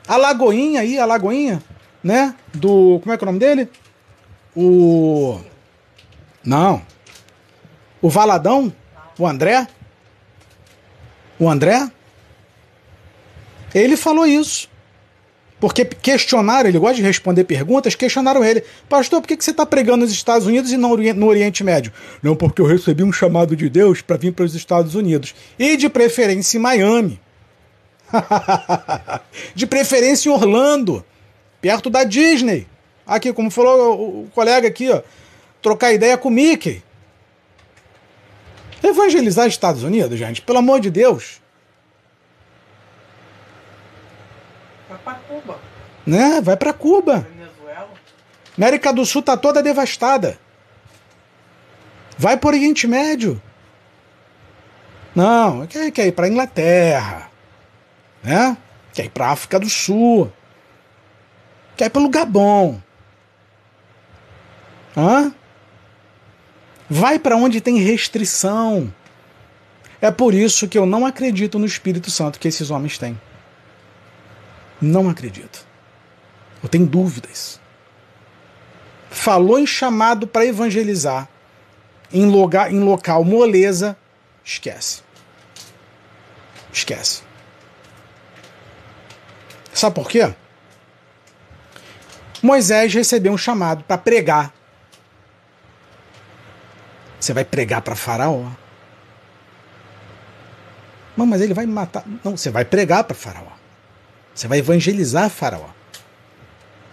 A 0.07 0.17
Lagoinha 0.17 0.81
aí, 0.81 0.99
a 0.99 1.05
Lagoinha, 1.05 1.63
né? 2.03 2.35
Do. 2.53 2.99
Como 3.01 3.13
é 3.13 3.17
que 3.17 3.25
é 3.25 3.27
o 3.27 3.27
nome 3.27 3.39
dele? 3.39 3.69
O. 4.55 5.41
Não. 6.45 6.83
O 8.01 8.09
Valadão? 8.09 8.73
O 9.19 9.27
André? 9.27 9.67
O 11.39 11.49
André? 11.49 11.91
Ele 13.75 13.97
falou 13.97 14.27
isso. 14.27 14.70
Porque 15.61 15.85
questionaram, 15.85 16.71
ele 16.71 16.79
gosta 16.79 16.97
de 16.97 17.03
responder 17.03 17.45
perguntas, 17.45 17.95
questionaram 17.95 18.43
ele. 18.43 18.65
Pastor, 18.89 19.21
por 19.21 19.29
que 19.29 19.37
você 19.37 19.51
está 19.51 19.67
pregando 19.67 19.99
nos 19.99 20.11
Estados 20.11 20.47
Unidos 20.47 20.73
e 20.73 20.77
não 20.79 20.97
no 20.97 21.27
Oriente 21.27 21.63
Médio? 21.63 21.93
Não, 22.23 22.35
porque 22.35 22.63
eu 22.63 22.67
recebi 22.67 23.05
um 23.05 23.13
chamado 23.13 23.55
de 23.55 23.69
Deus 23.69 24.01
para 24.01 24.17
vir 24.17 24.33
para 24.33 24.47
os 24.47 24.55
Estados 24.55 24.95
Unidos. 24.95 25.35
E 25.59 25.77
de 25.77 25.91
preferência 25.91 26.57
em 26.57 26.61
Miami. 26.61 27.21
de 29.55 29.67
preferência 29.67 30.31
em 30.31 30.33
Orlando, 30.33 31.05
perto 31.61 31.91
da 31.91 32.05
Disney. 32.05 32.67
Aqui, 33.07 33.33
como 33.33 33.51
falou 33.51 34.23
o 34.23 34.31
colega 34.31 34.67
aqui, 34.67 34.89
ó, 34.89 35.03
trocar 35.61 35.93
ideia 35.93 36.17
com 36.17 36.29
o 36.29 36.33
Mickey. 36.33 36.83
Evangelizar 38.83 39.47
Estados 39.47 39.83
Unidos, 39.83 40.19
gente, 40.19 40.41
pelo 40.41 40.59
amor 40.59 40.81
de 40.81 40.91
Deus. 40.91 41.41
Vai 45.05 45.15
para 45.15 45.15
Cuba. 45.15 45.59
Né? 46.07 46.41
Vai 46.41 46.57
para 46.57 46.73
Cuba. 46.73 47.21
Venezuela. 47.21 47.91
América 48.57 48.93
do 48.93 49.05
Sul 49.07 49.23
tá 49.23 49.37
toda 49.37 49.63
devastada. 49.63 50.39
Vai 52.19 52.37
para 52.37 52.49
Oriente 52.49 52.87
Médio. 52.87 53.41
Não, 55.15 55.67
quer, 55.67 55.91
quer 55.91 56.07
ir 56.07 56.13
para 56.13 56.29
Inglaterra, 56.29 57.31
né? 58.23 58.57
Quer 58.93 59.07
ir 59.07 59.11
para 59.11 59.31
África 59.31 59.59
do 59.59 59.69
Sul, 59.69 60.33
quer 61.77 61.87
ir 61.87 61.91
para 61.91 62.03
lugar 62.03 62.27
bom. 62.27 62.81
Hã? 64.97 65.33
Vai 66.89 67.19
para 67.19 67.37
onde 67.37 67.61
tem 67.61 67.79
restrição. 67.79 68.93
É 70.01 70.11
por 70.11 70.35
isso 70.35 70.69
que 70.69 70.79
eu 70.79 70.87
não 70.87 71.07
acredito 71.07 71.59
no 71.59 71.67
Espírito 71.67 72.11
Santo 72.11 72.39
que 72.39 72.49
esses 72.49 72.71
homens 72.71 72.99
têm. 72.99 73.19
Não 74.81 75.09
acredito. 75.09 75.67
Eu 76.63 76.69
tenho 76.69 76.87
dúvidas. 76.87 77.61
Falou 79.11 79.59
em 79.59 79.67
chamado 79.67 80.27
para 80.27 80.47
evangelizar 80.47 81.29
em, 82.13 82.27
loga, 82.27 82.71
em 82.71 82.81
local 82.81 83.25
moleza, 83.25 83.97
esquece. 84.45 85.03
Esquece. 86.73 87.23
Sabe 89.73 89.95
por 89.95 90.09
quê? 90.09 90.33
Moisés 92.43 92.93
recebeu 92.95 93.33
um 93.33 93.39
chamado 93.39 93.85
para 93.85 93.99
pregar 93.99 94.53
Você 97.21 97.35
vai 97.35 97.45
pregar 97.45 97.83
para 97.83 97.95
Faraó. 97.95 98.51
Não, 101.15 101.27
mas 101.27 101.43
ele 101.43 101.53
vai 101.53 101.67
me 101.67 101.73
matar. 101.73 102.03
Não, 102.25 102.35
você 102.35 102.51
vai 102.51 102.65
pregar 102.65 103.05
para 103.05 103.15
Faraó. 103.15 103.60
Você 104.41 104.49
vai 104.49 104.61
evangelizar 104.61 105.29
Faraó. 105.29 105.69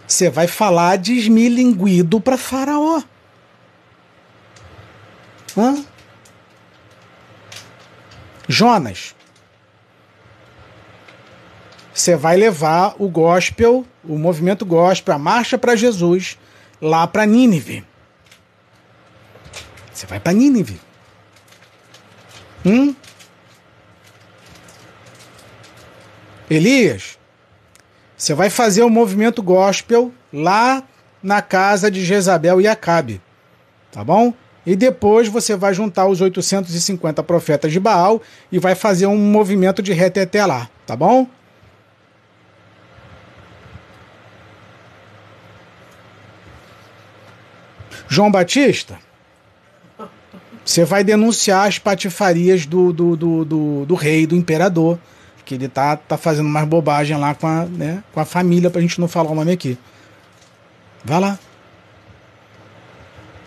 Você 0.06 0.28
vai 0.28 0.46
falar 0.46 0.98
desmilinguido 0.98 2.20
para 2.20 2.36
Faraó. 2.36 3.02
Hã? 5.56 5.82
Jonas, 8.46 9.14
você 11.94 12.16
vai 12.16 12.36
levar 12.36 12.94
o 12.98 13.08
gospel, 13.08 13.86
o 14.04 14.18
movimento 14.18 14.66
gospel, 14.66 15.14
a 15.14 15.18
marcha 15.18 15.56
para 15.56 15.74
Jesus, 15.74 16.36
lá 16.82 17.06
para 17.06 17.24
Nínive. 17.24 17.82
Você 19.90 20.04
vai 20.04 20.20
para 20.20 20.34
Nínive. 20.34 20.78
Hum? 22.66 22.94
Elias, 26.50 27.17
você 28.18 28.34
vai 28.34 28.50
fazer 28.50 28.82
o 28.82 28.90
movimento 28.90 29.40
gospel 29.40 30.12
lá 30.32 30.82
na 31.22 31.40
casa 31.40 31.88
de 31.88 32.04
Jezabel 32.04 32.60
e 32.60 32.66
Acabe. 32.66 33.22
Tá 33.92 34.02
bom? 34.02 34.34
E 34.66 34.74
depois 34.74 35.28
você 35.28 35.54
vai 35.56 35.72
juntar 35.72 36.06
os 36.06 36.20
850 36.20 37.22
profetas 37.22 37.72
de 37.72 37.78
Baal 37.78 38.20
e 38.50 38.58
vai 38.58 38.74
fazer 38.74 39.06
um 39.06 39.16
movimento 39.16 39.80
de 39.80 39.92
reteté 39.92 40.44
lá. 40.44 40.68
Tá 40.84 40.96
bom? 40.96 41.28
João 48.08 48.30
Batista, 48.30 48.98
você 50.64 50.84
vai 50.84 51.04
denunciar 51.04 51.68
as 51.68 51.78
patifarias 51.78 52.66
do, 52.66 52.92
do, 52.92 53.16
do, 53.16 53.44
do, 53.44 53.86
do 53.86 53.94
rei, 53.94 54.26
do 54.26 54.34
imperador, 54.34 54.98
que 55.48 55.54
ele 55.54 55.68
tá, 55.68 55.96
tá 55.96 56.18
fazendo 56.18 56.48
mais 56.48 56.66
bobagem 56.66 57.16
lá 57.16 57.34
com 57.34 57.46
a, 57.46 57.64
né, 57.64 58.04
com 58.12 58.20
a 58.20 58.24
família, 58.24 58.68
pra 58.68 58.80
gente 58.80 59.00
não 59.00 59.08
falar 59.08 59.30
o 59.30 59.34
nome 59.34 59.52
aqui. 59.52 59.78
Vai 61.04 61.18
lá. 61.18 61.38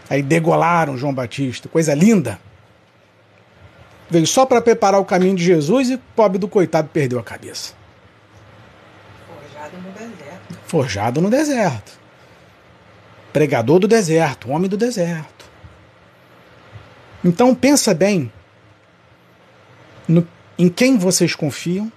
Aí 0.09 0.21
degolaram 0.21 0.97
João 0.97 1.13
Batista, 1.13 1.69
coisa 1.69 1.93
linda. 1.93 2.39
Veio 4.09 4.27
só 4.27 4.45
para 4.45 4.61
preparar 4.61 4.99
o 4.99 5.05
caminho 5.05 5.35
de 5.35 5.43
Jesus 5.43 5.89
e 5.89 5.95
o 5.95 5.99
pobre 6.15 6.37
do 6.37 6.47
coitado 6.47 6.89
perdeu 6.89 7.19
a 7.19 7.23
cabeça. 7.23 7.73
Forjado 9.27 9.77
no 9.77 9.91
deserto. 9.91 10.59
Forjado 10.65 11.21
no 11.21 11.29
deserto 11.29 12.01
pregador 13.31 13.79
do 13.79 13.87
deserto, 13.87 14.51
homem 14.51 14.69
do 14.69 14.77
deserto. 14.77 15.49
Então 17.23 17.53
pensa 17.55 17.93
bem 17.93 18.31
no, 20.07 20.27
em 20.61 20.69
quem 20.69 20.95
vocês 20.95 21.33
confiam, 21.33 21.91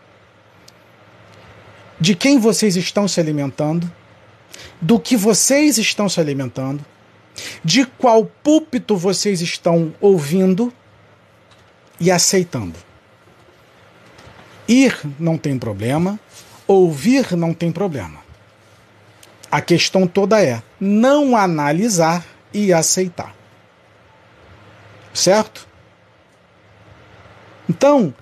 de 2.01 2.15
quem 2.15 2.39
vocês 2.39 2.77
estão 2.77 3.07
se 3.07 3.21
alimentando, 3.21 3.93
do 4.81 4.99
que 4.99 5.19
vocês 5.19 5.77
estão 5.77 6.09
se 6.09 6.19
alimentando, 6.19 6.83
de 7.63 7.85
qual 7.85 8.25
púlpito 8.25 8.97
vocês 8.97 9.43
estão 9.43 9.95
ouvindo 10.01 10.73
e 12.01 12.11
aceitando. 12.11 12.79
Ir 14.67 14.99
não 15.21 15.37
tem 15.37 15.59
problema, 15.59 16.19
ouvir 16.67 17.37
não 17.37 17.53
tem 17.53 17.71
problema. 17.71 18.21
A 19.51 19.61
questão 19.61 20.07
toda 20.07 20.43
é 20.43 20.63
não 20.81 21.37
analisar 21.37 22.25
e 22.51 22.73
aceitar. 22.73 23.37
Certo? 25.13 25.69
Então, 27.69 28.15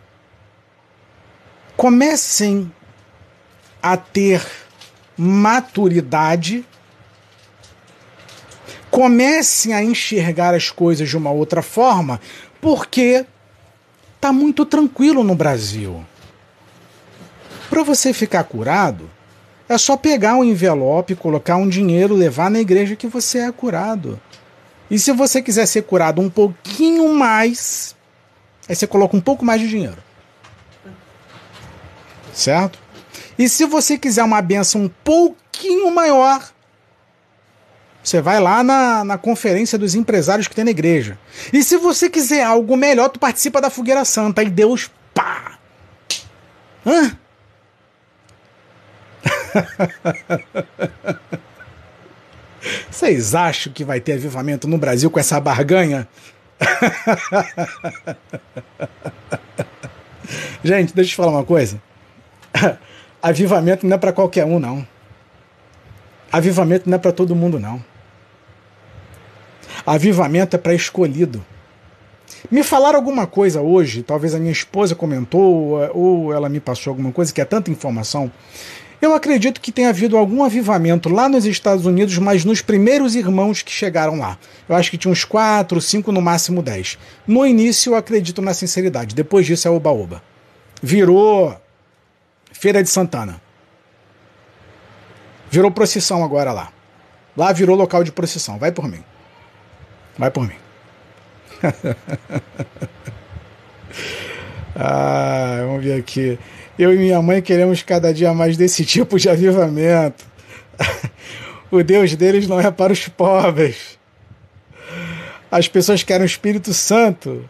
comecem 1.83 2.71
a 3.83 3.97
ter 3.97 4.41
maturidade, 5.19 6.65
comecem 8.89 9.75
a 9.75 9.83
enxergar 9.83 10.55
as 10.55 10.71
coisas 10.71 11.09
de 11.09 11.17
uma 11.17 11.33
outra 11.33 11.61
forma, 11.61 12.21
porque 12.61 13.27
tá 14.21 14.33
muito 14.33 14.65
tranquilo 14.65 15.25
no 15.25 15.35
Brasil. 15.35 16.07
Para 17.69 17.83
você 17.83 18.13
ficar 18.13 18.45
curado, 18.45 19.11
é 19.69 19.77
só 19.77 19.97
pegar 19.97 20.37
um 20.37 20.45
envelope, 20.45 21.17
colocar 21.17 21.57
um 21.57 21.69
dinheiro, 21.69 22.15
levar 22.15 22.49
na 22.49 22.61
igreja 22.61 22.95
que 22.95 23.09
você 23.09 23.39
é 23.39 23.51
curado. 23.51 24.21
E 24.89 25.01
se 25.01 25.11
você 25.11 25.43
quiser 25.43 25.67
ser 25.67 25.83
curado 25.83 26.21
um 26.21 26.31
pouquinho 26.31 27.13
mais, 27.13 27.97
aí 28.69 28.77
você 28.77 28.87
coloca 28.87 29.17
um 29.17 29.21
pouco 29.21 29.45
mais 29.45 29.61
de 29.61 29.69
dinheiro. 29.69 30.12
Certo? 32.33 32.79
E 33.39 33.49
se 33.49 33.65
você 33.65 33.99
quiser 33.99 34.25
uma 34.25 34.41
benção 34.41 34.83
um 34.83 34.89
pouquinho 34.89 35.93
maior, 35.95 36.43
você 38.03 38.21
vai 38.21 38.41
lá 38.41 38.63
na, 38.63 39.05
na 39.05 39.17
conferência 39.17 39.79
dos 39.79 39.95
empresários 39.95 40.49
que 40.49 40.55
tem 40.55 40.65
na 40.65 40.71
igreja. 40.71 41.19
E 41.53 41.63
se 41.63 41.77
você 41.77 42.11
quiser 42.11 42.43
algo 42.43 42.77
melhor, 42.77 43.09
tu 43.09 43.21
participa 43.21 43.61
da 43.61 43.71
fogueira 43.71 44.05
santa. 44.05 44.43
E 44.43 44.51
Deus, 44.51 44.91
pá! 45.15 45.59
Hã? 46.85 47.17
Vocês 52.91 53.35
acham 53.35 53.73
que 53.73 53.85
vai 53.85 54.01
ter 54.01 54.15
avivamento 54.15 54.69
no 54.69 54.79
Brasil 54.79 55.11
com 55.11 55.21
essa 55.21 55.41
barganha? 55.41 56.09
Gente, 60.63 60.95
deixa 60.95 61.11
eu 61.11 61.13
te 61.13 61.17
falar 61.17 61.33
uma 61.33 61.45
coisa. 61.45 61.83
Avivamento 63.23 63.87
não 63.87 63.95
é 63.95 63.99
para 63.99 64.13
qualquer 64.13 64.45
um, 64.45 64.59
não. 64.59 64.87
Avivamento 66.31 66.89
não 66.89 66.97
é 66.97 66.99
para 66.99 67.13
todo 67.13 67.37
mundo, 67.37 67.59
não. 67.61 67.83
Avivamento 69.87 70.57
é 70.57 70.59
para 70.59 70.75
escolhido. 70.75 71.45
Me 72.51 72.63
falaram 72.63 72.97
alguma 72.97 73.27
coisa 73.27 73.61
hoje, 73.61 74.03
talvez 74.03 74.35
a 74.35 74.39
minha 74.39 74.53
esposa 74.53 74.95
comentou, 74.95 75.79
ou 75.95 76.33
ela 76.33 76.49
me 76.49 76.61
passou 76.61 76.91
alguma 76.91 77.13
coisa, 77.13 77.33
que 77.33 77.41
é 77.41 77.45
tanta 77.45 77.71
informação, 77.71 78.31
eu 79.03 79.15
acredito 79.15 79.61
que 79.61 79.73
tenha 79.73 79.89
havido 79.89 80.17
algum 80.17 80.45
avivamento 80.45 81.09
lá 81.09 81.29
nos 81.29 81.45
Estados 81.45 81.85
Unidos, 81.87 82.19
mas 82.19 82.45
nos 82.45 82.63
primeiros 82.63 83.17
irmãos 83.17 83.61
que 83.61 83.73
chegaram 83.73 84.17
lá. 84.17 84.39
Eu 84.69 84.77
acho 84.77 84.93
que 84.93 84.97
tinha 84.97 85.11
uns 85.11 85.25
quatro, 85.25 85.81
cinco, 85.81 86.13
no 86.13 86.23
máximo 86.23 86.63
dez. 86.63 86.97
No 87.27 87.45
início 87.45 87.91
eu 87.91 87.97
acredito 87.97 88.41
na 88.41 88.55
sinceridade, 88.55 89.13
depois 89.13 89.45
disso 89.45 89.67
é 89.67 89.71
oba-oba. 89.73 90.23
Virou 90.81 91.57
Feira 92.63 92.81
de 92.81 92.89
Santana. 92.89 93.43
Virou 95.51 95.69
procissão 95.69 96.23
agora 96.23 96.53
lá. 96.53 96.73
Lá 97.37 97.53
virou 97.53 97.75
local 97.75 98.05
de 98.05 98.13
procissão. 98.13 98.57
Vai 98.57 98.71
por 98.71 98.87
mim. 98.87 99.03
Vai 100.17 100.31
por 100.31 100.47
mim. 100.47 100.55
ah, 104.77 105.65
vamos 105.67 105.83
ver 105.83 105.99
aqui. 105.99 106.39
Eu 106.79 106.95
e 106.95 106.99
minha 106.99 107.21
mãe 107.21 107.43
queremos 107.43 107.83
cada 107.83 108.15
dia 108.15 108.33
mais 108.33 108.57
desse 108.57 108.85
tipo 108.85 109.19
de 109.19 109.29
avivamento. 109.29 110.25
o 111.69 111.83
Deus 111.83 112.15
deles 112.15 112.47
não 112.47 112.61
é 112.61 112.71
para 112.71 112.93
os 112.93 113.09
pobres. 113.09 113.99
As 115.51 115.67
pessoas 115.67 116.05
querem 116.05 116.23
o 116.23 116.27
Espírito 116.27 116.73
Santo. 116.73 117.45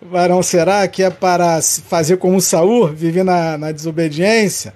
Varão, 0.00 0.42
será 0.42 0.86
que 0.86 1.02
é 1.02 1.10
para 1.10 1.60
fazer 1.60 2.16
como 2.18 2.40
Saul, 2.40 2.88
viver 2.88 3.24
na, 3.24 3.58
na 3.58 3.72
desobediência? 3.72 4.72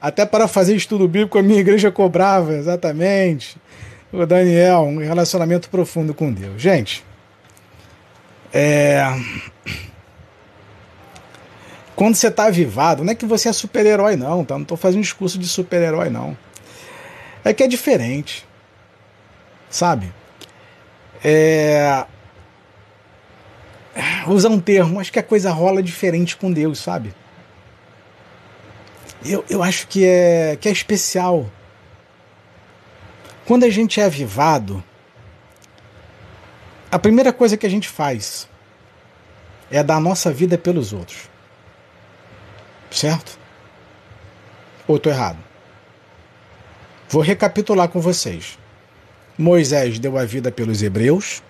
Até 0.00 0.26
para 0.26 0.48
fazer 0.48 0.74
estudo 0.74 1.06
bíblico 1.06 1.38
a 1.38 1.42
minha 1.42 1.60
igreja 1.60 1.90
cobrava, 1.90 2.54
exatamente. 2.54 3.56
O 4.12 4.24
Daniel, 4.26 4.82
um 4.82 4.98
relacionamento 4.98 5.68
profundo 5.68 6.12
com 6.12 6.32
Deus. 6.32 6.60
Gente, 6.60 7.04
é 8.52 9.04
quando 11.96 12.14
você 12.14 12.28
está 12.28 12.44
avivado, 12.44 13.02
não 13.02 13.12
é 13.12 13.14
que 13.14 13.24
você 13.24 13.48
é 13.48 13.52
super-herói, 13.54 14.16
não, 14.16 14.44
tá? 14.44 14.54
Não 14.54 14.62
estou 14.62 14.76
fazendo 14.76 15.00
discurso 15.00 15.38
de 15.38 15.48
super-herói, 15.48 16.10
não. 16.10 16.36
É 17.42 17.54
que 17.54 17.62
é 17.62 17.66
diferente. 17.66 18.46
Sabe? 19.70 20.12
É. 21.24 22.04
Usar 24.28 24.48
um 24.48 24.60
termo, 24.60 24.98
acho 24.98 25.12
que 25.12 25.18
a 25.18 25.22
coisa 25.22 25.50
rola 25.50 25.82
diferente 25.82 26.36
com 26.36 26.52
Deus, 26.52 26.78
sabe? 26.78 27.14
Eu, 29.24 29.44
eu 29.48 29.62
acho 29.62 29.86
que 29.86 30.04
é, 30.04 30.56
que 30.60 30.68
é 30.68 30.72
especial. 30.72 31.50
Quando 33.44 33.64
a 33.64 33.70
gente 33.70 34.00
é 34.00 34.04
avivado, 34.04 34.82
a 36.90 36.98
primeira 36.98 37.32
coisa 37.32 37.56
que 37.56 37.66
a 37.66 37.70
gente 37.70 37.88
faz 37.88 38.48
é 39.70 39.82
dar 39.82 39.96
a 39.96 40.00
nossa 40.00 40.32
vida 40.32 40.56
pelos 40.56 40.92
outros. 40.92 41.28
Certo? 42.90 43.38
Ou 44.86 44.96
estou 44.96 45.12
errado? 45.12 45.38
Vou 47.08 47.22
recapitular 47.22 47.88
com 47.88 48.00
vocês. 48.00 48.58
Moisés 49.38 49.98
deu 49.98 50.16
a 50.16 50.24
vida 50.24 50.50
pelos 50.50 50.82
hebreus. 50.82 51.42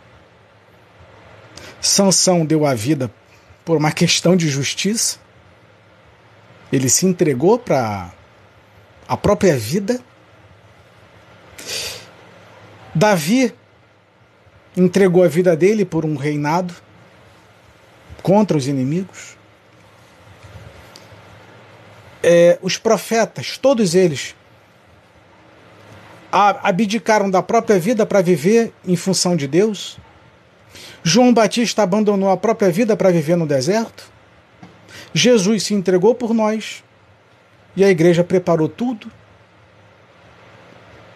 Sansão 1.81 2.45
deu 2.45 2.67
a 2.67 2.75
vida 2.75 3.11
por 3.65 3.77
uma 3.77 3.91
questão 3.93 4.37
de 4.37 4.49
justiça. 4.49 5.19
Ele 6.73 6.89
se 6.89 7.07
entregou 7.07 7.59
para 7.59 8.13
a 9.07 9.17
própria 9.17 9.57
vida. 9.57 10.01
Davi 12.95 13.55
entregou 14.77 15.23
a 15.23 15.29
vida 15.29 15.57
dele 15.57 15.85
por 15.85 16.05
um 16.05 16.17
reinado 16.17 16.75
contra 18.23 18.57
os 18.57 18.67
inimigos. 18.67 19.37
É, 22.23 22.59
os 22.61 22.77
profetas, 22.77 23.57
todos 23.57 23.95
eles, 23.95 24.35
abdicaram 26.33 27.31
da 27.31 27.43
própria 27.43 27.79
vida 27.79 28.05
para 28.05 28.21
viver 28.21 28.73
em 28.87 28.97
função 28.97 29.37
de 29.37 29.47
Deus. 29.47 29.99
João 31.03 31.33
Batista 31.33 31.83
abandonou 31.83 32.31
a 32.31 32.37
própria 32.37 32.71
vida 32.71 32.97
para 32.97 33.11
viver 33.11 33.37
no 33.37 33.47
deserto. 33.47 34.11
Jesus 35.15 35.63
se 35.65 35.75
entregou 35.75 36.15
por 36.15 36.35
nós 36.35 36.83
e 37.77 37.85
a 37.85 37.91
igreja 37.91 38.25
preparou 38.25 38.69
tudo 38.69 39.11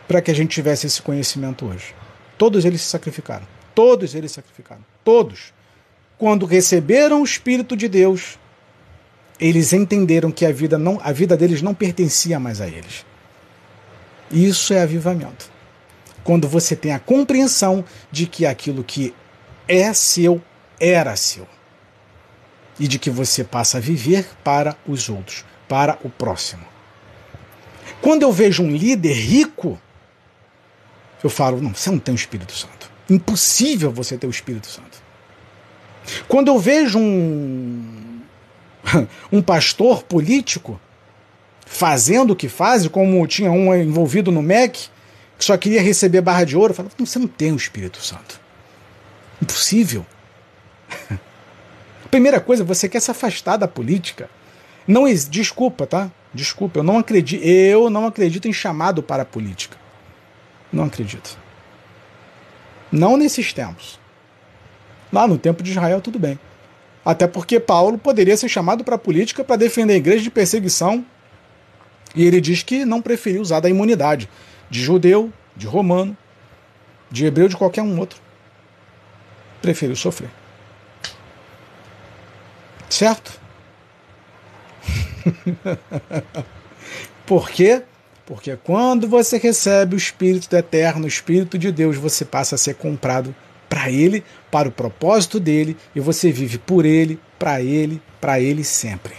para 0.07 0.21
que 0.21 0.31
a 0.31 0.35
gente 0.35 0.51
tivesse 0.51 0.87
esse 0.87 1.01
conhecimento 1.01 1.67
hoje. 1.67 1.95
Todos 2.37 2.65
eles 2.65 2.83
se 2.83 2.89
sacrificaram. 2.89 3.47
Todos 3.75 4.15
eles 4.15 4.31
se 4.31 4.37
sacrificaram. 4.37 4.85
Todos. 5.05 5.53
Quando 6.19 6.47
receberam 6.47 7.23
o 7.23 7.25
Espírito 7.25 7.77
de 7.77 7.89
Deus, 7.89 8.39
eles 9.39 9.73
entenderam 9.73 10.31
que 10.31 10.45
a 10.45 10.53
vida, 10.53 10.79
não, 10.79 11.01
a 11.03 11.13
vida 11.13 11.37
deles 11.37 11.63
não 11.63 11.75
pertencia 11.75 12.39
mais 12.39 12.61
a 12.61 12.67
eles. 12.67 13.07
Isso 14.31 14.75
é 14.75 14.83
avivamento. 14.83 15.51
Quando 16.23 16.47
você 16.47 16.77
tem 16.77 16.93
a 16.93 16.99
compreensão 16.99 17.85
de 18.11 18.27
que 18.27 18.45
aquilo 18.45 18.85
que 18.85 19.15
é 19.71 19.95
seu 19.95 20.43
era 20.81 21.15
seu. 21.15 21.47
E 22.79 22.89
de 22.89 22.99
que 22.99 23.11
você 23.11 23.45
passa 23.45 23.79
a 23.79 23.81
viver 23.81 24.27
para 24.43 24.77
os 24.87 25.09
outros, 25.09 25.45
para 25.69 25.99
o 26.03 26.11
próximo. 26.11 26.65
Quando 28.01 28.23
eu 28.23 28.33
vejo 28.33 28.63
um 28.63 28.75
líder 28.75 29.13
rico, 29.13 29.79
eu 31.23 31.31
falo: 31.31 31.61
não, 31.61 31.75
você 31.75 31.91
não 31.91 31.99
tem 31.99 32.15
o 32.15 32.17
Espírito 32.17 32.53
Santo. 32.53 32.91
Impossível 33.09 33.93
você 33.93 34.17
ter 34.17 34.27
o 34.27 34.31
Espírito 34.31 34.67
Santo. 34.67 34.99
Quando 36.27 36.49
eu 36.49 36.59
vejo 36.59 36.99
um, 36.99 38.21
um 39.31 39.43
pastor 39.43 40.03
político, 40.03 40.81
fazendo 41.67 42.33
o 42.33 42.37
que 42.37 42.49
faz, 42.49 42.89
como 42.89 43.27
tinha 43.27 43.51
um 43.53 43.75
envolvido 43.75 44.33
no 44.33 44.43
MEC, 44.43 44.89
que 45.39 45.45
só 45.45 45.57
queria 45.59 45.83
receber 45.83 46.23
barra 46.23 46.45
de 46.45 46.57
ouro, 46.57 46.73
falava, 46.73 46.95
você 46.99 47.19
não 47.19 47.29
tem 47.29 47.53
o 47.53 47.57
Espírito 47.57 48.03
Santo. 48.03 48.40
Impossível. 49.43 50.05
Primeira 52.11 52.41
coisa, 52.41 52.65
você 52.65 52.89
quer 52.89 53.01
se 53.01 53.11
afastar 53.11 53.57
da 53.57 53.69
política. 53.69 54.29
Não 54.87 55.05
desculpa, 55.13 55.87
tá? 55.87 56.11
Desculpa, 56.33 56.81
eu 56.81 56.83
não 56.83 56.99
acredito, 56.99 57.43
eu 57.45 57.91
não 57.91 58.07
acredito 58.07 58.49
em 58.49 58.53
chamado 58.53 59.03
para 59.03 59.23
a 59.23 59.27
política. 59.27 59.77
Não 60.73 60.85
acredito. 60.85 61.39
Não 62.91 63.17
nesses 63.17 63.53
tempos. 63.53 63.99
Lá 65.13 65.27
no 65.27 65.39
tempo 65.39 65.63
de 65.63 65.71
Israel 65.71 66.01
tudo 66.01 66.19
bem. 66.19 66.39
Até 67.05 67.27
porque 67.27 67.59
Paulo 67.59 67.99
poderia 67.99 68.37
ser 68.37 68.49
chamado 68.49 68.85
para 68.85 68.97
a 68.97 68.99
política 68.99 69.43
para 69.43 69.57
defender 69.57 69.95
a 69.95 69.97
igreja 69.97 70.23
de 70.23 70.31
perseguição 70.31 71.05
e 72.15 72.25
ele 72.25 72.41
diz 72.41 72.63
que 72.63 72.85
não 72.85 73.01
preferiu 73.01 73.41
usar 73.41 73.61
da 73.61 73.69
imunidade 73.69 74.29
de 74.69 74.81
judeu, 74.81 75.33
de 75.57 75.67
romano, 75.67 76.17
de 77.11 77.25
hebreu, 77.25 77.49
de 77.49 77.57
qualquer 77.57 77.83
um 77.83 77.99
outro. 77.99 78.21
Preferiu 79.61 79.97
sofrer. 79.97 80.31
Certo? 82.89 83.41
Por 87.27 87.51
quê? 87.51 87.83
Porque 88.27 88.57
quando 88.57 89.09
você 89.09 89.39
recebe 89.39 89.95
o 89.95 89.99
Espírito 89.99 90.49
do 90.49 90.57
Eterno, 90.57 91.05
o 91.05 91.09
Espírito 91.09 91.59
de 91.59 91.73
Deus, 91.73 91.97
você 91.97 92.25
passa 92.25 92.55
a 92.55 92.59
ser 92.59 92.75
comprado 92.75 93.35
para 93.69 93.91
Ele, 93.91 94.25
para 94.51 94.69
o 94.69 94.73
propósito 94.73 95.39
dele, 95.39 95.77
e 95.95 96.01
você 96.01 96.33
vive 96.33 96.59
por 96.59 96.85
Ele, 96.85 97.21
para 97.39 97.61
Ele, 97.61 98.01
para 98.21 98.41
Ele 98.41 98.65
sempre. 98.65 99.15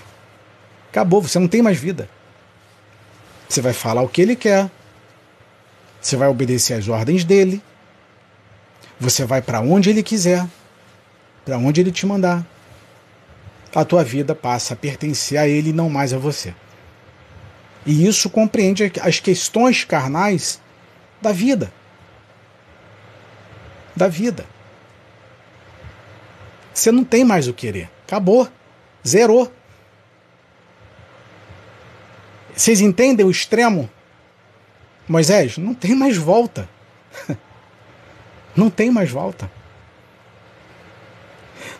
Acabou, 0.90 1.22
você 1.22 1.40
não 1.40 1.48
tem 1.48 1.62
mais 1.62 1.78
vida. 1.78 2.10
Você 3.48 3.62
vai 3.62 3.74
falar 3.74 4.02
o 4.02 4.10
que 4.10 4.22
ele 4.22 4.36
quer. 4.36 4.70
Você 6.02 6.16
vai 6.16 6.30
obedecer 6.30 6.74
às 6.74 6.88
ordens 6.88 7.26
dele. 7.26 7.62
Você 9.02 9.26
vai 9.26 9.42
para 9.42 9.60
onde 9.60 9.90
ele 9.90 10.04
quiser, 10.04 10.46
para 11.44 11.58
onde 11.58 11.82
ele 11.82 11.92
te 11.92 12.06
mandar. 12.06 12.46
A 13.74 13.84
tua 13.84 14.04
vida 14.04 14.36
passa 14.36 14.76
a 14.76 14.78
pertencer 14.78 15.40
a 15.40 15.48
ele 15.48 15.72
e 15.72 15.74
não 15.74 15.90
mais 15.90 16.14
a 16.14 16.20
você. 16.20 16.54
E 17.84 18.06
isso 18.06 18.30
compreende 18.30 18.92
as 19.02 19.20
questões 19.20 19.84
carnais 19.84 20.62
da 21.20 21.32
vida. 21.32 21.74
Da 23.96 24.08
vida. 24.08 24.46
Você 26.72 26.92
não 26.92 27.04
tem 27.04 27.26
mais 27.26 27.48
o 27.48 27.54
querer. 27.56 27.90
Acabou. 28.06 28.48
Zerou. 29.06 29.52
Vocês 32.56 32.82
entendem 32.82 33.26
o 33.26 33.32
extremo? 33.32 33.90
Moisés, 35.08 35.58
não 35.58 35.74
tem 35.74 35.96
mais 35.96 36.18
volta. 36.18 36.70
Não 38.56 38.70
tem 38.70 38.92
mais 38.92 39.10
volta. 39.10 39.50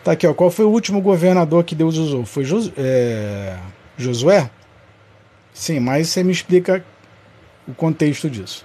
Tá 0.02 0.12
aqui, 0.12 0.26
ó. 0.26 0.34
Qual 0.34 0.50
foi 0.50 0.64
o 0.64 0.70
último 0.70 1.00
governador 1.00 1.64
que 1.64 1.74
Deus 1.74 1.96
usou? 1.96 2.24
Foi 2.24 2.44
Jos 2.44 2.72
é... 2.76 3.56
Josué? 3.96 4.50
Sim, 5.52 5.80
mas 5.80 6.08
você 6.08 6.24
me 6.24 6.32
explica 6.32 6.84
o 7.68 7.74
contexto 7.74 8.28
disso. 8.28 8.64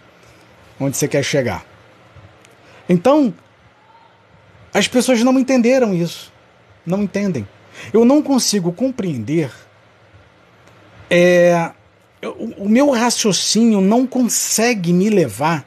Onde 0.80 0.96
você 0.96 1.08
quer 1.08 1.24
chegar. 1.24 1.66
Então, 2.88 3.34
as 4.74 4.88
pessoas 4.88 5.22
não 5.24 5.38
entenderam 5.38 5.94
isso. 5.94 6.32
Não 6.86 7.04
entendem. 7.04 7.48
Eu 7.94 8.06
não 8.06 8.22
consigo 8.22 8.72
compreender 8.72 9.52
é, 11.10 11.72
o 12.22 12.68
meu 12.68 12.92
raciocínio 12.92 13.82
não 13.82 14.06
consegue 14.06 14.92
me 14.92 15.10
levar 15.10 15.66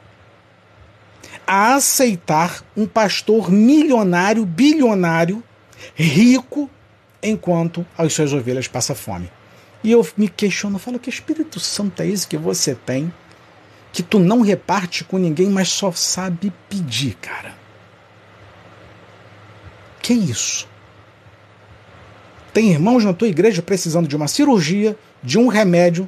a 1.45 1.75
aceitar 1.75 2.63
um 2.75 2.85
pastor 2.85 3.51
milionário, 3.51 4.45
bilionário, 4.45 5.43
rico, 5.95 6.69
enquanto 7.21 7.85
as 7.97 8.13
suas 8.13 8.33
ovelhas 8.33 8.67
passam 8.67 8.95
fome. 8.95 9.31
E 9.83 9.91
eu 9.91 10.05
me 10.15 10.27
questiono, 10.27 10.77
falo, 10.77 10.99
que 10.99 11.09
Espírito 11.09 11.59
Santo 11.59 12.01
é 12.01 12.07
esse 12.07 12.27
que 12.27 12.37
você 12.37 12.75
tem, 12.75 13.11
que 13.91 14.03
tu 14.03 14.19
não 14.19 14.41
reparte 14.41 15.03
com 15.03 15.17
ninguém, 15.17 15.49
mas 15.49 15.69
só 15.69 15.91
sabe 15.91 16.53
pedir, 16.69 17.15
cara? 17.15 17.55
Que 20.01 20.13
isso? 20.13 20.67
Tem 22.53 22.71
irmãos 22.71 23.03
na 23.03 23.13
tua 23.13 23.27
igreja 23.27 23.61
precisando 23.61 24.07
de 24.07 24.15
uma 24.15 24.27
cirurgia, 24.27 24.97
de 25.23 25.37
um 25.37 25.47
remédio, 25.47 26.07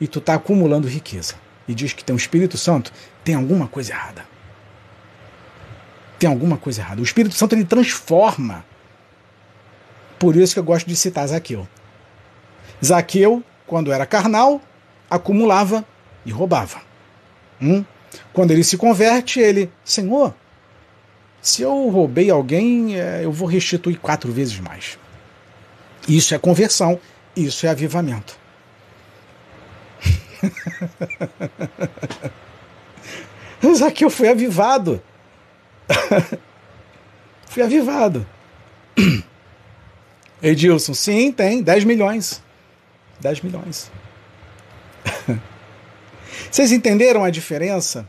e 0.00 0.06
tu 0.06 0.18
está 0.18 0.34
acumulando 0.34 0.88
riqueza 0.88 1.34
e 1.68 1.74
diz 1.74 1.92
que 1.92 2.02
tem 2.02 2.14
o 2.14 2.16
Espírito 2.16 2.56
Santo, 2.56 2.90
tem 3.22 3.34
alguma 3.34 3.68
coisa 3.68 3.92
errada. 3.92 4.24
Tem 6.18 6.28
alguma 6.28 6.56
coisa 6.56 6.80
errada. 6.80 7.00
O 7.00 7.04
Espírito 7.04 7.34
Santo 7.34 7.54
ele 7.54 7.64
transforma. 7.64 8.64
Por 10.18 10.34
isso 10.36 10.54
que 10.54 10.60
eu 10.60 10.64
gosto 10.64 10.86
de 10.86 10.96
citar 10.96 11.26
Zaqueu. 11.28 11.68
Zaqueu, 12.84 13.42
quando 13.66 13.92
era 13.92 14.04
carnal, 14.04 14.60
acumulava 15.08 15.84
e 16.26 16.30
roubava. 16.30 16.80
Hum? 17.60 17.84
Quando 18.32 18.50
ele 18.50 18.64
se 18.64 18.76
converte, 18.76 19.38
ele, 19.38 19.70
Senhor, 19.84 20.34
se 21.40 21.62
eu 21.62 21.88
roubei 21.88 22.30
alguém, 22.30 22.98
é, 22.98 23.24
eu 23.24 23.30
vou 23.30 23.48
restituir 23.48 23.98
quatro 23.98 24.32
vezes 24.32 24.58
mais. 24.58 24.98
Isso 26.08 26.34
é 26.34 26.38
conversão, 26.38 26.98
isso 27.36 27.66
é 27.66 27.70
avivamento. 27.70 28.36
Zaqueu 33.74 34.10
foi 34.10 34.28
avivado. 34.28 35.02
fui 37.46 37.62
avivado. 37.62 38.26
Edilson, 40.42 40.94
sim, 40.94 41.32
tem 41.32 41.62
10 41.62 41.84
milhões. 41.84 42.42
10 43.20 43.40
milhões. 43.40 43.90
Vocês 46.50 46.72
entenderam 46.72 47.24
a 47.24 47.30
diferença 47.30 48.08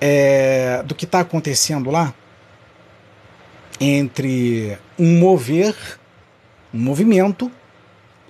é, 0.00 0.82
do 0.84 0.94
que 0.94 1.04
está 1.04 1.20
acontecendo 1.20 1.90
lá? 1.90 2.12
Entre 3.78 4.76
um 4.98 5.18
mover, 5.18 5.74
um 6.72 6.78
movimento 6.78 7.50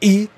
e 0.03 0.29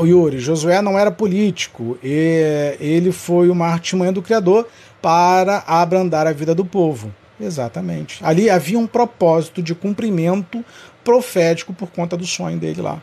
o 0.00 0.06
Yuri, 0.06 0.38
Josué 0.38 0.80
não 0.80 0.98
era 0.98 1.10
político, 1.10 1.98
ele 2.02 3.12
foi 3.12 3.50
uma 3.50 3.66
artimanha 3.66 4.10
do 4.10 4.22
Criador 4.22 4.66
para 5.00 5.64
abrandar 5.66 6.26
a 6.26 6.32
vida 6.32 6.54
do 6.54 6.64
povo. 6.64 7.12
exatamente. 7.40 8.22
Ali 8.22 8.50
havia 8.50 8.78
um 8.78 8.86
propósito 8.86 9.62
de 9.62 9.74
cumprimento 9.74 10.64
profético 11.02 11.72
por 11.72 11.90
conta 11.90 12.16
do 12.16 12.26
sonho 12.26 12.58
dele 12.58 12.82
lá. 12.82 13.00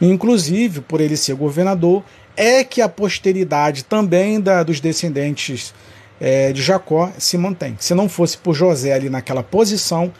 Inclusive, 0.00 0.80
por 0.80 1.00
ele 1.00 1.16
ser 1.16 1.34
governador, 1.34 2.02
é 2.36 2.62
que 2.62 2.80
a 2.80 2.88
posteridade 2.88 3.84
também 3.84 4.40
da, 4.40 4.62
dos 4.62 4.80
descendentes 4.80 5.74
é, 6.20 6.52
de 6.52 6.62
Jacó 6.62 7.10
se 7.18 7.36
mantém. 7.36 7.76
Se 7.80 7.94
não 7.94 8.08
fosse 8.08 8.38
por 8.38 8.54
José 8.54 8.92
ali 8.92 9.10
naquela 9.10 9.42
posição, 9.42 10.12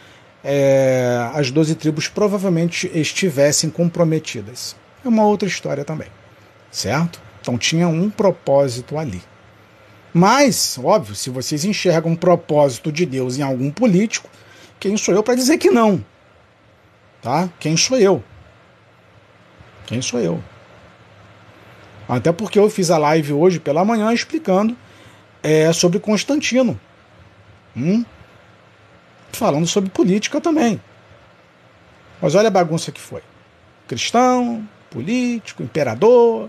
é, 0.43 1.31
as 1.35 1.51
doze 1.51 1.75
tribos 1.75 2.09
provavelmente 2.09 2.91
estivessem 2.95 3.71
comprometidas. 3.71 4.75
É 5.05 5.09
uma 5.09 5.25
outra 5.25 5.49
história 5.49 5.85
também, 5.85 6.09
certo? 6.71 7.21
Então 7.41 7.57
tinha 7.57 7.87
um 7.89 8.11
propósito 8.11 8.99
ali. 8.99 9.23
Mas, 10.13 10.79
óbvio, 10.83 11.15
se 11.15 11.31
vocês 11.31 11.65
enxergam 11.65 12.13
um 12.13 12.17
propósito 12.17 12.91
de 12.91 13.05
Deus 13.05 13.39
em 13.39 13.43
algum 13.43 13.71
político, 13.71 14.29
quem 14.81 14.97
sou 14.97 15.15
eu 15.15 15.23
para 15.23 15.35
dizer 15.35 15.59
que 15.59 15.71
não? 15.71 16.05
Tá? 17.21 17.49
Quem 17.61 17.77
sou 17.77 17.99
eu? 17.99 18.23
Quem 19.87 20.01
sou 20.01 20.21
eu? 20.21 20.43
Até 22.09 22.33
porque 22.33 22.59
eu 22.59 22.71
fiz 22.71 22.91
a 22.91 22.97
live 22.97 23.33
hoje 23.33 23.61
pela 23.61 23.85
manhã 23.85 24.13
explicando 24.13 24.77
é, 25.43 25.73
sobre 25.73 26.01
Constantino. 26.01 26.79
Hum? 27.77 28.05
Falando 29.33 29.67
sobre 29.67 29.91
política 29.91 30.41
também. 30.41 30.81
Mas 32.21 32.35
olha 32.35 32.49
a 32.49 32.51
bagunça 32.51 32.91
que 32.91 33.01
foi. 33.01 33.23
Cristão, 33.87 34.67
político, 34.91 35.63
imperador. 35.63 36.49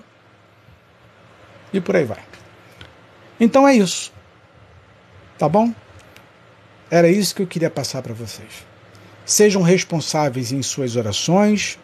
E 1.74 1.82
por 1.82 1.96
aí 1.96 2.06
vai. 2.06 2.29
Então 3.40 3.68
é 3.68 3.76
isso. 3.76 4.12
Tá 5.38 5.48
bom? 5.48 5.74
Era 6.92 7.08
isso 7.08 7.36
que 7.36 7.42
eu 7.42 7.48
queria 7.48 7.70
passar 7.70 8.02
para 8.02 8.14
vocês. 8.14 8.68
Sejam 9.26 9.62
responsáveis 9.62 10.52
em 10.52 10.62
suas 10.62 10.96
orações. 10.96 11.78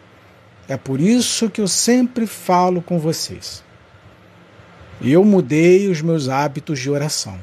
É 0.68 0.76
por 0.76 1.00
isso 1.00 1.48
que 1.48 1.60
eu 1.60 1.68
sempre 1.68 2.26
falo 2.26 2.82
com 2.82 2.98
vocês. 2.98 3.64
Eu 5.00 5.24
mudei 5.24 5.88
os 5.88 6.02
meus 6.02 6.28
hábitos 6.28 6.80
de 6.80 6.90
oração. 6.90 7.38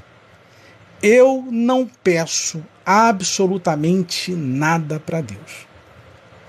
Eu 1.02 1.48
não 1.50 1.90
peço 2.04 2.64
absolutamente 2.86 4.34
nada 4.34 5.00
para 5.00 5.22
Deus. 5.22 5.68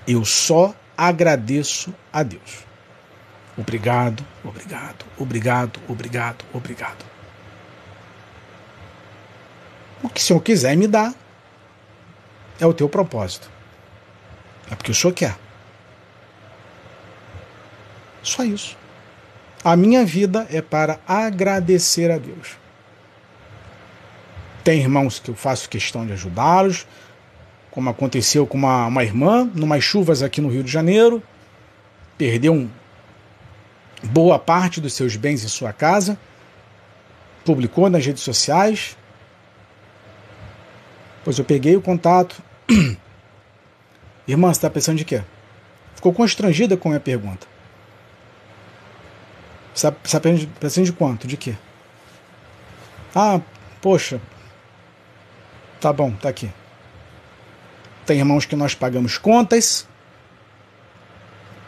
Eu 0.07 0.25
só 0.25 0.75
agradeço 0.97 1.93
a 2.11 2.23
Deus. 2.23 2.65
Obrigado, 3.57 4.25
obrigado, 4.43 5.05
obrigado, 5.17 5.79
obrigado, 5.87 6.45
obrigado. 6.53 7.14
O 10.03 10.09
que 10.09 10.19
o 10.19 10.23
Senhor 10.23 10.39
quiser 10.41 10.75
me 10.75 10.87
dar 10.87 11.13
é 12.59 12.65
o 12.65 12.73
teu 12.73 12.87
propósito. 12.87 13.49
É 14.69 14.75
porque 14.75 14.91
o 14.91 14.95
Senhor 14.95 15.13
quer. 15.13 15.35
Só 18.21 18.43
isso. 18.43 18.75
A 19.63 19.75
minha 19.75 20.05
vida 20.05 20.47
é 20.49 20.61
para 20.61 20.99
agradecer 21.07 22.11
a 22.11 22.17
Deus. 22.17 22.57
Tem 24.63 24.79
irmãos 24.79 25.19
que 25.19 25.29
eu 25.29 25.35
faço 25.35 25.69
questão 25.69 26.05
de 26.05 26.13
ajudá-los, 26.13 26.87
como 27.69 27.89
aconteceu 27.89 28.47
com 28.47 28.57
uma, 28.57 28.87
uma 28.87 29.03
irmã, 29.03 29.49
numas 29.53 29.83
chuvas 29.83 30.23
aqui 30.23 30.41
no 30.41 30.49
Rio 30.49 30.63
de 30.63 30.71
Janeiro, 30.71 31.21
perdeu 32.17 32.53
um, 32.53 32.69
boa 34.03 34.39
parte 34.39 34.79
dos 34.79 34.93
seus 34.93 35.15
bens 35.15 35.43
em 35.43 35.47
sua 35.47 35.73
casa, 35.73 36.17
publicou 37.43 37.89
nas 37.89 38.05
redes 38.05 38.23
sociais. 38.23 38.97
Pois 41.25 41.39
eu 41.39 41.43
peguei 41.43 41.75
o 41.75 41.81
contato. 41.81 42.41
Irmã, 44.27 44.53
você 44.53 44.59
está 44.59 44.69
pensando 44.69 44.97
de 44.97 45.03
quê? 45.03 45.23
Ficou 45.95 46.13
constrangida 46.13 46.77
com 46.77 46.87
a 46.87 46.91
minha 46.91 46.99
pergunta. 46.99 47.47
Você 49.73 49.91
está 50.03 50.19
pensando 50.21 50.85
de 50.85 50.93
quanto? 50.93 51.27
De 51.27 51.35
quê? 51.35 51.55
Ah, 53.13 53.41
poxa. 53.81 54.21
Tá 55.81 55.91
bom, 55.91 56.11
tá 56.11 56.29
aqui. 56.29 56.49
Tem 58.05 58.19
irmãos 58.19 58.45
que 58.45 58.55
nós 58.55 58.75
pagamos 58.75 59.17
contas 59.17 59.87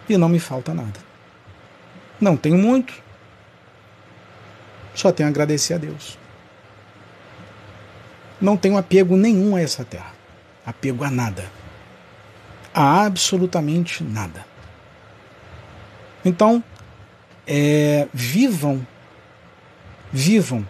e 0.08 0.16
não 0.18 0.30
me 0.30 0.40
falta 0.40 0.72
nada. 0.72 1.00
Não 2.22 2.38
tenho 2.38 2.58
muito, 2.58 2.94
só 4.94 5.12
tenho 5.12 5.28
a 5.28 5.32
agradecer 5.32 5.74
a 5.74 5.78
Deus. 5.78 6.18
Não 8.40 8.56
tenho 8.56 8.78
apego 8.78 9.16
nenhum 9.16 9.56
a 9.56 9.62
essa 9.62 9.84
terra. 9.84 10.14
Apego 10.66 11.04
a 11.04 11.10
nada. 11.10 11.46
A 12.74 13.06
absolutamente 13.06 14.04
nada. 14.04 14.46
Então, 16.24 16.64
é, 17.48 18.08
vivam, 18.14 18.86
vivam 20.12 20.68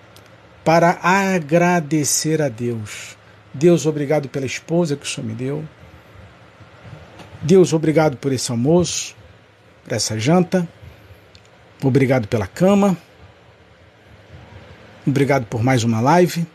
para 0.64 1.00
agradecer 1.02 2.42
a 2.42 2.50
Deus. 2.50 3.18
Deus, 3.54 3.86
obrigado 3.86 4.30
pela 4.30 4.46
esposa 4.46 4.96
que 4.96 5.06
o 5.06 5.10
Senhor 5.10 5.28
me 5.28 5.34
deu. 5.34 5.66
Deus, 7.42 7.74
obrigado 7.74 8.18
por 8.18 8.32
esse 8.32 8.52
almoço, 8.52 9.16
por 9.84 9.94
essa 9.94 10.20
janta. 10.20 10.68
Obrigado 11.84 12.28
pela 12.28 12.48
cama. 12.48 12.98
Obrigado 15.06 15.46
por 15.46 15.64
mais 15.64 15.84
uma 15.84 16.02
live. 16.02 16.46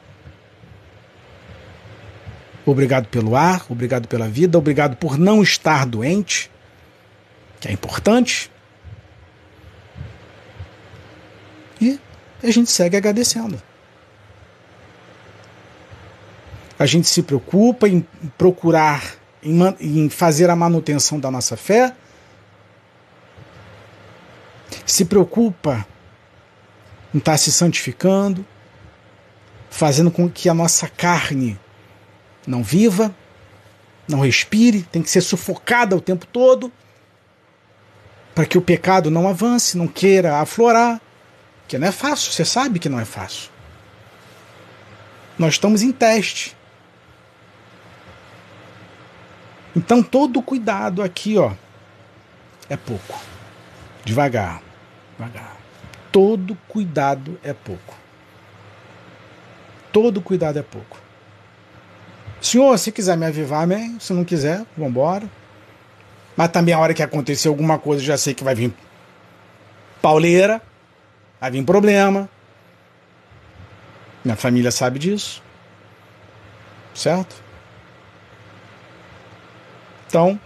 Obrigado 2.65 3.09
pelo 3.09 3.35
ar, 3.35 3.67
obrigado 3.69 4.07
pela 4.07 4.29
vida, 4.29 4.57
obrigado 4.57 4.97
por 4.97 5.19
não 5.19 5.43
estar 5.43 5.85
doente, 5.85 6.51
que 7.61 7.69
é 7.69 7.73
importante. 7.73 8.51
E 11.81 11.99
a 12.43 12.51
gente 12.51 12.71
segue 12.71 12.97
agradecendo. 12.97 13.61
A 16.79 16.87
gente 16.87 17.09
se 17.09 17.23
preocupa 17.23 17.89
em 17.89 18.07
procurar, 18.39 19.15
em, 19.43 20.09
fazer 20.09 20.49
a 20.49 20.57
manutenção 20.57 21.19
da 21.19 21.31
nossa 21.31 21.57
fé, 21.57 21.95
se 24.87 25.05
preocupa 25.05 25.85
em 27.13 27.19
estar 27.19 27.37
se 27.37 27.51
santificando, 27.51 28.47
fazendo 29.69 30.11
com 30.11 30.29
que 30.31 30.49
a 30.49 30.55
nossa 30.55 30.89
carne 30.89 31.59
não 32.47 32.63
viva, 32.63 33.15
não 34.09 34.21
respire, 34.21 34.83
tem 34.83 35.03
que 35.03 35.11
ser 35.11 35.21
sufocada 35.21 35.97
o 35.97 36.01
tempo 36.01 36.27
todo, 36.27 36.73
para 38.35 38.47
que 38.47 38.59
o 38.59 38.63
pecado 38.63 39.11
não 39.11 39.29
avance, 39.29 39.77
não 39.77 39.87
queira 39.87 40.39
aflorar. 40.39 41.01
Que 41.69 41.79
não 41.79 41.89
é 41.89 41.93
fácil, 41.93 42.33
você 42.33 42.45
sabe 42.45 42.79
que 42.79 42.89
não 42.89 43.01
é 43.01 43.05
fácil. 43.05 43.51
Nós 45.39 45.55
estamos 45.55 45.83
em 45.83 45.93
teste. 45.93 46.57
Então 49.75 50.03
todo 50.03 50.43
cuidado 50.43 51.03
aqui, 51.03 51.39
ó, 51.39 51.53
é 52.69 52.77
pouco. 52.77 53.19
Devagar, 54.05 54.63
devagar. 55.17 55.57
Todo 56.11 56.57
cuidado 56.69 57.41
é 57.43 57.55
pouco. 57.55 57.95
Todo 59.91 60.21
cuidado 60.21 60.59
é 60.59 60.63
pouco. 60.63 61.02
Senhor, 62.43 62.77
se 62.77 62.91
quiser 62.91 63.17
me 63.17 63.25
avivar, 63.25 63.63
amém. 63.63 63.97
Se 64.01 64.13
não 64.13 64.25
quiser, 64.25 64.67
vamos 64.77 64.91
embora. 64.91 65.31
Mas 66.37 66.49
também 66.49 66.75
a 66.75 66.79
hora 66.81 66.93
que 66.93 67.03
acontecer 67.03 67.47
alguma 67.47 67.79
coisa, 67.79 68.03
já 68.03 68.19
sei 68.19 68.35
que 68.35 68.43
vai 68.43 68.55
vir 68.55 68.75
pauleira. 70.03 70.61
Vai 71.41 71.53
vir 71.53 71.65
problema. 71.65 72.29
Minha 74.25 74.37
família 74.37 74.73
sabe 74.73 74.99
disso. 74.99 75.41
Certo? 76.93 77.37
Então, 80.09 80.39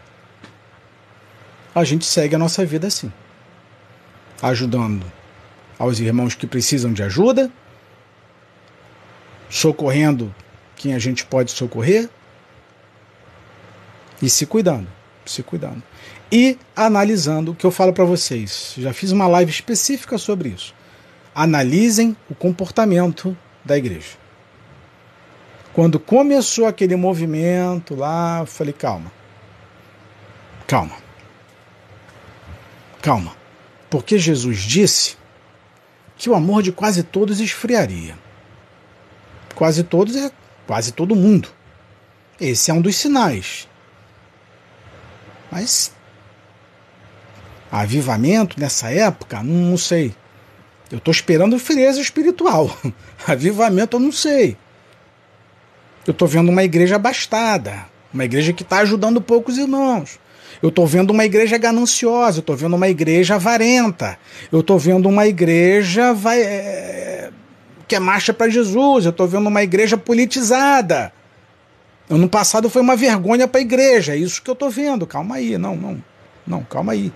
a 1.74 1.82
gente 1.82 2.04
segue 2.04 2.34
a 2.34 2.38
nossa 2.38 2.64
vida 2.64 2.88
assim. 2.88 3.10
Ajudando 4.42 5.10
aos 5.78 5.98
irmãos 5.98 6.34
que 6.34 6.46
precisam 6.46 6.92
de 6.92 7.02
ajuda, 7.02 7.50
socorrendo 9.48 10.34
quem 10.76 10.94
a 10.94 10.98
gente 10.98 11.24
pode 11.24 11.50
socorrer 11.50 12.08
e 14.22 14.30
se 14.30 14.46
cuidando, 14.46 14.88
se 15.24 15.42
cuidando. 15.42 15.82
E 16.30 16.58
analisando 16.74 17.52
o 17.52 17.54
que 17.54 17.64
eu 17.64 17.70
falo 17.70 17.92
para 17.92 18.04
vocês. 18.04 18.74
Já 18.78 18.92
fiz 18.92 19.12
uma 19.12 19.26
live 19.26 19.50
específica 19.50 20.18
sobre 20.18 20.50
isso 20.50 20.74
analisem 21.36 22.16
o 22.30 22.34
comportamento 22.34 23.36
da 23.62 23.76
igreja. 23.76 24.16
Quando 25.74 26.00
começou 26.00 26.64
aquele 26.64 26.96
movimento 26.96 27.94
lá, 27.94 28.38
eu 28.40 28.46
falei: 28.46 28.72
calma, 28.72 29.12
calma, 30.66 30.96
calma. 33.02 33.36
Porque 33.90 34.18
Jesus 34.18 34.60
disse 34.60 35.16
que 36.16 36.30
o 36.30 36.34
amor 36.34 36.62
de 36.62 36.72
quase 36.72 37.02
todos 37.02 37.38
esfriaria. 37.38 38.16
Quase 39.54 39.84
todos 39.84 40.16
é 40.16 40.30
Quase 40.66 40.92
todo 40.92 41.14
mundo. 41.14 41.48
Esse 42.40 42.70
é 42.70 42.74
um 42.74 42.80
dos 42.80 42.96
sinais. 42.96 43.68
Mas 45.50 45.92
avivamento 47.70 48.58
nessa 48.58 48.90
época, 48.90 49.42
não, 49.42 49.70
não 49.70 49.78
sei. 49.78 50.14
Eu 50.90 50.98
estou 50.98 51.12
esperando 51.12 51.58
frieza 51.58 52.00
espiritual. 52.00 52.76
Avivamento 53.26 53.96
eu 53.96 54.00
não 54.00 54.12
sei. 54.12 54.56
Eu 56.06 56.12
estou 56.12 56.28
vendo 56.28 56.50
uma 56.50 56.62
igreja 56.62 56.96
abastada, 56.96 57.86
uma 58.14 58.24
igreja 58.24 58.52
que 58.52 58.62
está 58.62 58.78
ajudando 58.78 59.20
poucos 59.20 59.58
irmãos. 59.58 60.20
Eu 60.62 60.68
estou 60.68 60.86
vendo 60.86 61.10
uma 61.10 61.24
igreja 61.24 61.58
gananciosa, 61.58 62.38
eu 62.38 62.40
estou 62.40 62.56
vendo 62.56 62.76
uma 62.76 62.88
igreja 62.88 63.34
avarenta, 63.34 64.18
eu 64.50 64.60
estou 64.60 64.78
vendo 64.78 65.08
uma 65.08 65.26
igreja 65.26 66.14
vai, 66.14 66.40
é, 66.40 66.44
que 67.86 67.94
é 67.94 68.00
marcha 68.00 68.34
para 68.34 68.48
Jesus, 68.48 69.04
eu 69.04 69.10
estou 69.10 69.28
vendo 69.28 69.48
uma 69.48 69.62
igreja 69.62 69.96
politizada. 69.96 71.12
Ano 72.08 72.28
passado 72.28 72.70
foi 72.70 72.82
uma 72.82 72.94
vergonha 72.96 73.48
para 73.48 73.60
a 73.60 73.62
igreja, 73.62 74.14
é 74.14 74.16
isso 74.16 74.42
que 74.42 74.50
eu 74.50 74.54
estou 74.54 74.70
vendo. 74.70 75.06
Calma 75.06 75.36
aí, 75.36 75.56
não, 75.58 75.76
não, 75.76 76.02
não, 76.46 76.64
calma 76.64 76.92
aí. 76.92 77.12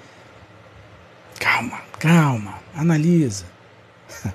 Calma, 1.39 1.81
calma, 1.99 2.59
analisa. 2.75 3.45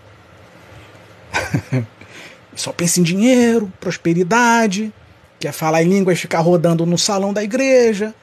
Só 2.55 2.71
pensa 2.71 3.01
em 3.01 3.03
dinheiro, 3.03 3.71
prosperidade, 3.79 4.93
quer 5.39 5.51
falar 5.51 5.83
em 5.83 5.89
línguas 5.89 6.19
ficar 6.19 6.39
rodando 6.39 6.85
no 6.85 6.97
salão 6.97 7.33
da 7.33 7.43
igreja. 7.43 8.15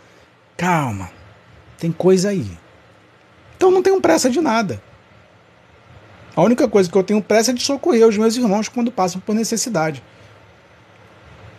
Calma, 0.56 1.10
tem 1.78 1.92
coisa 1.92 2.30
aí. 2.30 2.50
Então 3.56 3.70
não 3.70 3.82
tenho 3.82 4.00
pressa 4.00 4.30
de 4.30 4.40
nada. 4.40 4.82
A 6.34 6.42
única 6.42 6.66
coisa 6.66 6.90
que 6.90 6.96
eu 6.96 7.02
tenho 7.02 7.22
pressa 7.22 7.50
é 7.50 7.54
de 7.54 7.62
socorrer 7.62 8.06
os 8.06 8.16
meus 8.16 8.36
irmãos 8.36 8.68
quando 8.68 8.90
passam 8.90 9.20
por 9.20 9.34
necessidade. 9.34 10.02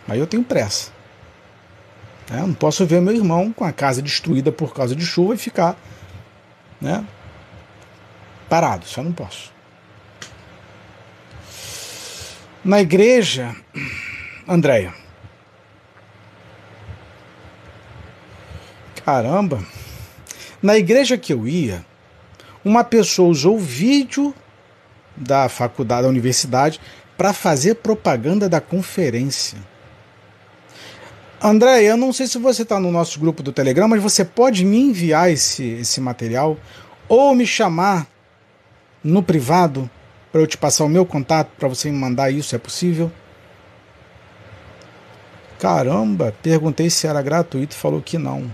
Aí 0.08 0.18
eu 0.18 0.26
tenho 0.26 0.42
pressa. 0.42 0.92
É, 2.30 2.36
não 2.36 2.54
posso 2.54 2.84
ver 2.86 3.00
meu 3.00 3.14
irmão 3.14 3.52
com 3.52 3.64
a 3.64 3.72
casa 3.72 4.02
destruída 4.02 4.50
por 4.50 4.74
causa 4.74 4.96
de 4.96 5.04
chuva 5.04 5.34
e 5.34 5.38
ficar 5.38 5.76
né, 6.80 7.06
parado. 8.48 8.84
Eu 8.96 9.04
não 9.04 9.12
posso. 9.12 9.52
Na 12.64 12.80
igreja, 12.80 13.54
Andréia. 14.48 14.94
Caramba. 19.04 19.62
Na 20.62 20.78
igreja 20.78 21.18
que 21.18 21.32
eu 21.32 21.46
ia, 21.46 21.84
uma 22.64 22.82
pessoa 22.82 23.28
usou 23.28 23.58
vídeo 23.58 24.34
da 25.16 25.48
faculdade, 25.48 26.02
da 26.02 26.08
universidade, 26.08 26.80
para 27.16 27.32
fazer 27.32 27.76
propaganda 27.76 28.48
da 28.48 28.60
conferência. 28.60 29.58
André, 31.40 31.82
eu 31.82 31.96
não 31.96 32.12
sei 32.12 32.26
se 32.26 32.38
você 32.38 32.62
está 32.62 32.80
no 32.80 32.90
nosso 32.90 33.20
grupo 33.20 33.42
do 33.42 33.52
Telegram, 33.52 33.86
mas 33.86 34.02
você 34.02 34.24
pode 34.24 34.64
me 34.64 34.78
enviar 34.78 35.30
esse, 35.30 35.62
esse 35.62 36.00
material 36.00 36.56
ou 37.08 37.34
me 37.34 37.46
chamar 37.46 38.06
no 39.02 39.22
privado 39.22 39.90
para 40.32 40.40
eu 40.40 40.46
te 40.46 40.56
passar 40.56 40.84
o 40.84 40.88
meu 40.88 41.04
contato 41.04 41.50
para 41.58 41.68
você 41.68 41.90
me 41.90 41.98
mandar 41.98 42.30
isso, 42.30 42.56
é 42.56 42.58
possível? 42.58 43.12
Caramba, 45.58 46.34
perguntei 46.42 46.90
se 46.90 47.06
era 47.06 47.22
gratuito, 47.22 47.74
falou 47.74 48.02
que 48.02 48.18
não. 48.18 48.50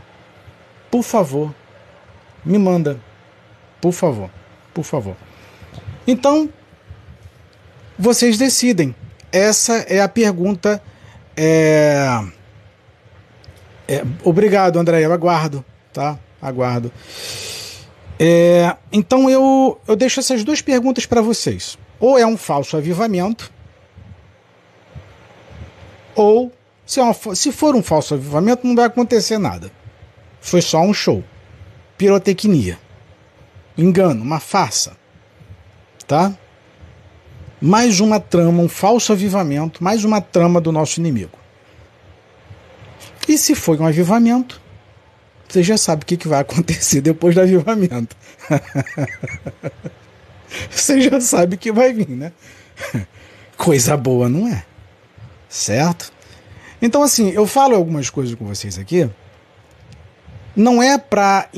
Por 0.91 1.03
favor, 1.03 1.55
me 2.45 2.59
manda. 2.59 3.01
Por 3.81 3.93
favor, 3.93 4.29
por 4.75 4.85
favor. 4.85 5.17
Então, 6.11 6.49
vocês 7.97 8.37
decidem. 8.37 8.93
Essa 9.31 9.75
é 9.89 10.01
a 10.01 10.09
pergunta. 10.09 10.83
É... 11.37 12.21
É... 13.87 14.03
Obrigado, 14.25 14.77
André. 14.77 15.05
Eu 15.05 15.13
aguardo, 15.13 15.65
tá? 15.93 16.19
Aguardo. 16.43 16.93
É, 18.19 18.77
então 18.93 19.31
eu, 19.31 19.81
eu 19.87 19.95
deixo 19.95 20.19
essas 20.19 20.43
duas 20.43 20.61
perguntas 20.61 21.07
para 21.07 21.23
vocês. 21.23 21.79
Ou 22.01 22.19
é 22.19 22.27
um 22.27 22.37
falso 22.37 22.77
avivamento, 22.77 23.53
ou 26.15 26.53
se, 26.85 26.99
é 26.99 27.03
uma, 27.03 27.15
se 27.15 27.53
for 27.53 27.77
um 27.77 27.83
falso 27.83 28.15
avivamento, 28.15 28.67
não 28.67 28.75
vai 28.75 28.87
acontecer 28.87 29.39
nada. 29.39 29.71
Foi 30.41 30.61
só 30.61 30.83
um 30.83 30.93
show. 30.93 31.23
Pirotecnia. 31.97 32.79
Engano, 33.79 34.23
uma 34.23 34.41
farsa. 34.41 35.00
Tá? 36.11 36.37
Mais 37.61 38.01
uma 38.01 38.19
trama, 38.19 38.61
um 38.61 38.69
falso 38.69 39.13
avivamento, 39.13 39.85
mais 39.85 40.03
uma 40.05 40.21
trama 40.21 40.61
do 40.61 40.73
nosso 40.73 40.99
inimigo. 40.99 41.39
E 43.29 43.39
se 43.39 43.55
foi 43.55 43.79
um 43.79 43.87
avivamento, 43.87 44.61
você 45.49 45.63
já 45.63 45.79
sabe 45.79 46.03
o 46.03 46.07
que, 46.07 46.17
que 46.17 46.27
vai 46.27 46.41
acontecer 46.41 46.99
depois 47.01 47.37
do 47.37 47.43
avivamento. 47.43 48.17
você 50.69 51.01
já 51.01 51.21
sabe 51.21 51.57
que 51.57 51.71
vai 51.71 51.93
vir, 51.93 52.11
né? 52.11 52.33
Coisa 53.57 53.97
boa, 53.97 54.29
não 54.29 54.49
é? 54.49 54.65
Certo? 55.49 56.13
Então, 56.83 57.05
assim, 57.05 57.31
eu 57.31 57.47
falo 57.47 57.77
algumas 57.77 58.11
coisas 58.11 58.35
com 58.35 58.47
vocês 58.47 58.81
aqui. 58.81 59.09
Não 60.57 60.83
é 60.83 60.99
para 60.99 61.49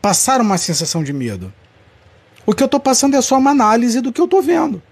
passar 0.00 0.40
uma 0.40 0.56
sensação 0.56 1.04
de 1.04 1.12
medo. 1.12 1.52
O 2.46 2.54
que 2.54 2.62
eu 2.62 2.66
estou 2.66 2.80
passando 2.80 3.16
é 3.16 3.22
só 3.22 3.38
uma 3.38 3.50
análise 3.50 4.00
do 4.00 4.12
que 4.12 4.20
eu 4.20 4.24
estou 4.24 4.42
vendo. 4.42 4.82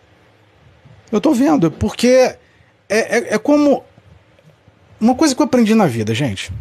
Eu 1.10 1.18
estou 1.18 1.34
vendo, 1.34 1.70
porque 1.70 2.06
é, 2.08 2.38
é, 2.88 3.34
é 3.34 3.38
como. 3.38 3.84
Uma 5.00 5.14
coisa 5.14 5.34
que 5.34 5.40
eu 5.40 5.46
aprendi 5.46 5.74
na 5.74 5.86
vida, 5.86 6.14
gente. 6.14 6.52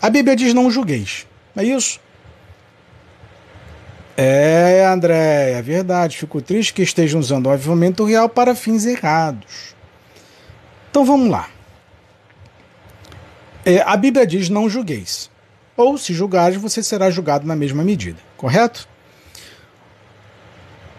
A 0.00 0.08
Bíblia 0.08 0.34
diz: 0.34 0.54
não 0.54 0.70
julgueis. 0.70 1.26
É 1.56 1.64
isso? 1.64 2.00
É, 4.16 4.86
André, 4.86 5.52
é 5.52 5.62
verdade. 5.62 6.16
Fico 6.16 6.40
triste 6.40 6.72
que 6.72 6.82
estejam 6.82 7.20
usando 7.20 7.46
o 7.46 7.50
avivamento 7.50 8.04
real 8.04 8.28
para 8.28 8.54
fins 8.54 8.84
errados. 8.86 9.74
Então 10.90 11.04
vamos 11.04 11.30
lá. 11.30 11.48
É, 13.64 13.80
a 13.82 13.96
Bíblia 13.96 14.26
diz: 14.26 14.48
não 14.48 14.68
julgueis. 14.68 15.30
Ou, 15.76 15.96
se 15.96 16.12
julgares, 16.12 16.60
você 16.60 16.82
será 16.82 17.10
julgado 17.10 17.46
na 17.46 17.56
mesma 17.56 17.82
medida. 17.82 18.18
Correto? 18.36 18.88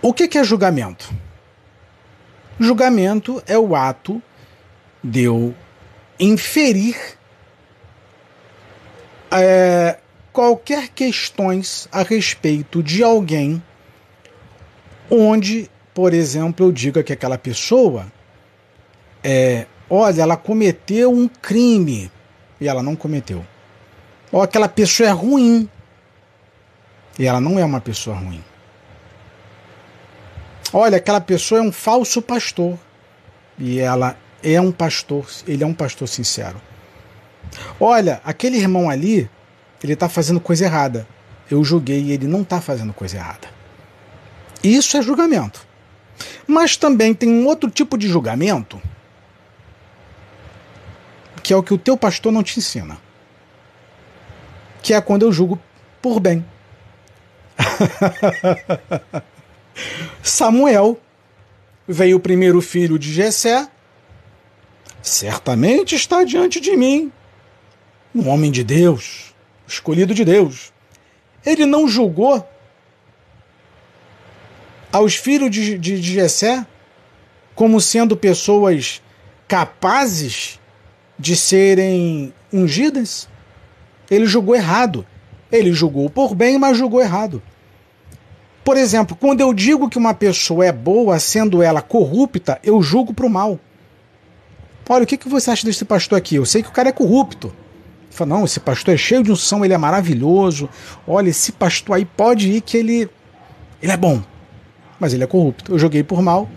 O 0.04 0.14
que, 0.14 0.28
que 0.28 0.38
é 0.38 0.44
julgamento? 0.44 1.10
Julgamento 2.60 3.42
é 3.48 3.58
o 3.58 3.74
ato 3.74 4.22
de 5.02 5.24
eu 5.24 5.56
inferir 6.20 6.98
é, 9.32 9.98
qualquer 10.34 10.90
questões 10.90 11.88
a 11.90 12.04
respeito 12.04 12.84
de 12.84 13.02
alguém 13.02 13.64
onde, 15.10 15.72
por 15.94 16.14
exemplo, 16.14 16.66
eu 16.66 16.72
diga 16.74 17.02
que 17.02 17.14
aquela 17.14 17.38
pessoa 17.38 18.06
é, 19.24 19.66
olha, 19.90 20.22
ela 20.22 20.36
cometeu 20.36 21.14
um 21.14 21.30
crime 21.30 22.12
e 22.60 22.68
ela 22.68 22.84
não 22.84 22.94
cometeu. 22.94 23.46
Ou 24.34 24.42
aquela 24.42 24.68
pessoa 24.68 25.08
é 25.08 25.14
ruim 25.14 25.70
e 27.18 27.26
ela 27.26 27.40
não 27.40 27.58
é 27.58 27.64
uma 27.64 27.80
pessoa 27.80 28.18
ruim. 28.18 28.44
Olha, 30.74 30.98
aquela 30.98 31.22
pessoa 31.22 31.60
é 31.60 31.62
um 31.62 31.72
falso 31.72 32.20
pastor 32.20 32.80
e 33.60 33.80
ela 33.80 34.18
é 34.42 34.60
um 34.60 34.72
pastor, 34.72 35.28
ele 35.48 35.64
é 35.64 35.68
um 35.68 35.74
pastor 35.74 36.08
sincero. 36.08 36.60
Olha, 37.80 38.20
aquele 38.26 38.58
irmão 38.58 38.90
ali, 38.90 39.30
ele 39.84 39.94
está 39.94 40.10
fazendo 40.10 40.40
coisa 40.40 40.66
errada. 40.66 41.08
Eu 41.50 41.64
julguei 41.64 42.02
e 42.02 42.12
ele 42.12 42.28
não 42.28 42.42
está 42.42 42.60
fazendo 42.60 42.92
coisa 42.92 43.18
errada. 43.18 43.48
Isso 44.64 44.98
é 44.98 45.02
julgamento. 45.04 45.64
Mas 46.48 46.76
também 46.76 47.14
tem 47.14 47.30
um 47.30 47.46
outro 47.46 47.70
tipo 47.70 47.96
de 47.96 48.08
julgamento, 48.08 48.82
que 51.44 51.54
é 51.54 51.56
o 51.56 51.62
que 51.62 51.74
o 51.74 51.78
teu 51.78 51.96
pastor 51.96 52.32
não 52.32 52.42
te 52.42 52.58
ensina. 52.58 52.98
Que 54.82 54.94
é 54.94 55.02
quando 55.02 55.22
eu 55.22 55.32
julgo 55.32 55.62
por 56.02 56.20
bem. 56.20 56.44
Samuel 60.22 61.00
veio 61.88 62.18
o 62.18 62.20
primeiro 62.20 62.62
filho 62.62 62.98
de 62.98 63.12
Jessé, 63.12 63.68
certamente 65.02 65.96
está 65.96 66.24
diante 66.24 66.60
de 66.60 66.76
mim 66.78 67.12
um 68.16 68.30
homem 68.30 68.52
de 68.52 68.64
Deus, 68.64 69.34
escolhido 69.68 70.14
de 70.14 70.24
Deus. 70.24 70.72
Ele 71.46 71.66
não 71.66 71.88
julgou 71.88 72.48
aos 74.92 75.16
filhos 75.16 75.50
de, 75.50 75.78
de, 75.78 76.00
de 76.00 76.14
Jessé 76.14 76.66
como 77.56 77.82
sendo 77.82 78.16
pessoas 78.16 79.02
capazes 79.48 80.60
de 81.18 81.36
serem 81.36 82.34
ungidas? 82.52 83.28
Ele 84.10 84.26
julgou 84.26 84.56
errado. 84.56 85.06
Ele 85.52 85.72
julgou 85.72 86.10
por 86.10 86.36
bem, 86.36 86.58
mas 86.58 86.78
julgou 86.78 87.02
errado. 87.02 87.42
Por 88.64 88.78
exemplo, 88.78 89.16
quando 89.20 89.42
eu 89.42 89.54
digo 89.54 89.90
que 89.90 89.98
uma 89.98 90.14
pessoa 90.14 90.66
é 90.66 90.72
boa, 90.72 91.20
sendo 91.20 91.62
ela 91.62 91.82
corrupta, 91.82 92.60
eu 92.64 92.82
julgo 92.82 93.14
para 93.14 93.26
o 93.26 93.30
mal. 93.30 93.60
Olha, 94.88 95.04
o 95.04 95.08
que, 95.08 95.18
que 95.18 95.28
você 95.28 95.52
acha 95.52 95.66
desse 95.66 95.84
pastor 95.84 96.18
aqui? 96.18 96.36
Eu 96.36 96.46
sei 96.46 96.64
que 96.64 96.70
o 96.70 96.72
cara 96.72 96.90
é 96.90 96.92
corrupto. 96.92 97.54
Fala, 98.10 98.36
não, 98.36 98.46
esse 98.46 98.60
pastor 98.60 98.94
é 98.94 98.98
cheio 98.98 99.24
de 99.24 99.32
unção, 99.32 99.66
ele 99.66 99.74
é 99.74 99.78
maravilhoso. 99.78 100.70
Olha, 101.08 101.30
esse 101.30 101.52
pastor 101.52 101.98
aí 101.98 102.06
pode 102.06 102.52
ir 102.52 102.62
que 102.62 102.78
ele, 102.78 103.10
ele 103.82 103.92
é 103.92 103.98
bom. 103.98 104.22
Mas 105.00 105.14
ele 105.14 105.24
é 105.24 105.28
corrupto. 105.28 105.74
Eu 105.74 105.80
joguei 105.80 106.04
por 106.04 106.22
mal, 106.22 106.48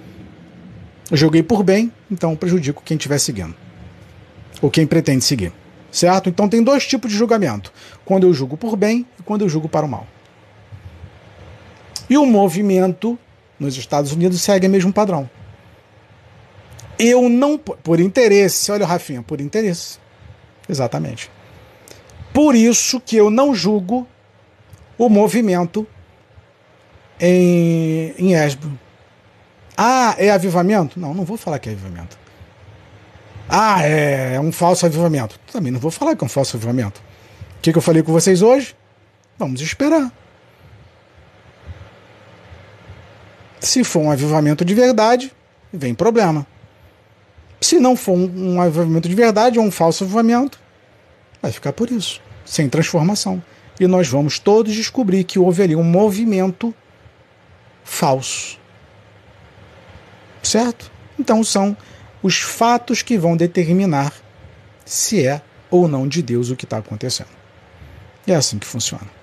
eu 1.10 1.16
joguei 1.16 1.42
por 1.42 1.62
bem, 1.62 1.92
então 2.10 2.36
prejudico 2.36 2.82
quem 2.84 2.96
estiver 2.96 3.18
seguindo. 3.18 3.54
Ou 4.60 4.70
quem 4.70 4.86
pretende 4.86 5.24
seguir. 5.24 5.52
Certo? 5.90 6.28
Então 6.28 6.48
tem 6.48 6.62
dois 6.62 6.86
tipos 6.86 7.10
de 7.10 7.16
julgamento: 7.16 7.72
quando 8.04 8.26
eu 8.26 8.34
julgo 8.34 8.56
por 8.56 8.76
bem 8.76 9.06
e 9.18 9.22
quando 9.22 9.42
eu 9.42 9.48
julgo 9.48 9.68
para 9.68 9.86
o 9.86 9.88
mal. 9.88 10.06
E 12.08 12.16
o 12.16 12.24
movimento 12.24 13.18
nos 13.58 13.76
Estados 13.76 14.12
Unidos 14.12 14.40
segue 14.40 14.66
o 14.66 14.70
mesmo 14.70 14.92
padrão. 14.92 15.28
Eu 16.98 17.28
não. 17.28 17.58
Por 17.58 18.00
interesse, 18.00 18.70
olha, 18.70 18.86
Rafinha, 18.86 19.22
por 19.22 19.40
interesse. 19.40 19.98
Exatamente. 20.68 21.30
Por 22.32 22.54
isso 22.54 23.00
que 23.00 23.16
eu 23.16 23.30
não 23.30 23.54
julgo 23.54 24.06
o 24.98 25.08
movimento 25.08 25.86
em, 27.20 28.14
em 28.18 28.34
Esbo. 28.34 28.78
Ah, 29.76 30.14
é 30.18 30.30
avivamento? 30.30 30.98
Não, 30.98 31.12
não 31.12 31.24
vou 31.24 31.36
falar 31.36 31.58
que 31.58 31.68
é 31.68 31.72
avivamento. 31.72 32.18
Ah, 33.48 33.86
é, 33.86 34.34
é 34.34 34.40
um 34.40 34.50
falso 34.50 34.86
avivamento. 34.86 35.38
Também 35.52 35.70
não 35.70 35.78
vou 35.78 35.90
falar 35.90 36.16
que 36.16 36.24
é 36.24 36.26
um 36.26 36.30
falso 36.30 36.56
avivamento. 36.56 37.00
O 37.58 37.60
que, 37.62 37.72
que 37.72 37.78
eu 37.78 37.82
falei 37.82 38.02
com 38.02 38.12
vocês 38.12 38.42
hoje? 38.42 38.74
Vamos 39.38 39.60
esperar. 39.60 40.10
Se 43.66 43.82
for 43.82 43.98
um 43.98 44.12
avivamento 44.12 44.64
de 44.64 44.72
verdade, 44.76 45.32
vem 45.72 45.92
problema. 45.92 46.46
Se 47.60 47.80
não 47.80 47.96
for 47.96 48.12
um, 48.12 48.54
um 48.54 48.60
avivamento 48.60 49.08
de 49.08 49.14
verdade 49.16 49.58
ou 49.58 49.64
um 49.64 49.72
falso 49.72 50.04
avivamento, 50.04 50.60
vai 51.42 51.50
ficar 51.50 51.72
por 51.72 51.90
isso, 51.90 52.22
sem 52.44 52.68
transformação. 52.68 53.42
E 53.80 53.88
nós 53.88 54.06
vamos 54.06 54.38
todos 54.38 54.72
descobrir 54.72 55.24
que 55.24 55.40
houve 55.40 55.64
ali 55.64 55.74
um 55.74 55.82
movimento 55.82 56.72
falso. 57.82 58.56
Certo? 60.44 60.88
Então 61.18 61.42
são 61.42 61.76
os 62.22 62.38
fatos 62.38 63.02
que 63.02 63.18
vão 63.18 63.36
determinar 63.36 64.12
se 64.84 65.26
é 65.26 65.42
ou 65.72 65.88
não 65.88 66.06
de 66.06 66.22
Deus 66.22 66.50
o 66.50 66.56
que 66.56 66.66
está 66.66 66.78
acontecendo. 66.78 67.30
É 68.28 68.36
assim 68.36 68.60
que 68.60 68.66
funciona. 68.66 69.15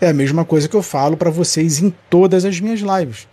É 0.00 0.08
a 0.08 0.12
mesma 0.12 0.44
coisa 0.44 0.68
que 0.68 0.76
eu 0.76 0.82
falo 0.82 1.16
para 1.16 1.30
vocês 1.30 1.80
em 1.80 1.92
todas 2.08 2.44
as 2.44 2.60
minhas 2.60 2.80
lives. 2.80 3.26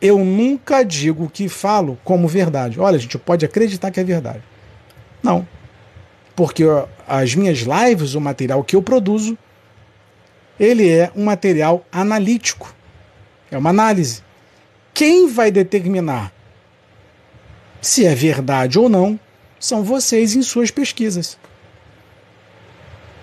Eu 0.00 0.18
nunca 0.18 0.82
digo 0.82 1.24
o 1.24 1.30
que 1.30 1.48
falo 1.48 1.98
como 2.04 2.28
verdade. 2.28 2.78
Olha, 2.78 2.96
a 2.96 3.00
gente 3.00 3.16
pode 3.16 3.46
acreditar 3.46 3.90
que 3.90 4.00
é 4.00 4.04
verdade. 4.04 4.42
Não. 5.22 5.46
Porque 6.36 6.64
as 7.08 7.34
minhas 7.34 7.60
lives, 7.60 8.14
o 8.14 8.20
material 8.20 8.62
que 8.62 8.76
eu 8.76 8.82
produzo, 8.82 9.38
ele 10.60 10.88
é 10.88 11.10
um 11.16 11.24
material 11.24 11.86
analítico. 11.90 12.74
É 13.50 13.56
uma 13.56 13.70
análise. 13.70 14.22
Quem 14.92 15.30
vai 15.30 15.50
determinar 15.50 16.32
se 17.80 18.04
é 18.04 18.14
verdade 18.14 18.78
ou 18.78 18.88
não 18.88 19.18
são 19.58 19.82
vocês 19.82 20.34
em 20.34 20.42
suas 20.42 20.70
pesquisas. 20.70 21.38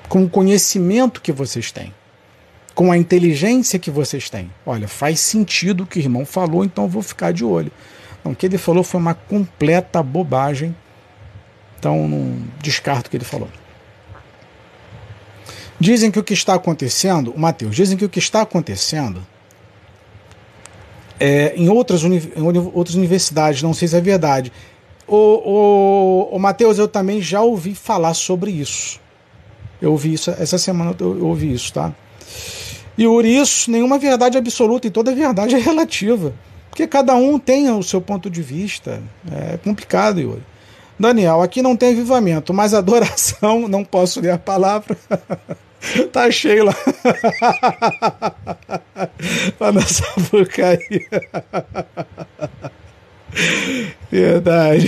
Com 0.08 0.24
o 0.24 0.30
conhecimento 0.30 1.22
que 1.22 1.32
vocês 1.32 1.72
têm 1.72 1.94
com 2.80 2.94
a 2.94 2.98
inteligência 2.98 3.78
que 3.78 3.92
vocês 3.92 4.30
têm. 4.30 4.50
Olha, 4.66 4.88
faz 4.88 5.20
sentido 5.20 5.84
o 5.84 5.86
que 5.86 6.00
o 6.00 6.02
irmão 6.02 6.26
falou, 6.26 6.64
então 6.64 6.88
vou 6.88 7.02
ficar 7.02 7.34
de 7.34 7.44
olho. 7.44 7.70
Então, 8.18 8.32
o 8.32 8.36
que 8.36 8.46
ele 8.46 8.58
falou 8.58 8.86
foi 8.86 9.02
uma 9.02 9.14
completa 9.14 10.02
bobagem. 10.02 10.74
Então, 11.78 12.08
não 12.08 12.42
descarto 12.64 13.08
o 13.08 13.12
que 13.12 13.18
ele 13.18 13.26
falou. 13.26 13.50
Dizem 15.78 16.10
que 16.10 16.20
o 16.20 16.24
que 16.24 16.34
está 16.34 16.54
acontecendo, 16.54 17.32
o 17.32 17.38
Mateus, 17.38 17.76
dizem 17.76 17.98
que 17.98 18.06
o 18.06 18.10
que 18.10 18.20
está 18.20 18.44
acontecendo 18.44 19.28
é, 21.20 21.54
em, 21.58 21.68
outras 21.68 22.04
uni, 22.04 22.32
em 22.34 22.44
outras 22.74 22.96
universidades, 22.96 23.62
não 23.62 23.74
sei 23.74 23.90
se 23.90 23.98
é 23.98 24.00
verdade. 24.00 24.54
O, 25.06 25.18
o, 25.18 26.36
o 26.38 26.40
Mateus, 26.40 26.78
eu 26.78 26.88
também 26.88 27.22
já 27.22 27.42
ouvi 27.42 27.76
falar 27.76 28.14
sobre 28.14 28.52
isso. 28.52 29.02
Eu 29.82 29.92
ouvi 29.92 30.14
isso, 30.14 30.32
essa 30.32 30.58
semana 30.58 30.96
eu 30.98 31.26
ouvi 31.26 31.52
isso, 31.52 31.74
tá? 31.74 31.94
E 33.00 33.06
por 33.06 33.24
isso, 33.24 33.72
nenhuma 33.72 33.98
verdade 33.98 34.38
absoluta 34.38 34.86
e 34.86 34.92
toda 34.92 35.16
verdade 35.16 35.56
é 35.56 35.58
relativa. 35.58 36.34
Porque 36.70 36.86
cada 36.86 37.16
um 37.16 37.40
tem 37.40 37.72
o 37.72 37.82
seu 37.82 38.02
ponto 38.02 38.30
de 38.30 38.42
vista. 38.42 39.02
É 39.32 39.56
complicado, 39.56 40.20
Yuri. 40.20 40.44
Daniel, 41.00 41.42
aqui 41.42 41.62
não 41.62 41.78
tem 41.78 41.94
avivamento, 41.94 42.54
mas 42.54 42.74
adoração, 42.74 43.68
não 43.72 43.86
posso 43.86 44.20
ler 44.20 44.32
a 44.32 44.38
palavra. 44.38 44.98
tá 46.12 46.30
cheio 46.30 46.66
lá. 46.66 46.76
Lá 49.58 49.72
na 49.72 49.82
Sapucaí. 49.82 51.08
Verdade. 54.12 54.88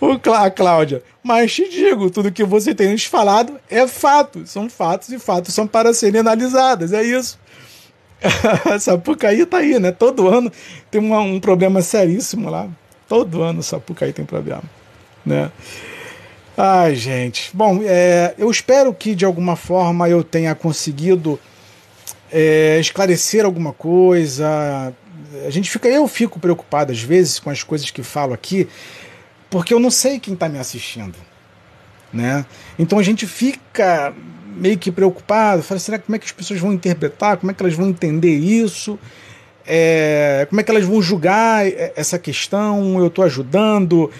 o 0.00 0.18
Clá, 0.18 0.50
Cláudia, 0.50 1.02
mas 1.22 1.52
te 1.52 1.68
digo, 1.68 2.10
tudo 2.10 2.32
que 2.32 2.44
você 2.44 2.74
tem 2.74 2.92
nos 2.92 3.04
falado 3.04 3.58
é 3.70 3.86
fato. 3.86 4.46
São 4.46 4.68
fatos 4.68 5.10
e 5.10 5.18
fatos 5.18 5.54
são 5.54 5.66
para 5.66 5.94
serem 5.94 6.20
analisados. 6.20 6.92
É 6.92 7.02
isso. 7.02 7.38
Sapucaí 8.80 9.46
tá 9.46 9.58
aí, 9.58 9.78
né? 9.78 9.92
Todo 9.92 10.28
ano 10.28 10.52
tem 10.90 11.00
uma, 11.00 11.20
um 11.20 11.40
problema 11.40 11.80
seríssimo 11.82 12.50
lá. 12.50 12.68
Todo 13.08 13.42
ano 13.42 13.62
Sapucaí 13.62 14.12
tem 14.12 14.24
problema, 14.24 14.62
né? 15.24 15.50
Ai, 16.56 16.94
gente. 16.94 17.50
Bom, 17.54 17.80
é, 17.82 18.34
eu 18.36 18.50
espero 18.50 18.92
que 18.92 19.14
de 19.14 19.24
alguma 19.24 19.56
forma 19.56 20.08
eu 20.08 20.22
tenha 20.22 20.54
conseguido 20.54 21.40
é, 22.32 22.78
esclarecer 22.80 23.44
alguma 23.44 23.72
coisa. 23.72 24.92
A 25.46 25.50
gente 25.50 25.70
fica, 25.70 25.88
eu 25.88 26.06
fico 26.08 26.38
preocupado 26.38 26.92
às 26.92 27.02
vezes 27.02 27.38
com 27.38 27.50
as 27.50 27.62
coisas 27.62 27.90
que 27.90 28.02
falo 28.02 28.32
aqui, 28.32 28.68
porque 29.48 29.74
eu 29.74 29.80
não 29.80 29.90
sei 29.90 30.18
quem 30.18 30.34
está 30.34 30.48
me 30.48 30.58
assistindo, 30.58 31.16
né? 32.12 32.44
Então 32.78 32.98
a 32.98 33.02
gente 33.02 33.26
fica 33.26 34.12
meio 34.56 34.76
que 34.78 34.90
preocupado, 34.90 35.62
fala, 35.62 35.80
será 35.80 35.98
como 35.98 36.16
é 36.16 36.18
que 36.18 36.26
as 36.26 36.32
pessoas 36.32 36.60
vão 36.60 36.72
interpretar, 36.72 37.36
como 37.36 37.50
é 37.50 37.54
que 37.54 37.62
elas 37.62 37.74
vão 37.74 37.88
entender 37.88 38.36
isso, 38.36 38.98
é, 39.66 40.46
como 40.48 40.60
é 40.60 40.64
que 40.64 40.70
elas 40.70 40.84
vão 40.84 41.00
julgar 41.00 41.64
essa 41.94 42.18
questão, 42.18 42.98
eu 42.98 43.06
estou 43.06 43.24
ajudando, 43.24 44.10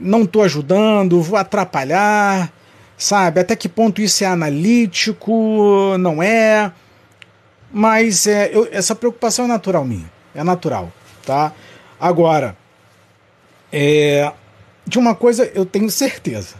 não 0.00 0.22
estou 0.22 0.42
ajudando, 0.42 1.20
vou 1.20 1.38
atrapalhar, 1.38 2.52
sabe? 2.96 3.40
Até 3.40 3.54
que 3.54 3.68
ponto 3.68 4.00
isso 4.00 4.24
é 4.24 4.26
analítico, 4.26 5.96
não 5.98 6.22
é? 6.22 6.72
Mas 7.78 8.26
é, 8.26 8.56
eu, 8.56 8.66
essa 8.72 8.94
preocupação 8.94 9.44
é 9.44 9.48
natural 9.48 9.84
minha, 9.84 10.10
é 10.34 10.42
natural, 10.42 10.90
tá? 11.26 11.52
Agora, 12.00 12.56
é, 13.70 14.32
de 14.86 14.98
uma 14.98 15.14
coisa 15.14 15.44
eu 15.54 15.66
tenho 15.66 15.90
certeza. 15.90 16.54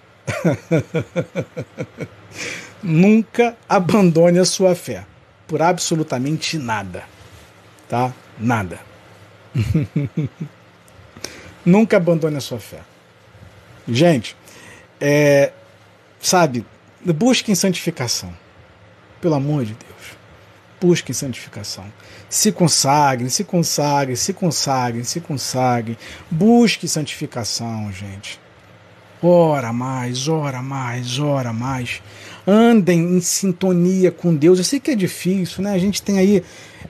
Nunca 2.83 3.57
abandone 3.67 4.39
a 4.39 4.45
sua 4.45 4.75
fé 4.75 5.07
por 5.49 5.63
absolutamente 5.63 6.59
nada, 6.59 7.05
tá? 7.89 8.13
Nada. 8.39 8.79
Nunca 11.65 11.97
abandone 11.97 12.37
a 12.37 12.43
sua 12.43 12.61
fé. 12.61 12.81
Gente, 13.89 14.37
é, 15.01 15.51
sabe, 16.21 16.67
busquem 17.03 17.55
santificação. 17.55 18.37
Pelo 19.19 19.35
amor 19.35 19.65
de 19.65 19.73
Deus 19.73 19.96
busquem 20.81 21.15
santificação. 21.15 21.85
Se 22.29 22.53
consagrem, 22.53 23.29
se 23.29 23.45
consagrem, 23.45 24.17
se 24.17 24.33
consagrem, 24.33 25.05
se 25.05 25.21
consagrem. 25.21 25.97
Busque 26.31 26.89
santificação, 26.89 27.91
gente. 27.93 28.41
Ora 29.23 29.73
mais, 29.73 30.29
ora 30.29 30.63
mais, 30.63 31.19
ora 31.19 31.53
mais. 31.53 32.03
Andem 32.47 33.17
em 33.17 33.21
sintonia 33.21 34.11
com 34.11 34.35
Deus. 34.35 34.59
Eu 34.59 34.65
sei 34.65 34.79
que 34.79 34.91
é 34.91 34.95
difícil, 34.95 35.65
né? 35.65 35.73
A 35.73 35.79
gente 35.79 36.03
tem 36.03 36.19
aí 36.19 36.43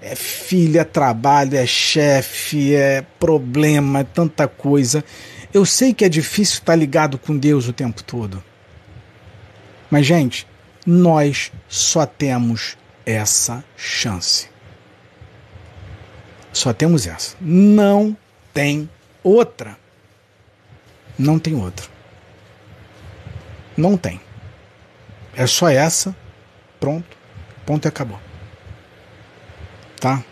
é 0.03 0.15
filha, 0.15 0.81
é 0.81 0.85
trabalho, 0.85 1.57
é 1.57 1.67
chefe, 1.67 2.75
é 2.75 3.05
problema, 3.19 4.01
é 4.01 4.05
tanta 4.05 4.47
coisa. 4.47 5.05
Eu 5.53 5.65
sei 5.65 5.95
que 5.95 6.05
é 6.05 6.09
difícil 6.09 6.59
estar 6.59 6.77
ligado 6.77 7.17
com 7.17 7.37
Deus 7.37 7.69
o 7.69 7.73
tempo 7.73 8.03
todo. 8.03 8.43
Mas, 9.91 10.05
gente, 10.05 10.47
nós 10.85 11.51
só 11.69 12.05
temos 12.05 12.77
essa 13.07 13.65
chance. 13.77 14.49
Só 16.53 16.73
temos 16.73 17.07
essa. 17.07 17.37
Não 17.41 18.17
tem 18.53 18.91
outra. 19.23 19.79
Não 21.17 21.39
tem 21.39 21.55
outra. 21.55 21.87
Não 23.77 23.97
tem. 23.97 24.21
É 25.37 25.47
só 25.47 25.69
essa. 25.69 26.17
Pronto. 26.81 27.17
Ponto 27.65 27.87
e 27.87 27.89
acabou. 27.89 28.19
Tá? 30.01 30.25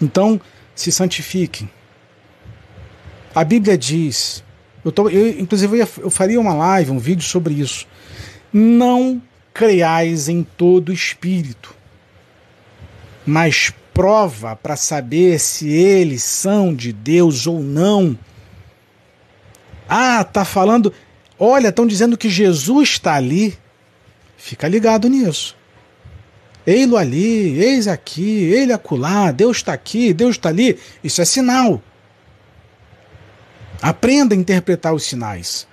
Então, 0.00 0.40
se 0.74 0.92
santifiquem. 0.92 1.70
A 3.34 3.44
Bíblia 3.44 3.76
diz, 3.76 4.42
eu, 4.84 4.90
tô, 4.90 5.08
eu 5.08 5.28
inclusive 5.40 5.72
eu, 5.72 5.78
ia, 5.78 5.88
eu 5.98 6.10
faria 6.10 6.40
uma 6.40 6.54
live, 6.54 6.90
um 6.90 6.98
vídeo 6.98 7.24
sobre 7.24 7.54
isso. 7.54 7.86
Não 8.52 9.22
creais 9.58 10.28
em 10.28 10.44
todo 10.44 10.92
espírito, 10.92 11.74
mas 13.26 13.72
prova 13.92 14.54
para 14.54 14.76
saber 14.76 15.40
se 15.40 15.68
eles 15.68 16.22
são 16.22 16.72
de 16.72 16.92
Deus 16.92 17.44
ou 17.44 17.58
não. 17.58 18.16
Ah, 19.88 20.22
tá 20.22 20.44
falando. 20.44 20.94
Olha, 21.36 21.70
estão 21.70 21.88
dizendo 21.88 22.16
que 22.16 22.30
Jesus 22.30 22.90
está 22.90 23.14
ali. 23.14 23.58
Fica 24.36 24.68
ligado 24.68 25.08
nisso. 25.08 25.56
Ei-lo 26.64 26.96
ali, 26.96 27.60
eis 27.60 27.88
aqui, 27.88 28.52
ele 28.52 28.72
acolá, 28.72 29.32
Deus 29.32 29.56
está 29.56 29.72
aqui, 29.72 30.14
Deus 30.14 30.36
está 30.36 30.50
ali. 30.50 30.78
Isso 31.02 31.20
é 31.20 31.24
sinal. 31.24 31.82
Aprenda 33.82 34.36
a 34.36 34.38
interpretar 34.38 34.94
os 34.94 35.02
sinais. 35.02 35.66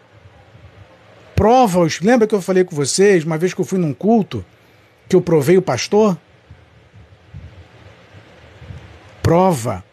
Prova-os. 1.36 1.99
Lembra 2.02 2.28
que 2.28 2.34
eu 2.34 2.41
falei 2.41 2.64
com 2.64 2.76
vocês, 2.76 3.24
uma 3.24 3.38
vez 3.38 3.53
que 3.53 3.62
eu 3.62 3.66
fui 3.66 3.78
num 3.78 3.94
culto, 3.94 4.44
que 5.10 5.16
eu 5.16 5.22
provei 5.22 5.57
o 5.57 5.62
pastor? 5.62 6.18
prova. 9.26 9.84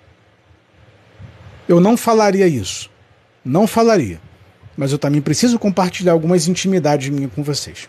Eu 1.66 1.80
não 1.80 1.96
falaria 1.96 2.46
isso. 2.46 2.90
Não 3.42 3.66
falaria. 3.66 4.20
Mas 4.76 4.92
eu 4.92 4.98
também 4.98 5.22
preciso 5.22 5.58
compartilhar 5.58 6.12
algumas 6.12 6.48
intimidades 6.48 7.08
minhas 7.08 7.32
com 7.32 7.42
vocês. 7.42 7.88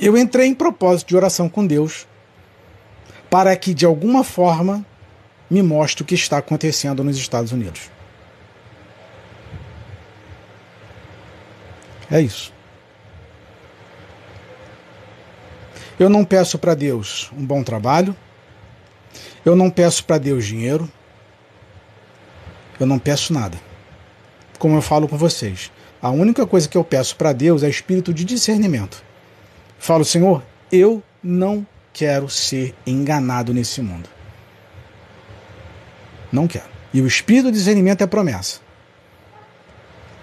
Eu 0.00 0.16
entrei 0.16 0.46
em 0.46 0.54
propósito 0.54 1.08
de 1.08 1.16
oração 1.16 1.48
com 1.48 1.66
Deus 1.66 2.06
para 3.28 3.56
que, 3.56 3.74
de 3.74 3.84
alguma 3.84 4.22
forma, 4.22 4.86
me 5.50 5.62
mostre 5.64 6.04
o 6.04 6.06
que 6.06 6.14
está 6.14 6.38
acontecendo 6.38 7.02
nos 7.02 7.16
Estados 7.16 7.50
Unidos. 7.50 7.90
É 12.10 12.20
isso. 12.20 12.52
Eu 15.98 16.08
não 16.08 16.24
peço 16.24 16.58
para 16.58 16.74
Deus 16.74 17.30
um 17.36 17.44
bom 17.44 17.62
trabalho, 17.62 18.14
eu 19.46 19.54
não 19.54 19.70
peço 19.70 20.04
para 20.04 20.18
Deus 20.18 20.44
dinheiro. 20.44 20.90
Eu 22.78 22.86
não 22.86 22.98
peço 22.98 23.32
nada. 23.32 23.56
Como 24.58 24.76
eu 24.76 24.82
falo 24.82 25.08
com 25.08 25.16
vocês, 25.16 25.70
a 26.02 26.10
única 26.10 26.46
coisa 26.46 26.68
que 26.68 26.76
eu 26.76 26.84
peço 26.84 27.16
para 27.16 27.32
Deus 27.32 27.62
é 27.62 27.68
espírito 27.68 28.12
de 28.12 28.24
discernimento. 28.24 29.02
Falo, 29.78 30.04
Senhor, 30.04 30.42
eu 30.70 31.02
não 31.22 31.66
quero 31.92 32.28
ser 32.28 32.74
enganado 32.86 33.54
nesse 33.54 33.80
mundo. 33.80 34.08
Não 36.32 36.46
quero. 36.48 36.68
E 36.92 37.00
o 37.00 37.06
espírito 37.06 37.52
de 37.52 37.58
discernimento 37.58 38.02
é 38.02 38.06
promessa. 38.06 38.60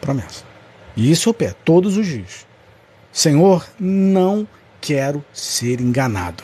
Promessa. 0.02 0.44
E 0.96 1.12
isso 1.12 1.30
eu 1.30 1.34
peço 1.34 1.56
todos 1.66 1.98
os 1.98 2.06
dias. 2.06 2.46
Senhor, 3.12 3.66
não 3.80 4.48
quero 4.80 5.24
ser 5.34 5.80
enganado. 5.80 6.44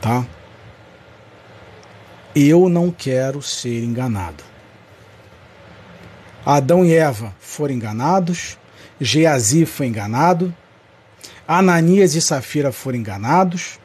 tá? 0.00 0.26
Eu 2.34 2.68
não 2.68 2.90
quero 2.90 3.42
ser 3.42 3.82
enganado. 3.84 4.42
Adão 6.44 6.84
e 6.84 6.94
Eva 6.94 7.34
foram 7.38 7.74
enganados, 7.74 8.58
Geazi 9.00 9.66
foi 9.66 9.86
enganado, 9.86 10.54
Ananias 11.46 12.14
e 12.14 12.20
Safira 12.20 12.72
foram 12.72 12.98
enganados. 12.98 13.78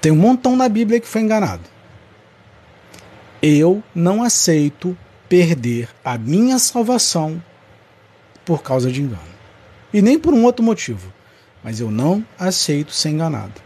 Tem 0.00 0.12
um 0.12 0.16
montão 0.16 0.54
na 0.56 0.68
Bíblia 0.68 1.00
que 1.00 1.08
foi 1.08 1.22
enganado. 1.22 1.62
Eu 3.48 3.80
não 3.94 4.24
aceito 4.24 4.98
perder 5.28 5.88
a 6.04 6.18
minha 6.18 6.58
salvação 6.58 7.40
por 8.44 8.60
causa 8.60 8.90
de 8.90 9.00
engano. 9.00 9.22
E 9.94 10.02
nem 10.02 10.18
por 10.18 10.34
um 10.34 10.42
outro 10.42 10.64
motivo. 10.64 11.12
Mas 11.62 11.78
eu 11.78 11.88
não 11.88 12.26
aceito 12.36 12.90
ser 12.90 13.10
enganado. 13.10 13.62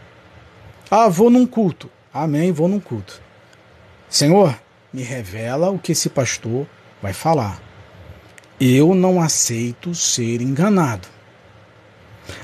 Ah, 0.89 1.09
vou 1.09 1.31
num 1.31 1.47
culto. 1.47 1.89
Amém, 2.13 2.51
vou 2.51 2.67
num 2.67 2.79
culto. 2.79 3.19
Senhor, 4.07 4.55
me 4.93 5.01
revela 5.01 5.71
o 5.71 5.79
que 5.79 5.93
esse 5.93 6.09
pastor 6.09 6.67
vai 7.01 7.11
falar. 7.11 7.59
Eu 8.59 8.93
não 8.93 9.19
aceito 9.19 9.95
ser 9.95 10.43
enganado. 10.43 11.07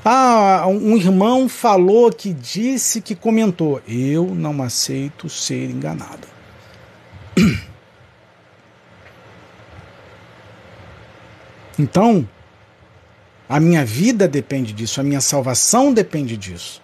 Ah, 0.04 0.64
um 0.66 0.96
irmão 0.96 1.48
falou 1.48 2.10
que 2.10 2.32
disse 2.32 3.00
que 3.00 3.14
comentou. 3.14 3.80
Eu 3.86 4.26
não 4.34 4.60
aceito 4.60 5.28
ser 5.28 5.70
enganado. 5.70 6.37
Então, 11.78 12.28
a 13.48 13.60
minha 13.60 13.84
vida 13.84 14.26
depende 14.26 14.72
disso, 14.72 15.00
a 15.00 15.04
minha 15.04 15.20
salvação 15.20 15.92
depende 15.92 16.36
disso. 16.36 16.82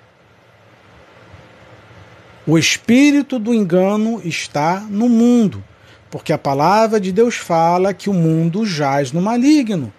O 2.47 2.57
espírito 2.57 3.39
do 3.39 3.53
engano 3.53 4.21
está 4.25 4.81
no 4.89 5.09
mundo, 5.09 5.65
porque 6.11 6.33
a 6.33 6.39
palavra 6.39 7.01
de 7.01 7.11
Deus 7.11 7.35
fala 7.35 7.93
que 7.93 8.09
o 8.09 8.15
mundo 8.15 8.65
jaz 8.65 9.11
no 9.11 9.21
maligno. 9.21 9.93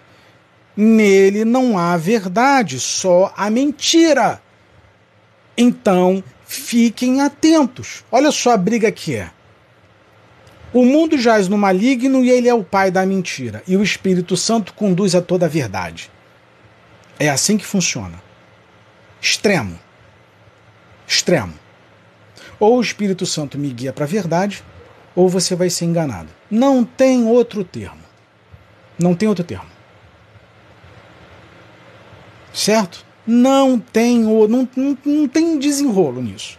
Nele 0.74 1.44
não 1.44 1.78
há 1.78 1.96
verdade, 1.96 2.80
só 2.80 3.34
a 3.36 3.50
mentira. 3.50 4.40
Então, 5.58 6.22
fiquem 6.46 7.20
atentos. 7.20 8.04
Olha 8.10 8.30
só 8.30 8.52
a 8.52 8.56
briga 8.56 8.90
que 8.90 9.14
é. 9.14 9.30
O 10.76 10.84
mundo 10.84 11.16
jaz 11.16 11.48
no 11.48 11.56
maligno 11.56 12.22
e 12.22 12.28
ele 12.28 12.50
é 12.50 12.52
o 12.52 12.62
pai 12.62 12.90
da 12.90 13.06
mentira, 13.06 13.62
e 13.66 13.78
o 13.78 13.82
Espírito 13.82 14.36
Santo 14.36 14.74
conduz 14.74 15.14
a 15.14 15.22
toda 15.22 15.46
a 15.46 15.48
verdade. 15.48 16.10
É 17.18 17.30
assim 17.30 17.56
que 17.56 17.64
funciona. 17.64 18.22
Extremo. 19.18 19.80
Extremo. 21.08 21.54
Ou 22.60 22.76
o 22.76 22.80
Espírito 22.82 23.24
Santo 23.24 23.58
me 23.58 23.70
guia 23.70 23.90
para 23.90 24.04
a 24.04 24.06
verdade, 24.06 24.62
ou 25.14 25.30
você 25.30 25.54
vai 25.54 25.70
ser 25.70 25.86
enganado. 25.86 26.28
Não 26.50 26.84
tem 26.84 27.24
outro 27.24 27.64
termo. 27.64 28.02
Não 28.98 29.14
tem 29.14 29.30
outro 29.30 29.44
termo. 29.44 29.70
Certo? 32.52 33.02
Não 33.26 33.78
tem, 33.78 34.18
não, 34.18 34.68
não, 34.76 34.98
não 35.06 35.26
tem 35.26 35.58
desenrolo 35.58 36.20
nisso. 36.20 36.58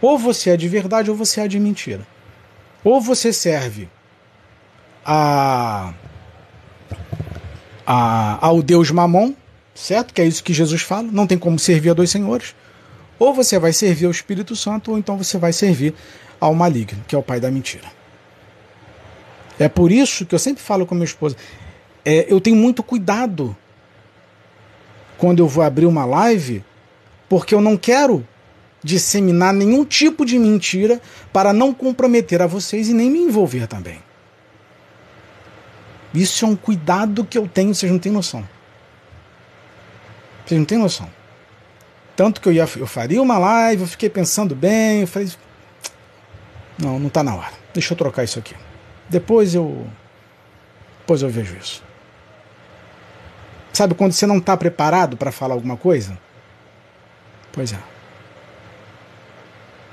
Ou 0.00 0.18
você 0.18 0.48
é 0.48 0.56
de 0.56 0.66
verdade 0.66 1.10
ou 1.10 1.16
você 1.16 1.42
é 1.42 1.46
de 1.46 1.60
mentira. 1.60 2.13
Ou 2.84 3.00
você 3.00 3.32
serve 3.32 3.88
a, 5.04 5.94
a, 7.86 8.46
ao 8.46 8.62
Deus 8.62 8.90
Mamon, 8.90 9.32
certo? 9.74 10.12
Que 10.12 10.20
é 10.20 10.26
isso 10.26 10.44
que 10.44 10.52
Jesus 10.52 10.82
fala. 10.82 11.08
Não 11.10 11.26
tem 11.26 11.38
como 11.38 11.58
servir 11.58 11.90
a 11.90 11.94
dois 11.94 12.10
senhores. 12.10 12.54
Ou 13.18 13.32
você 13.32 13.58
vai 13.58 13.72
servir 13.72 14.04
ao 14.04 14.10
Espírito 14.10 14.54
Santo, 14.54 14.90
ou 14.90 14.98
então 14.98 15.16
você 15.16 15.38
vai 15.38 15.52
servir 15.52 15.94
ao 16.38 16.54
maligno, 16.54 17.02
que 17.08 17.14
é 17.14 17.18
o 17.18 17.22
pai 17.22 17.40
da 17.40 17.50
mentira. 17.50 17.90
É 19.58 19.68
por 19.68 19.90
isso 19.90 20.26
que 20.26 20.34
eu 20.34 20.38
sempre 20.38 20.62
falo 20.62 20.84
com 20.84 20.94
minha 20.94 21.04
esposa: 21.04 21.36
é, 22.04 22.26
eu 22.30 22.40
tenho 22.40 22.56
muito 22.56 22.82
cuidado 22.82 23.56
quando 25.16 25.38
eu 25.38 25.48
vou 25.48 25.64
abrir 25.64 25.86
uma 25.86 26.04
live, 26.04 26.64
porque 27.28 27.54
eu 27.54 27.60
não 27.60 27.76
quero 27.76 28.26
disseminar 28.84 29.54
nenhum 29.54 29.84
tipo 29.84 30.26
de 30.26 30.38
mentira 30.38 31.00
para 31.32 31.54
não 31.54 31.72
comprometer 31.72 32.42
a 32.42 32.46
vocês 32.46 32.90
e 32.90 32.92
nem 32.92 33.10
me 33.10 33.18
envolver 33.18 33.66
também. 33.66 34.00
Isso 36.12 36.44
é 36.44 36.48
um 36.48 36.54
cuidado 36.54 37.24
que 37.24 37.36
eu 37.36 37.48
tenho, 37.48 37.74
vocês 37.74 37.90
não 37.90 37.98
têm 37.98 38.12
noção. 38.12 38.46
Vocês 40.44 40.58
não 40.58 40.66
têm 40.66 40.78
noção. 40.78 41.10
Tanto 42.14 42.40
que 42.40 42.48
eu, 42.48 42.52
ia, 42.52 42.68
eu 42.76 42.86
faria 42.86 43.20
uma 43.20 43.38
live, 43.38 43.82
eu 43.82 43.88
fiquei 43.88 44.10
pensando 44.10 44.54
bem, 44.54 45.00
eu 45.00 45.06
falei, 45.06 45.28
não, 46.78 47.00
não 47.00 47.08
está 47.08 47.24
na 47.24 47.34
hora. 47.34 47.54
Deixa 47.72 47.94
eu 47.94 47.98
trocar 47.98 48.22
isso 48.22 48.38
aqui. 48.38 48.54
Depois 49.08 49.54
eu 49.54 49.86
depois 51.00 51.22
eu 51.22 51.28
vejo 51.28 51.56
isso. 51.56 51.82
Sabe 53.72 53.94
quando 53.94 54.12
você 54.12 54.26
não 54.26 54.38
está 54.38 54.56
preparado 54.56 55.16
para 55.16 55.32
falar 55.32 55.54
alguma 55.54 55.76
coisa? 55.76 56.16
Pois 57.52 57.72
é. 57.72 57.93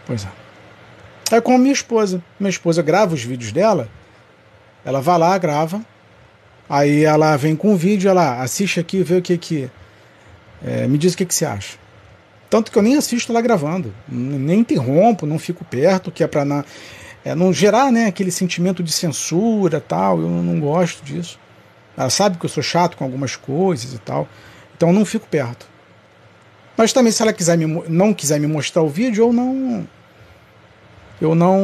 Pois 0.06 0.26
é. 0.26 1.36
É 1.36 1.40
como 1.40 1.58
minha 1.58 1.74
esposa. 1.74 2.22
Minha 2.40 2.50
esposa 2.50 2.82
grava 2.82 3.14
os 3.14 3.24
vídeos 3.24 3.52
dela, 3.52 3.90
ela 4.84 5.00
vai 5.00 5.18
lá, 5.18 5.38
grava, 5.38 5.82
aí 6.70 7.06
ela 7.06 7.38
vem 7.38 7.56
com 7.56 7.74
o 7.74 7.78
vídeo, 7.78 8.10
ela 8.10 8.42
assiste 8.42 8.80
aqui, 8.80 9.02
vê 9.04 9.18
o 9.18 9.22
que 9.22 9.38
que. 9.38 9.72
É, 10.64 10.88
me 10.88 10.98
diz 10.98 11.14
o 11.14 11.18
que, 11.18 11.26
que 11.26 11.34
você 11.34 11.46
acha. 11.46 11.78
Tanto 12.50 12.72
que 12.72 12.78
eu 12.78 12.84
nem 12.84 12.98
assisto 12.98 13.32
lá 13.32 13.40
gravando, 13.40 13.94
nem 14.10 14.60
interrompo, 14.60 15.26
não 15.26 15.40
fico 15.40 15.64
perto, 15.64 16.12
que 16.12 16.22
é 16.22 16.28
para 16.28 16.44
não, 16.44 16.66
é, 17.24 17.34
não 17.34 17.54
gerar 17.54 17.92
né, 17.92 18.08
aquele 18.08 18.30
sentimento 18.30 18.84
de 18.84 18.92
censura 18.92 19.80
tal. 19.80 20.20
Eu 20.20 20.28
não 20.28 20.60
gosto 20.60 21.02
disso. 21.04 21.40
Ela 21.96 22.10
sabe 22.10 22.38
que 22.38 22.46
eu 22.46 22.50
sou 22.50 22.62
chato 22.62 22.98
com 22.98 23.06
algumas 23.06 23.38
coisas 23.38 23.94
e 23.94 24.00
tal, 24.00 24.28
então 24.76 24.90
eu 24.90 24.94
não 24.94 25.06
fico 25.06 25.28
perto. 25.28 25.71
Mas 26.82 26.92
também 26.92 27.12
se 27.12 27.22
ela 27.22 27.32
quiser 27.32 27.56
me, 27.60 27.84
não 27.88 28.12
quiser 28.12 28.40
me 28.40 28.48
mostrar 28.48 28.82
o 28.82 28.90
vídeo, 28.90 29.26
eu 29.26 29.32
não 29.32 29.88
Eu 31.22 31.36
não, 31.36 31.60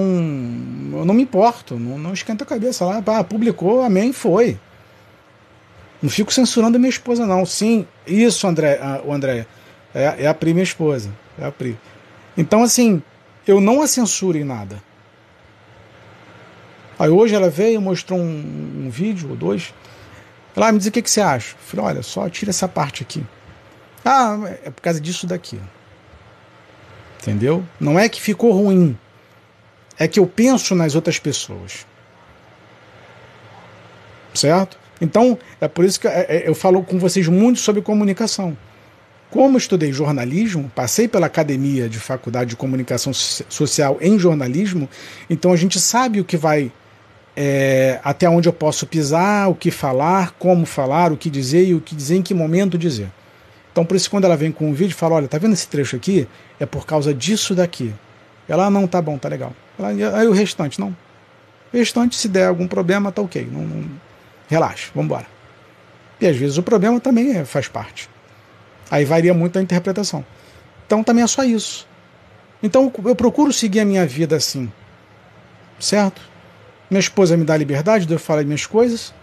eu 0.94 1.06
não 1.06 1.14
me 1.16 1.24
importo, 1.24 1.74
não, 1.74 1.98
não 1.98 2.14
esquenta 2.14 2.44
a 2.44 2.48
cabeça 2.48 2.86
lá. 2.86 3.04
Ah, 3.04 3.24
publicou, 3.24 3.82
amém, 3.82 4.14
foi. 4.14 4.60
Não 6.04 6.08
fico 6.08 6.32
censurando 6.32 6.78
a 6.78 6.80
minha 6.80 6.92
esposa, 6.92 7.26
não. 7.26 7.48
Sim, 7.48 7.88
isso, 8.06 8.46
André, 8.46 8.80
o 9.04 9.12
André. 9.12 9.48
É, 9.92 10.26
é 10.26 10.28
a 10.28 10.36
Pri, 10.36 10.54
minha 10.54 10.62
esposa. 10.64 11.10
É 11.40 11.48
a 11.48 11.52
Pri. 11.52 11.76
Então, 12.38 12.62
assim, 12.62 13.02
eu 13.48 13.60
não 13.60 13.82
a 13.82 13.88
censuro 13.88 14.38
em 14.38 14.44
nada. 14.44 14.84
Aí 17.00 17.10
hoje 17.10 17.34
ela 17.34 17.50
veio, 17.50 17.82
mostrou 17.82 18.20
um, 18.20 18.84
um 18.86 18.90
vídeo 18.92 19.32
ou 19.32 19.36
dois. 19.36 19.74
Ela 20.56 20.68
ah, 20.68 20.72
me 20.72 20.78
diz 20.78 20.86
o 20.86 20.92
que, 20.92 21.02
que 21.02 21.10
você 21.10 21.22
acha. 21.22 21.56
Eu 21.56 21.60
falei, 21.60 21.86
olha, 21.88 22.04
só 22.04 22.30
tira 22.30 22.52
essa 22.52 22.68
parte 22.68 23.02
aqui. 23.02 23.26
Ah, 24.10 24.40
é 24.64 24.70
por 24.70 24.82
causa 24.82 25.02
disso 25.02 25.28
daqui. 25.28 25.60
Entendeu? 27.20 27.62
Não 27.78 28.00
é 28.00 28.08
que 28.08 28.22
ficou 28.22 28.54
ruim. 28.54 28.98
É 30.00 30.08
que 30.08 30.18
eu 30.18 30.26
penso 30.26 30.74
nas 30.76 30.96
outras 30.96 31.20
pessoas. 31.20 31.86
Certo? 34.34 34.80
Então, 35.02 35.38
é 35.60 35.68
por 35.68 35.84
isso 35.84 36.00
que 36.00 36.08
é, 36.08 36.26
é, 36.30 36.48
eu 36.48 36.56
falo 36.56 36.82
com 36.84 36.98
vocês 36.98 37.28
muito 37.28 37.60
sobre 37.60 37.82
comunicação. 37.82 38.58
Como 39.30 39.58
estudei 39.58 39.92
jornalismo, 39.92 40.72
passei 40.74 41.10
pela 41.10 41.26
academia 41.26 41.90
de 41.90 42.00
faculdade 42.00 42.52
de 42.52 42.56
comunicação 42.56 43.12
social 43.14 43.98
em 44.00 44.18
jornalismo, 44.18 44.88
então 45.30 45.52
a 45.52 45.58
gente 45.58 45.82
sabe 45.82 46.22
o 46.22 46.24
que 46.24 46.38
vai 46.38 46.72
é, 47.36 48.00
até 48.06 48.30
onde 48.30 48.48
eu 48.48 48.54
posso 48.54 48.88
pisar, 48.88 49.50
o 49.50 49.54
que 49.54 49.70
falar, 49.70 50.32
como 50.40 50.66
falar, 50.66 51.12
o 51.12 51.18
que 51.18 51.30
dizer 51.30 51.66
e 51.66 51.76
o 51.76 51.82
que 51.82 51.94
dizer, 51.94 52.16
em 52.16 52.22
que 52.22 52.34
momento 52.34 52.78
dizer. 52.78 53.12
Então, 53.78 53.86
por 53.86 53.96
isso, 53.96 54.10
quando 54.10 54.24
ela 54.24 54.36
vem 54.36 54.52
com 54.52 54.68
um 54.68 54.74
vídeo, 54.74 54.96
fala: 54.96 55.18
Olha, 55.18 55.28
tá 55.28 55.38
vendo 55.38 55.54
esse 55.54 55.68
trecho 55.68 55.96
aqui? 55.96 56.28
É 56.60 56.66
por 56.66 56.84
causa 56.84 57.14
disso 57.14 57.54
daqui. 57.54 57.94
Ela, 58.50 58.66
ah, 58.66 58.70
não, 58.72 58.88
tá 58.88 59.00
bom, 59.00 59.20
tá 59.20 59.30
legal. 59.30 59.54
Ela, 59.78 59.90
aí 60.18 60.28
o 60.28 60.32
restante, 60.32 60.80
não. 60.80 60.98
O 61.72 61.78
restante, 61.78 62.16
se 62.16 62.28
der 62.28 62.48
algum 62.48 62.68
problema, 62.68 63.12
tá 63.12 63.22
ok. 63.22 63.48
Não, 63.52 63.62
não, 63.62 63.88
relaxa. 64.48 64.92
E 66.20 66.26
às 66.26 66.36
vezes 66.36 66.58
o 66.58 66.64
problema 66.64 67.00
também 67.00 67.38
é, 67.38 67.46
faz 67.46 67.68
parte. 67.68 68.10
Aí 68.90 69.06
varia 69.06 69.32
muito 69.32 69.60
a 69.60 69.62
interpretação. 69.62 70.26
Então 70.88 71.04
também 71.04 71.24
é 71.24 71.28
só 71.28 71.44
isso. 71.44 71.88
Então 72.64 72.92
eu 73.06 73.16
procuro 73.16 73.54
seguir 73.54 73.82
a 73.82 73.86
minha 73.86 74.08
vida 74.08 74.38
assim. 74.38 74.72
Certo? 75.80 76.20
Minha 76.90 77.02
esposa 77.02 77.38
me 77.38 77.46
dá 77.46 77.56
liberdade 77.56 78.08
de 78.08 78.14
eu 78.14 78.18
falar 78.18 78.44
minhas 78.44 78.66
coisas, 78.66 79.14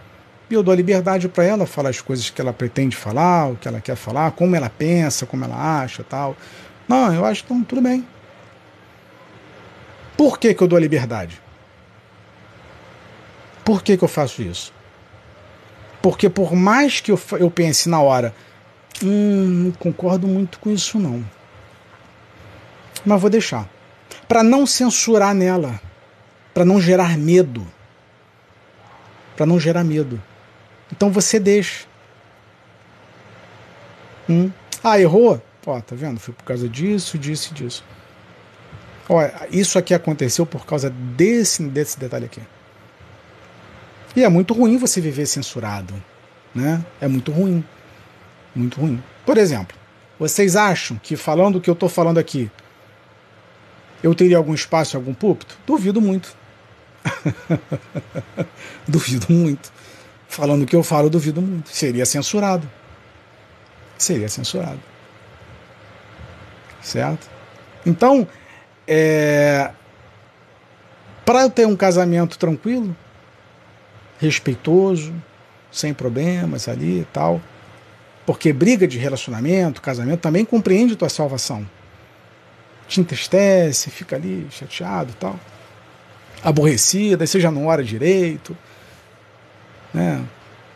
e 0.49 0.53
eu 0.53 0.63
dou 0.63 0.71
a 0.71 0.75
liberdade 0.75 1.27
para 1.27 1.43
ela 1.43 1.65
falar 1.65 1.89
as 1.89 2.01
coisas 2.01 2.29
que 2.29 2.39
ela 2.41 2.53
pretende 2.53 2.95
falar, 2.95 3.51
o 3.51 3.55
que 3.55 3.67
ela 3.67 3.81
quer 3.81 3.95
falar, 3.95 4.31
como 4.31 4.55
ela 4.55 4.69
pensa, 4.69 5.25
como 5.25 5.43
ela 5.43 5.81
acha 5.81 6.03
tal. 6.03 6.35
Não, 6.87 7.13
eu 7.13 7.25
acho 7.25 7.43
que 7.43 7.53
então, 7.53 7.63
tudo 7.63 7.81
bem. 7.81 8.05
Por 10.17 10.39
que, 10.39 10.53
que 10.53 10.61
eu 10.61 10.67
dou 10.67 10.77
a 10.77 10.79
liberdade? 10.79 11.41
Por 13.63 13.81
que, 13.81 13.97
que 13.97 14.03
eu 14.03 14.07
faço 14.07 14.41
isso? 14.41 14.73
Porque 16.01 16.29
por 16.29 16.53
mais 16.53 17.01
que 17.01 17.11
eu, 17.11 17.19
eu 17.39 17.49
pense 17.49 17.89
na 17.89 17.99
hora, 17.99 18.33
hum, 19.03 19.65
não 19.65 19.71
concordo 19.71 20.27
muito 20.27 20.59
com 20.59 20.69
isso 20.69 20.99
não. 20.99 21.25
Mas 23.05 23.19
vou 23.19 23.29
deixar. 23.29 23.67
Para 24.27 24.43
não 24.43 24.65
censurar 24.65 25.33
nela 25.33 25.79
para 26.55 26.63
não 26.63 26.79
gerar 26.79 27.17
medo. 27.17 27.67
Para 29.35 29.45
não 29.45 29.59
gerar 29.59 29.83
medo. 29.83 30.23
Então 30.91 31.11
você 31.11 31.39
deixa. 31.39 31.85
Hum. 34.29 34.51
Ah, 34.83 34.99
errou? 34.99 35.41
Ó, 35.65 35.79
tá 35.81 35.95
vendo? 35.95 36.19
Foi 36.19 36.33
por 36.33 36.43
causa 36.43 36.69
disso, 36.69 37.17
disso 37.17 37.51
e 37.51 37.55
disso. 37.55 37.83
Olha, 39.09 39.47
isso 39.51 39.77
aqui 39.77 39.93
aconteceu 39.93 40.45
por 40.45 40.65
causa 40.65 40.89
desse, 40.89 41.63
desse 41.63 41.99
detalhe 41.99 42.25
aqui. 42.25 42.41
E 44.15 44.23
é 44.23 44.29
muito 44.29 44.53
ruim 44.53 44.77
você 44.77 45.01
viver 45.01 45.25
censurado. 45.25 45.93
Né? 46.53 46.83
É 47.01 47.07
muito 47.07 47.31
ruim. 47.31 47.63
Muito 48.55 48.79
ruim. 48.79 49.03
Por 49.25 49.37
exemplo, 49.37 49.77
vocês 50.17 50.55
acham 50.55 50.97
que 50.97 51.15
falando 51.15 51.57
o 51.57 51.61
que 51.61 51.69
eu 51.69 51.73
estou 51.73 51.89
falando 51.89 52.17
aqui, 52.17 52.49
eu 54.01 54.15
teria 54.15 54.37
algum 54.37 54.53
espaço 54.53 54.95
em 54.95 54.99
algum 54.99 55.13
púlpito? 55.13 55.57
Duvido 55.65 55.99
muito. 55.99 56.35
duvido 58.87 59.27
muito. 59.29 59.71
Falando 60.27 60.63
o 60.63 60.65
que 60.65 60.75
eu 60.75 60.83
falo, 60.83 61.09
duvido 61.09 61.41
muito. 61.41 61.69
Seria 61.69 62.05
censurado. 62.05 62.69
Seria 63.97 64.27
censurado. 64.27 64.79
Certo? 66.81 67.29
Então, 67.85 68.27
é, 68.87 69.71
para 71.25 71.41
eu 71.41 71.49
ter 71.49 71.65
um 71.65 71.75
casamento 71.75 72.37
tranquilo, 72.37 72.95
respeitoso, 74.19 75.13
sem 75.71 75.93
problemas 75.93 76.67
ali 76.67 77.01
e 77.01 77.07
tal, 77.11 77.41
porque 78.25 78.51
briga 78.51 78.87
de 78.87 78.97
relacionamento, 78.97 79.81
casamento 79.81 80.19
também 80.19 80.45
compreende 80.45 80.95
tua 80.95 81.09
salvação. 81.09 81.67
Te 82.87 83.01
entristece, 83.01 83.89
fica 83.89 84.15
ali 84.15 84.47
chateado 84.51 85.11
e 85.11 85.15
tal 85.15 85.39
aborrecida, 86.45 87.25
já 87.25 87.49
não 87.49 87.65
ora 87.65 87.83
direito, 87.83 88.55
né? 89.95 90.23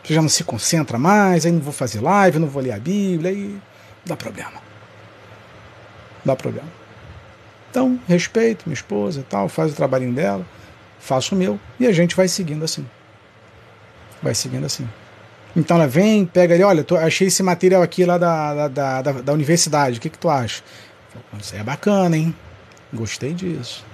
Você 0.02 0.14
já 0.14 0.22
não 0.22 0.28
se 0.28 0.42
concentra 0.42 0.98
mais, 0.98 1.44
aí 1.44 1.52
não 1.52 1.60
vou 1.60 1.72
fazer 1.72 2.00
live, 2.00 2.38
não 2.38 2.48
vou 2.48 2.62
ler 2.62 2.72
a 2.72 2.78
Bíblia, 2.78 3.30
aí 3.30 3.60
dá 4.04 4.16
problema. 4.16 4.60
Dá 6.24 6.34
problema. 6.34 6.68
Então, 7.70 8.00
respeito 8.08 8.64
minha 8.66 8.74
esposa 8.74 9.20
e 9.20 9.22
tal, 9.22 9.48
faz 9.48 9.72
o 9.72 9.76
trabalhinho 9.76 10.12
dela, 10.12 10.44
faço 10.98 11.34
o 11.34 11.38
meu, 11.38 11.60
e 11.78 11.86
a 11.86 11.92
gente 11.92 12.16
vai 12.16 12.26
seguindo 12.26 12.64
assim. 12.64 12.84
Vai 14.22 14.34
seguindo 14.34 14.66
assim. 14.66 14.88
Então 15.54 15.76
ela 15.76 15.86
vem, 15.86 16.24
pega 16.24 16.54
ali, 16.54 16.62
olha, 16.62 16.82
tô, 16.82 16.96
achei 16.96 17.28
esse 17.28 17.42
material 17.42 17.82
aqui 17.82 18.04
lá 18.04 18.18
da, 18.18 18.68
da, 18.68 19.02
da, 19.02 19.12
da 19.12 19.32
universidade, 19.32 19.98
o 19.98 20.00
que, 20.00 20.08
que 20.08 20.18
tu 20.18 20.28
acha? 20.28 20.62
Isso 21.38 21.54
é 21.54 21.62
bacana, 21.62 22.16
hein? 22.16 22.34
Gostei 22.92 23.32
disso. 23.32 23.84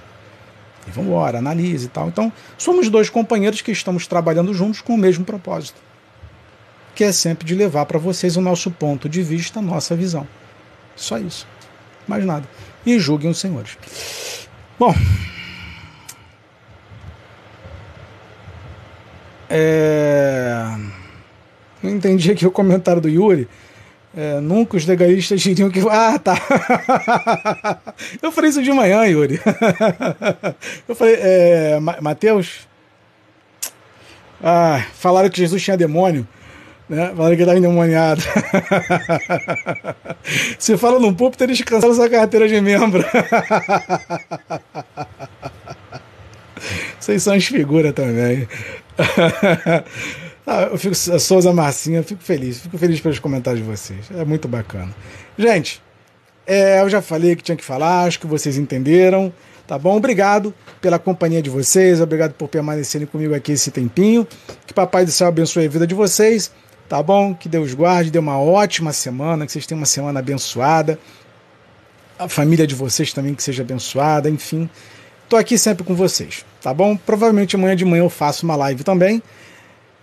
E 0.87 0.91
vamos 0.91 1.11
embora, 1.11 1.39
analise 1.39 1.87
e 1.87 1.89
tal. 1.89 2.09
Então, 2.09 2.33
somos 2.57 2.89
dois 2.89 3.11
companheiros 3.11 3.61
que 3.61 3.73
estamos 3.73 4.07
trabalhando 4.07 4.55
juntos 4.55 4.81
com 4.81 4.95
o 4.95 4.99
mesmo 4.99 5.25
propósito, 5.25 5.81
que 6.95 7.05
é 7.05 7.13
sempre 7.13 7.47
de 7.47 7.55
levar 7.55 7.87
para 7.87 7.99
vocês 7.99 8.37
o 8.37 8.41
nosso 8.41 8.71
ponto 8.71 9.09
de 9.09 9.23
vista, 9.23 9.59
a 9.59 9.63
nossa 9.63 9.97
visão. 9.97 10.27
Só 10.95 11.19
isso. 11.19 11.47
Mais 12.07 12.25
nada. 12.25 12.49
E 12.85 12.99
julguem 12.99 13.31
os 13.31 13.39
senhores. 13.39 13.77
Bom. 14.79 14.95
É... 19.51 20.65
Eu 21.83 21.91
entendi 21.91 22.33
aqui 22.33 22.47
o 22.47 22.51
comentário 22.51 23.03
do 23.03 23.09
Yuri. 23.09 23.49
É, 24.17 24.41
nunca 24.41 24.79
os 24.79 24.87
legalistas 24.87 25.43
diriam 25.43 25.69
que. 25.69 25.81
Ah, 25.91 26.19
tá. 26.19 26.35
Eu 28.23 28.33
falei 28.33 28.49
isso 28.49 28.63
de 28.63 28.73
manhã, 28.73 29.05
Yuri. 29.05 29.39
Eu 30.89 30.97
falei, 30.97 31.17
é, 31.19 31.79
Mateus. 32.01 32.67
Ah, 34.43 34.83
falaram 34.95 35.29
que 35.29 35.37
Jesus 35.37 35.63
tinha 35.63 35.77
demônio. 35.77 36.27
Né? 36.89 37.13
Falaram 37.15 37.37
que 37.37 37.43
estava 37.43 37.59
endemoniado. 37.59 38.23
Se 40.59 40.79
fala 40.79 40.99
num 40.99 41.13
púlpito, 41.13 41.45
eles 41.45 41.61
cancelam 41.61 41.95
sua 41.95 42.09
carteira 42.09 42.49
de 42.49 42.59
membro. 42.59 43.05
Vocês 46.99 47.23
são 47.23 47.35
as 47.35 47.45
figuras 47.45 47.93
também. 47.93 48.49
Ah, 50.47 50.69
eu 50.71 50.79
fico, 50.79 50.95
Souza 50.95 51.53
Marcinha, 51.53 52.03
fico 52.05 52.23
feliz, 52.23 52.61
fico 52.61 52.79
feliz 52.79 53.01
pelos 53.01 53.19
comentários 53.19 53.65
de 53.65 53.69
vocês. 53.69 54.07
É 54.17 54.25
muito 54.25 54.47
bacana. 54.47 54.95
Gente, 55.37 55.83
é, 56.47 56.81
eu 56.81 56.89
já 56.89 57.03
falei 57.03 57.35
que 57.35 57.43
tinha 57.43 57.57
que 57.57 57.65
falar, 57.65 58.05
acho 58.05 58.21
que 58.21 58.27
vocês 58.27 58.57
entenderam. 58.57 59.33
Tá 59.67 59.77
bom? 59.77 59.97
Obrigado 59.97 60.55
pela 60.81 60.97
companhia 60.97 61.43
de 61.43 61.51
vocês, 61.51 62.01
obrigado 62.01 62.35
por 62.35 62.47
permanecerem 62.47 63.05
comigo 63.05 63.35
aqui 63.35 63.51
esse 63.51 63.73
tempinho. 63.73 64.25
Que 64.65 64.73
Papai 64.73 65.05
do 65.05 65.11
Céu 65.11 65.27
abençoe 65.27 65.65
a 65.65 65.69
vida 65.69 65.85
de 65.85 65.95
vocês, 65.95 66.53
tá 66.89 67.03
bom? 67.03 67.35
Que 67.35 67.49
Deus 67.49 67.75
guarde, 67.75 68.13
dê 68.13 68.19
uma 68.21 68.41
ótima 68.41 68.93
semana, 68.93 69.45
que 69.45 69.51
vocês 69.51 69.67
tenham 69.67 69.81
uma 69.81 69.87
semana 69.87 70.21
abençoada. 70.21 70.97
A 72.17 72.29
família 72.29 72.65
de 72.65 72.77
vocês 72.77 73.13
também 73.13 73.35
que 73.35 73.43
seja 73.43 73.65
abençoada, 73.65 74.31
enfim. 74.31 74.71
Tô 75.29 75.37
aqui 75.37 75.59
sempre 75.59 75.83
com 75.83 75.97
vocês, 75.97 76.47
tá 76.63 76.73
bom? 76.73 76.97
Provavelmente 76.97 77.57
amanhã 77.57 77.75
de 77.75 77.85
manhã 77.85 78.05
eu 78.05 78.11
faço 78.11 78.47
uma 78.47 78.55
live 78.55 78.85
também. 78.85 79.21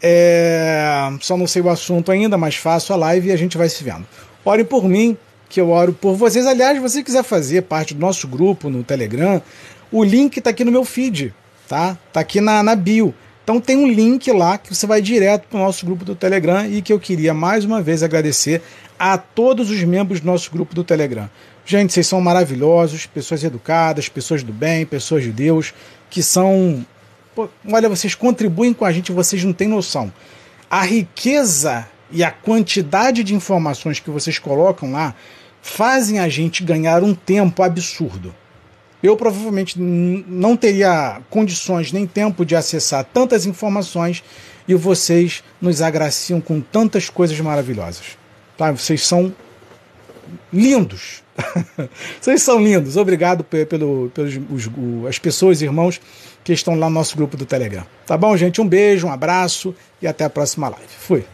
É, 0.06 1.10
só 1.22 1.38
não 1.38 1.48
sei 1.48 1.62
o 1.62 1.70
assunto 1.70 2.12
ainda, 2.12 2.38
mas 2.38 2.56
faço 2.56 2.92
a 2.92 2.98
live 2.98 3.30
e 3.30 3.32
a 3.32 3.38
gente 3.38 3.58
vai 3.58 3.70
se 3.70 3.82
vendo. 3.84 4.06
Ore 4.44 4.66
por 4.66 4.84
mim, 4.84 5.18
que 5.48 5.62
eu 5.62 5.70
oro 5.70 5.94
por 5.94 6.16
vocês. 6.16 6.46
Aliás, 6.46 6.76
se 6.76 6.82
você 6.82 7.02
quiser 7.02 7.24
fazer 7.24 7.62
parte 7.62 7.94
do 7.94 8.02
nosso 8.02 8.28
grupo 8.28 8.70
no 8.70 8.84
Telegram, 8.84 9.42
o 9.90 10.04
link 10.04 10.38
está 10.38 10.50
aqui 10.50 10.66
no 10.66 10.72
meu 10.72 10.84
feed, 10.84 11.34
tá? 11.70 11.98
Tá 12.12 12.20
aqui 12.20 12.42
na, 12.42 12.62
na 12.62 12.76
bio. 12.76 13.16
Então 13.44 13.62
tem 13.62 13.78
um 13.78 13.88
link 13.88 14.32
lá 14.32 14.58
que 14.58 14.74
você 14.74 14.88
vai 14.88 15.02
direto 15.02 15.48
para 15.48 15.60
o 15.60 15.64
nosso 15.64 15.86
grupo 15.86 16.04
do 16.04 16.16
Telegram 16.16 16.66
e 16.66 16.82
que 16.82 16.92
eu 16.92 17.00
queria 17.00 17.34
mais 17.34 17.64
uma 17.64 17.82
vez 17.82 18.02
agradecer 18.02 18.62
a 18.98 19.18
todos 19.18 19.70
os 19.70 19.84
membros 19.84 20.20
do 20.20 20.26
nosso 20.26 20.50
grupo 20.52 20.74
do 20.74 20.84
Telegram. 20.84 21.30
Gente, 21.66 21.94
vocês 21.94 22.08
são 22.08 22.20
maravilhosos, 22.20 23.06
pessoas 23.06 23.44
educadas, 23.44 24.10
pessoas 24.10 24.44
do 24.44 24.52
bem, 24.52 24.86
pessoas 24.86 25.24
de 25.24 25.32
Deus, 25.32 25.74
que 26.10 26.22
são. 26.22 26.86
Pô, 27.36 27.50
olha, 27.72 27.90
vocês 27.90 28.16
contribuem 28.16 28.74
com 28.74 28.86
a 28.86 28.92
gente, 28.92 29.12
vocês 29.12 29.44
não 29.44 29.54
têm 29.54 29.68
noção. 29.68 30.12
A 30.70 30.84
riqueza 30.84 31.88
e 32.12 32.24
a 32.24 32.32
quantidade 32.32 33.24
de 33.24 33.34
informações 33.34 34.00
que 34.00 34.10
vocês 34.10 34.38
colocam 34.38 34.92
lá 34.92 35.16
fazem 35.62 36.20
a 36.20 36.30
gente 36.30 36.64
ganhar 36.64 37.04
um 37.04 37.16
tempo 37.16 37.64
absurdo. 37.64 38.34
Eu 39.02 39.18
provavelmente 39.18 39.80
não 39.80 40.56
teria 40.56 41.22
condições 41.30 41.92
nem 41.92 42.08
tempo 42.08 42.46
de 42.46 42.56
acessar 42.56 43.04
tantas 43.04 43.46
informações 43.46 44.24
e 44.68 44.76
vocês 44.76 45.44
nos 45.60 45.82
agraciam 45.82 46.40
com 46.40 46.62
tantas 46.62 47.10
coisas 47.10 47.38
maravilhosas. 47.40 48.18
Tá? 48.58 48.72
Vocês 48.72 49.06
são 49.06 49.34
lindos. 50.52 51.24
Vocês 52.22 52.44
são 52.44 52.64
lindos. 52.64 52.96
Obrigado 52.96 53.44
pelo, 53.44 54.10
pelos 54.14 54.40
os, 54.50 54.70
as 55.08 55.20
pessoas, 55.20 55.62
irmãos, 55.62 56.00
que 56.44 56.54
estão 56.54 56.76
lá 56.76 56.90
no 56.90 56.96
nosso 56.96 57.16
grupo 57.16 57.38
do 57.38 57.46
Telegram. 57.46 57.86
Tá 58.06 58.18
bom, 58.18 58.36
gente? 58.36 58.62
Um 58.62 58.68
beijo, 58.68 59.08
um 59.08 59.12
abraço 59.12 59.76
e 60.02 60.08
até 60.08 60.26
a 60.26 60.30
próxima 60.30 60.70
live. 60.70 60.88
Fui. 60.88 61.26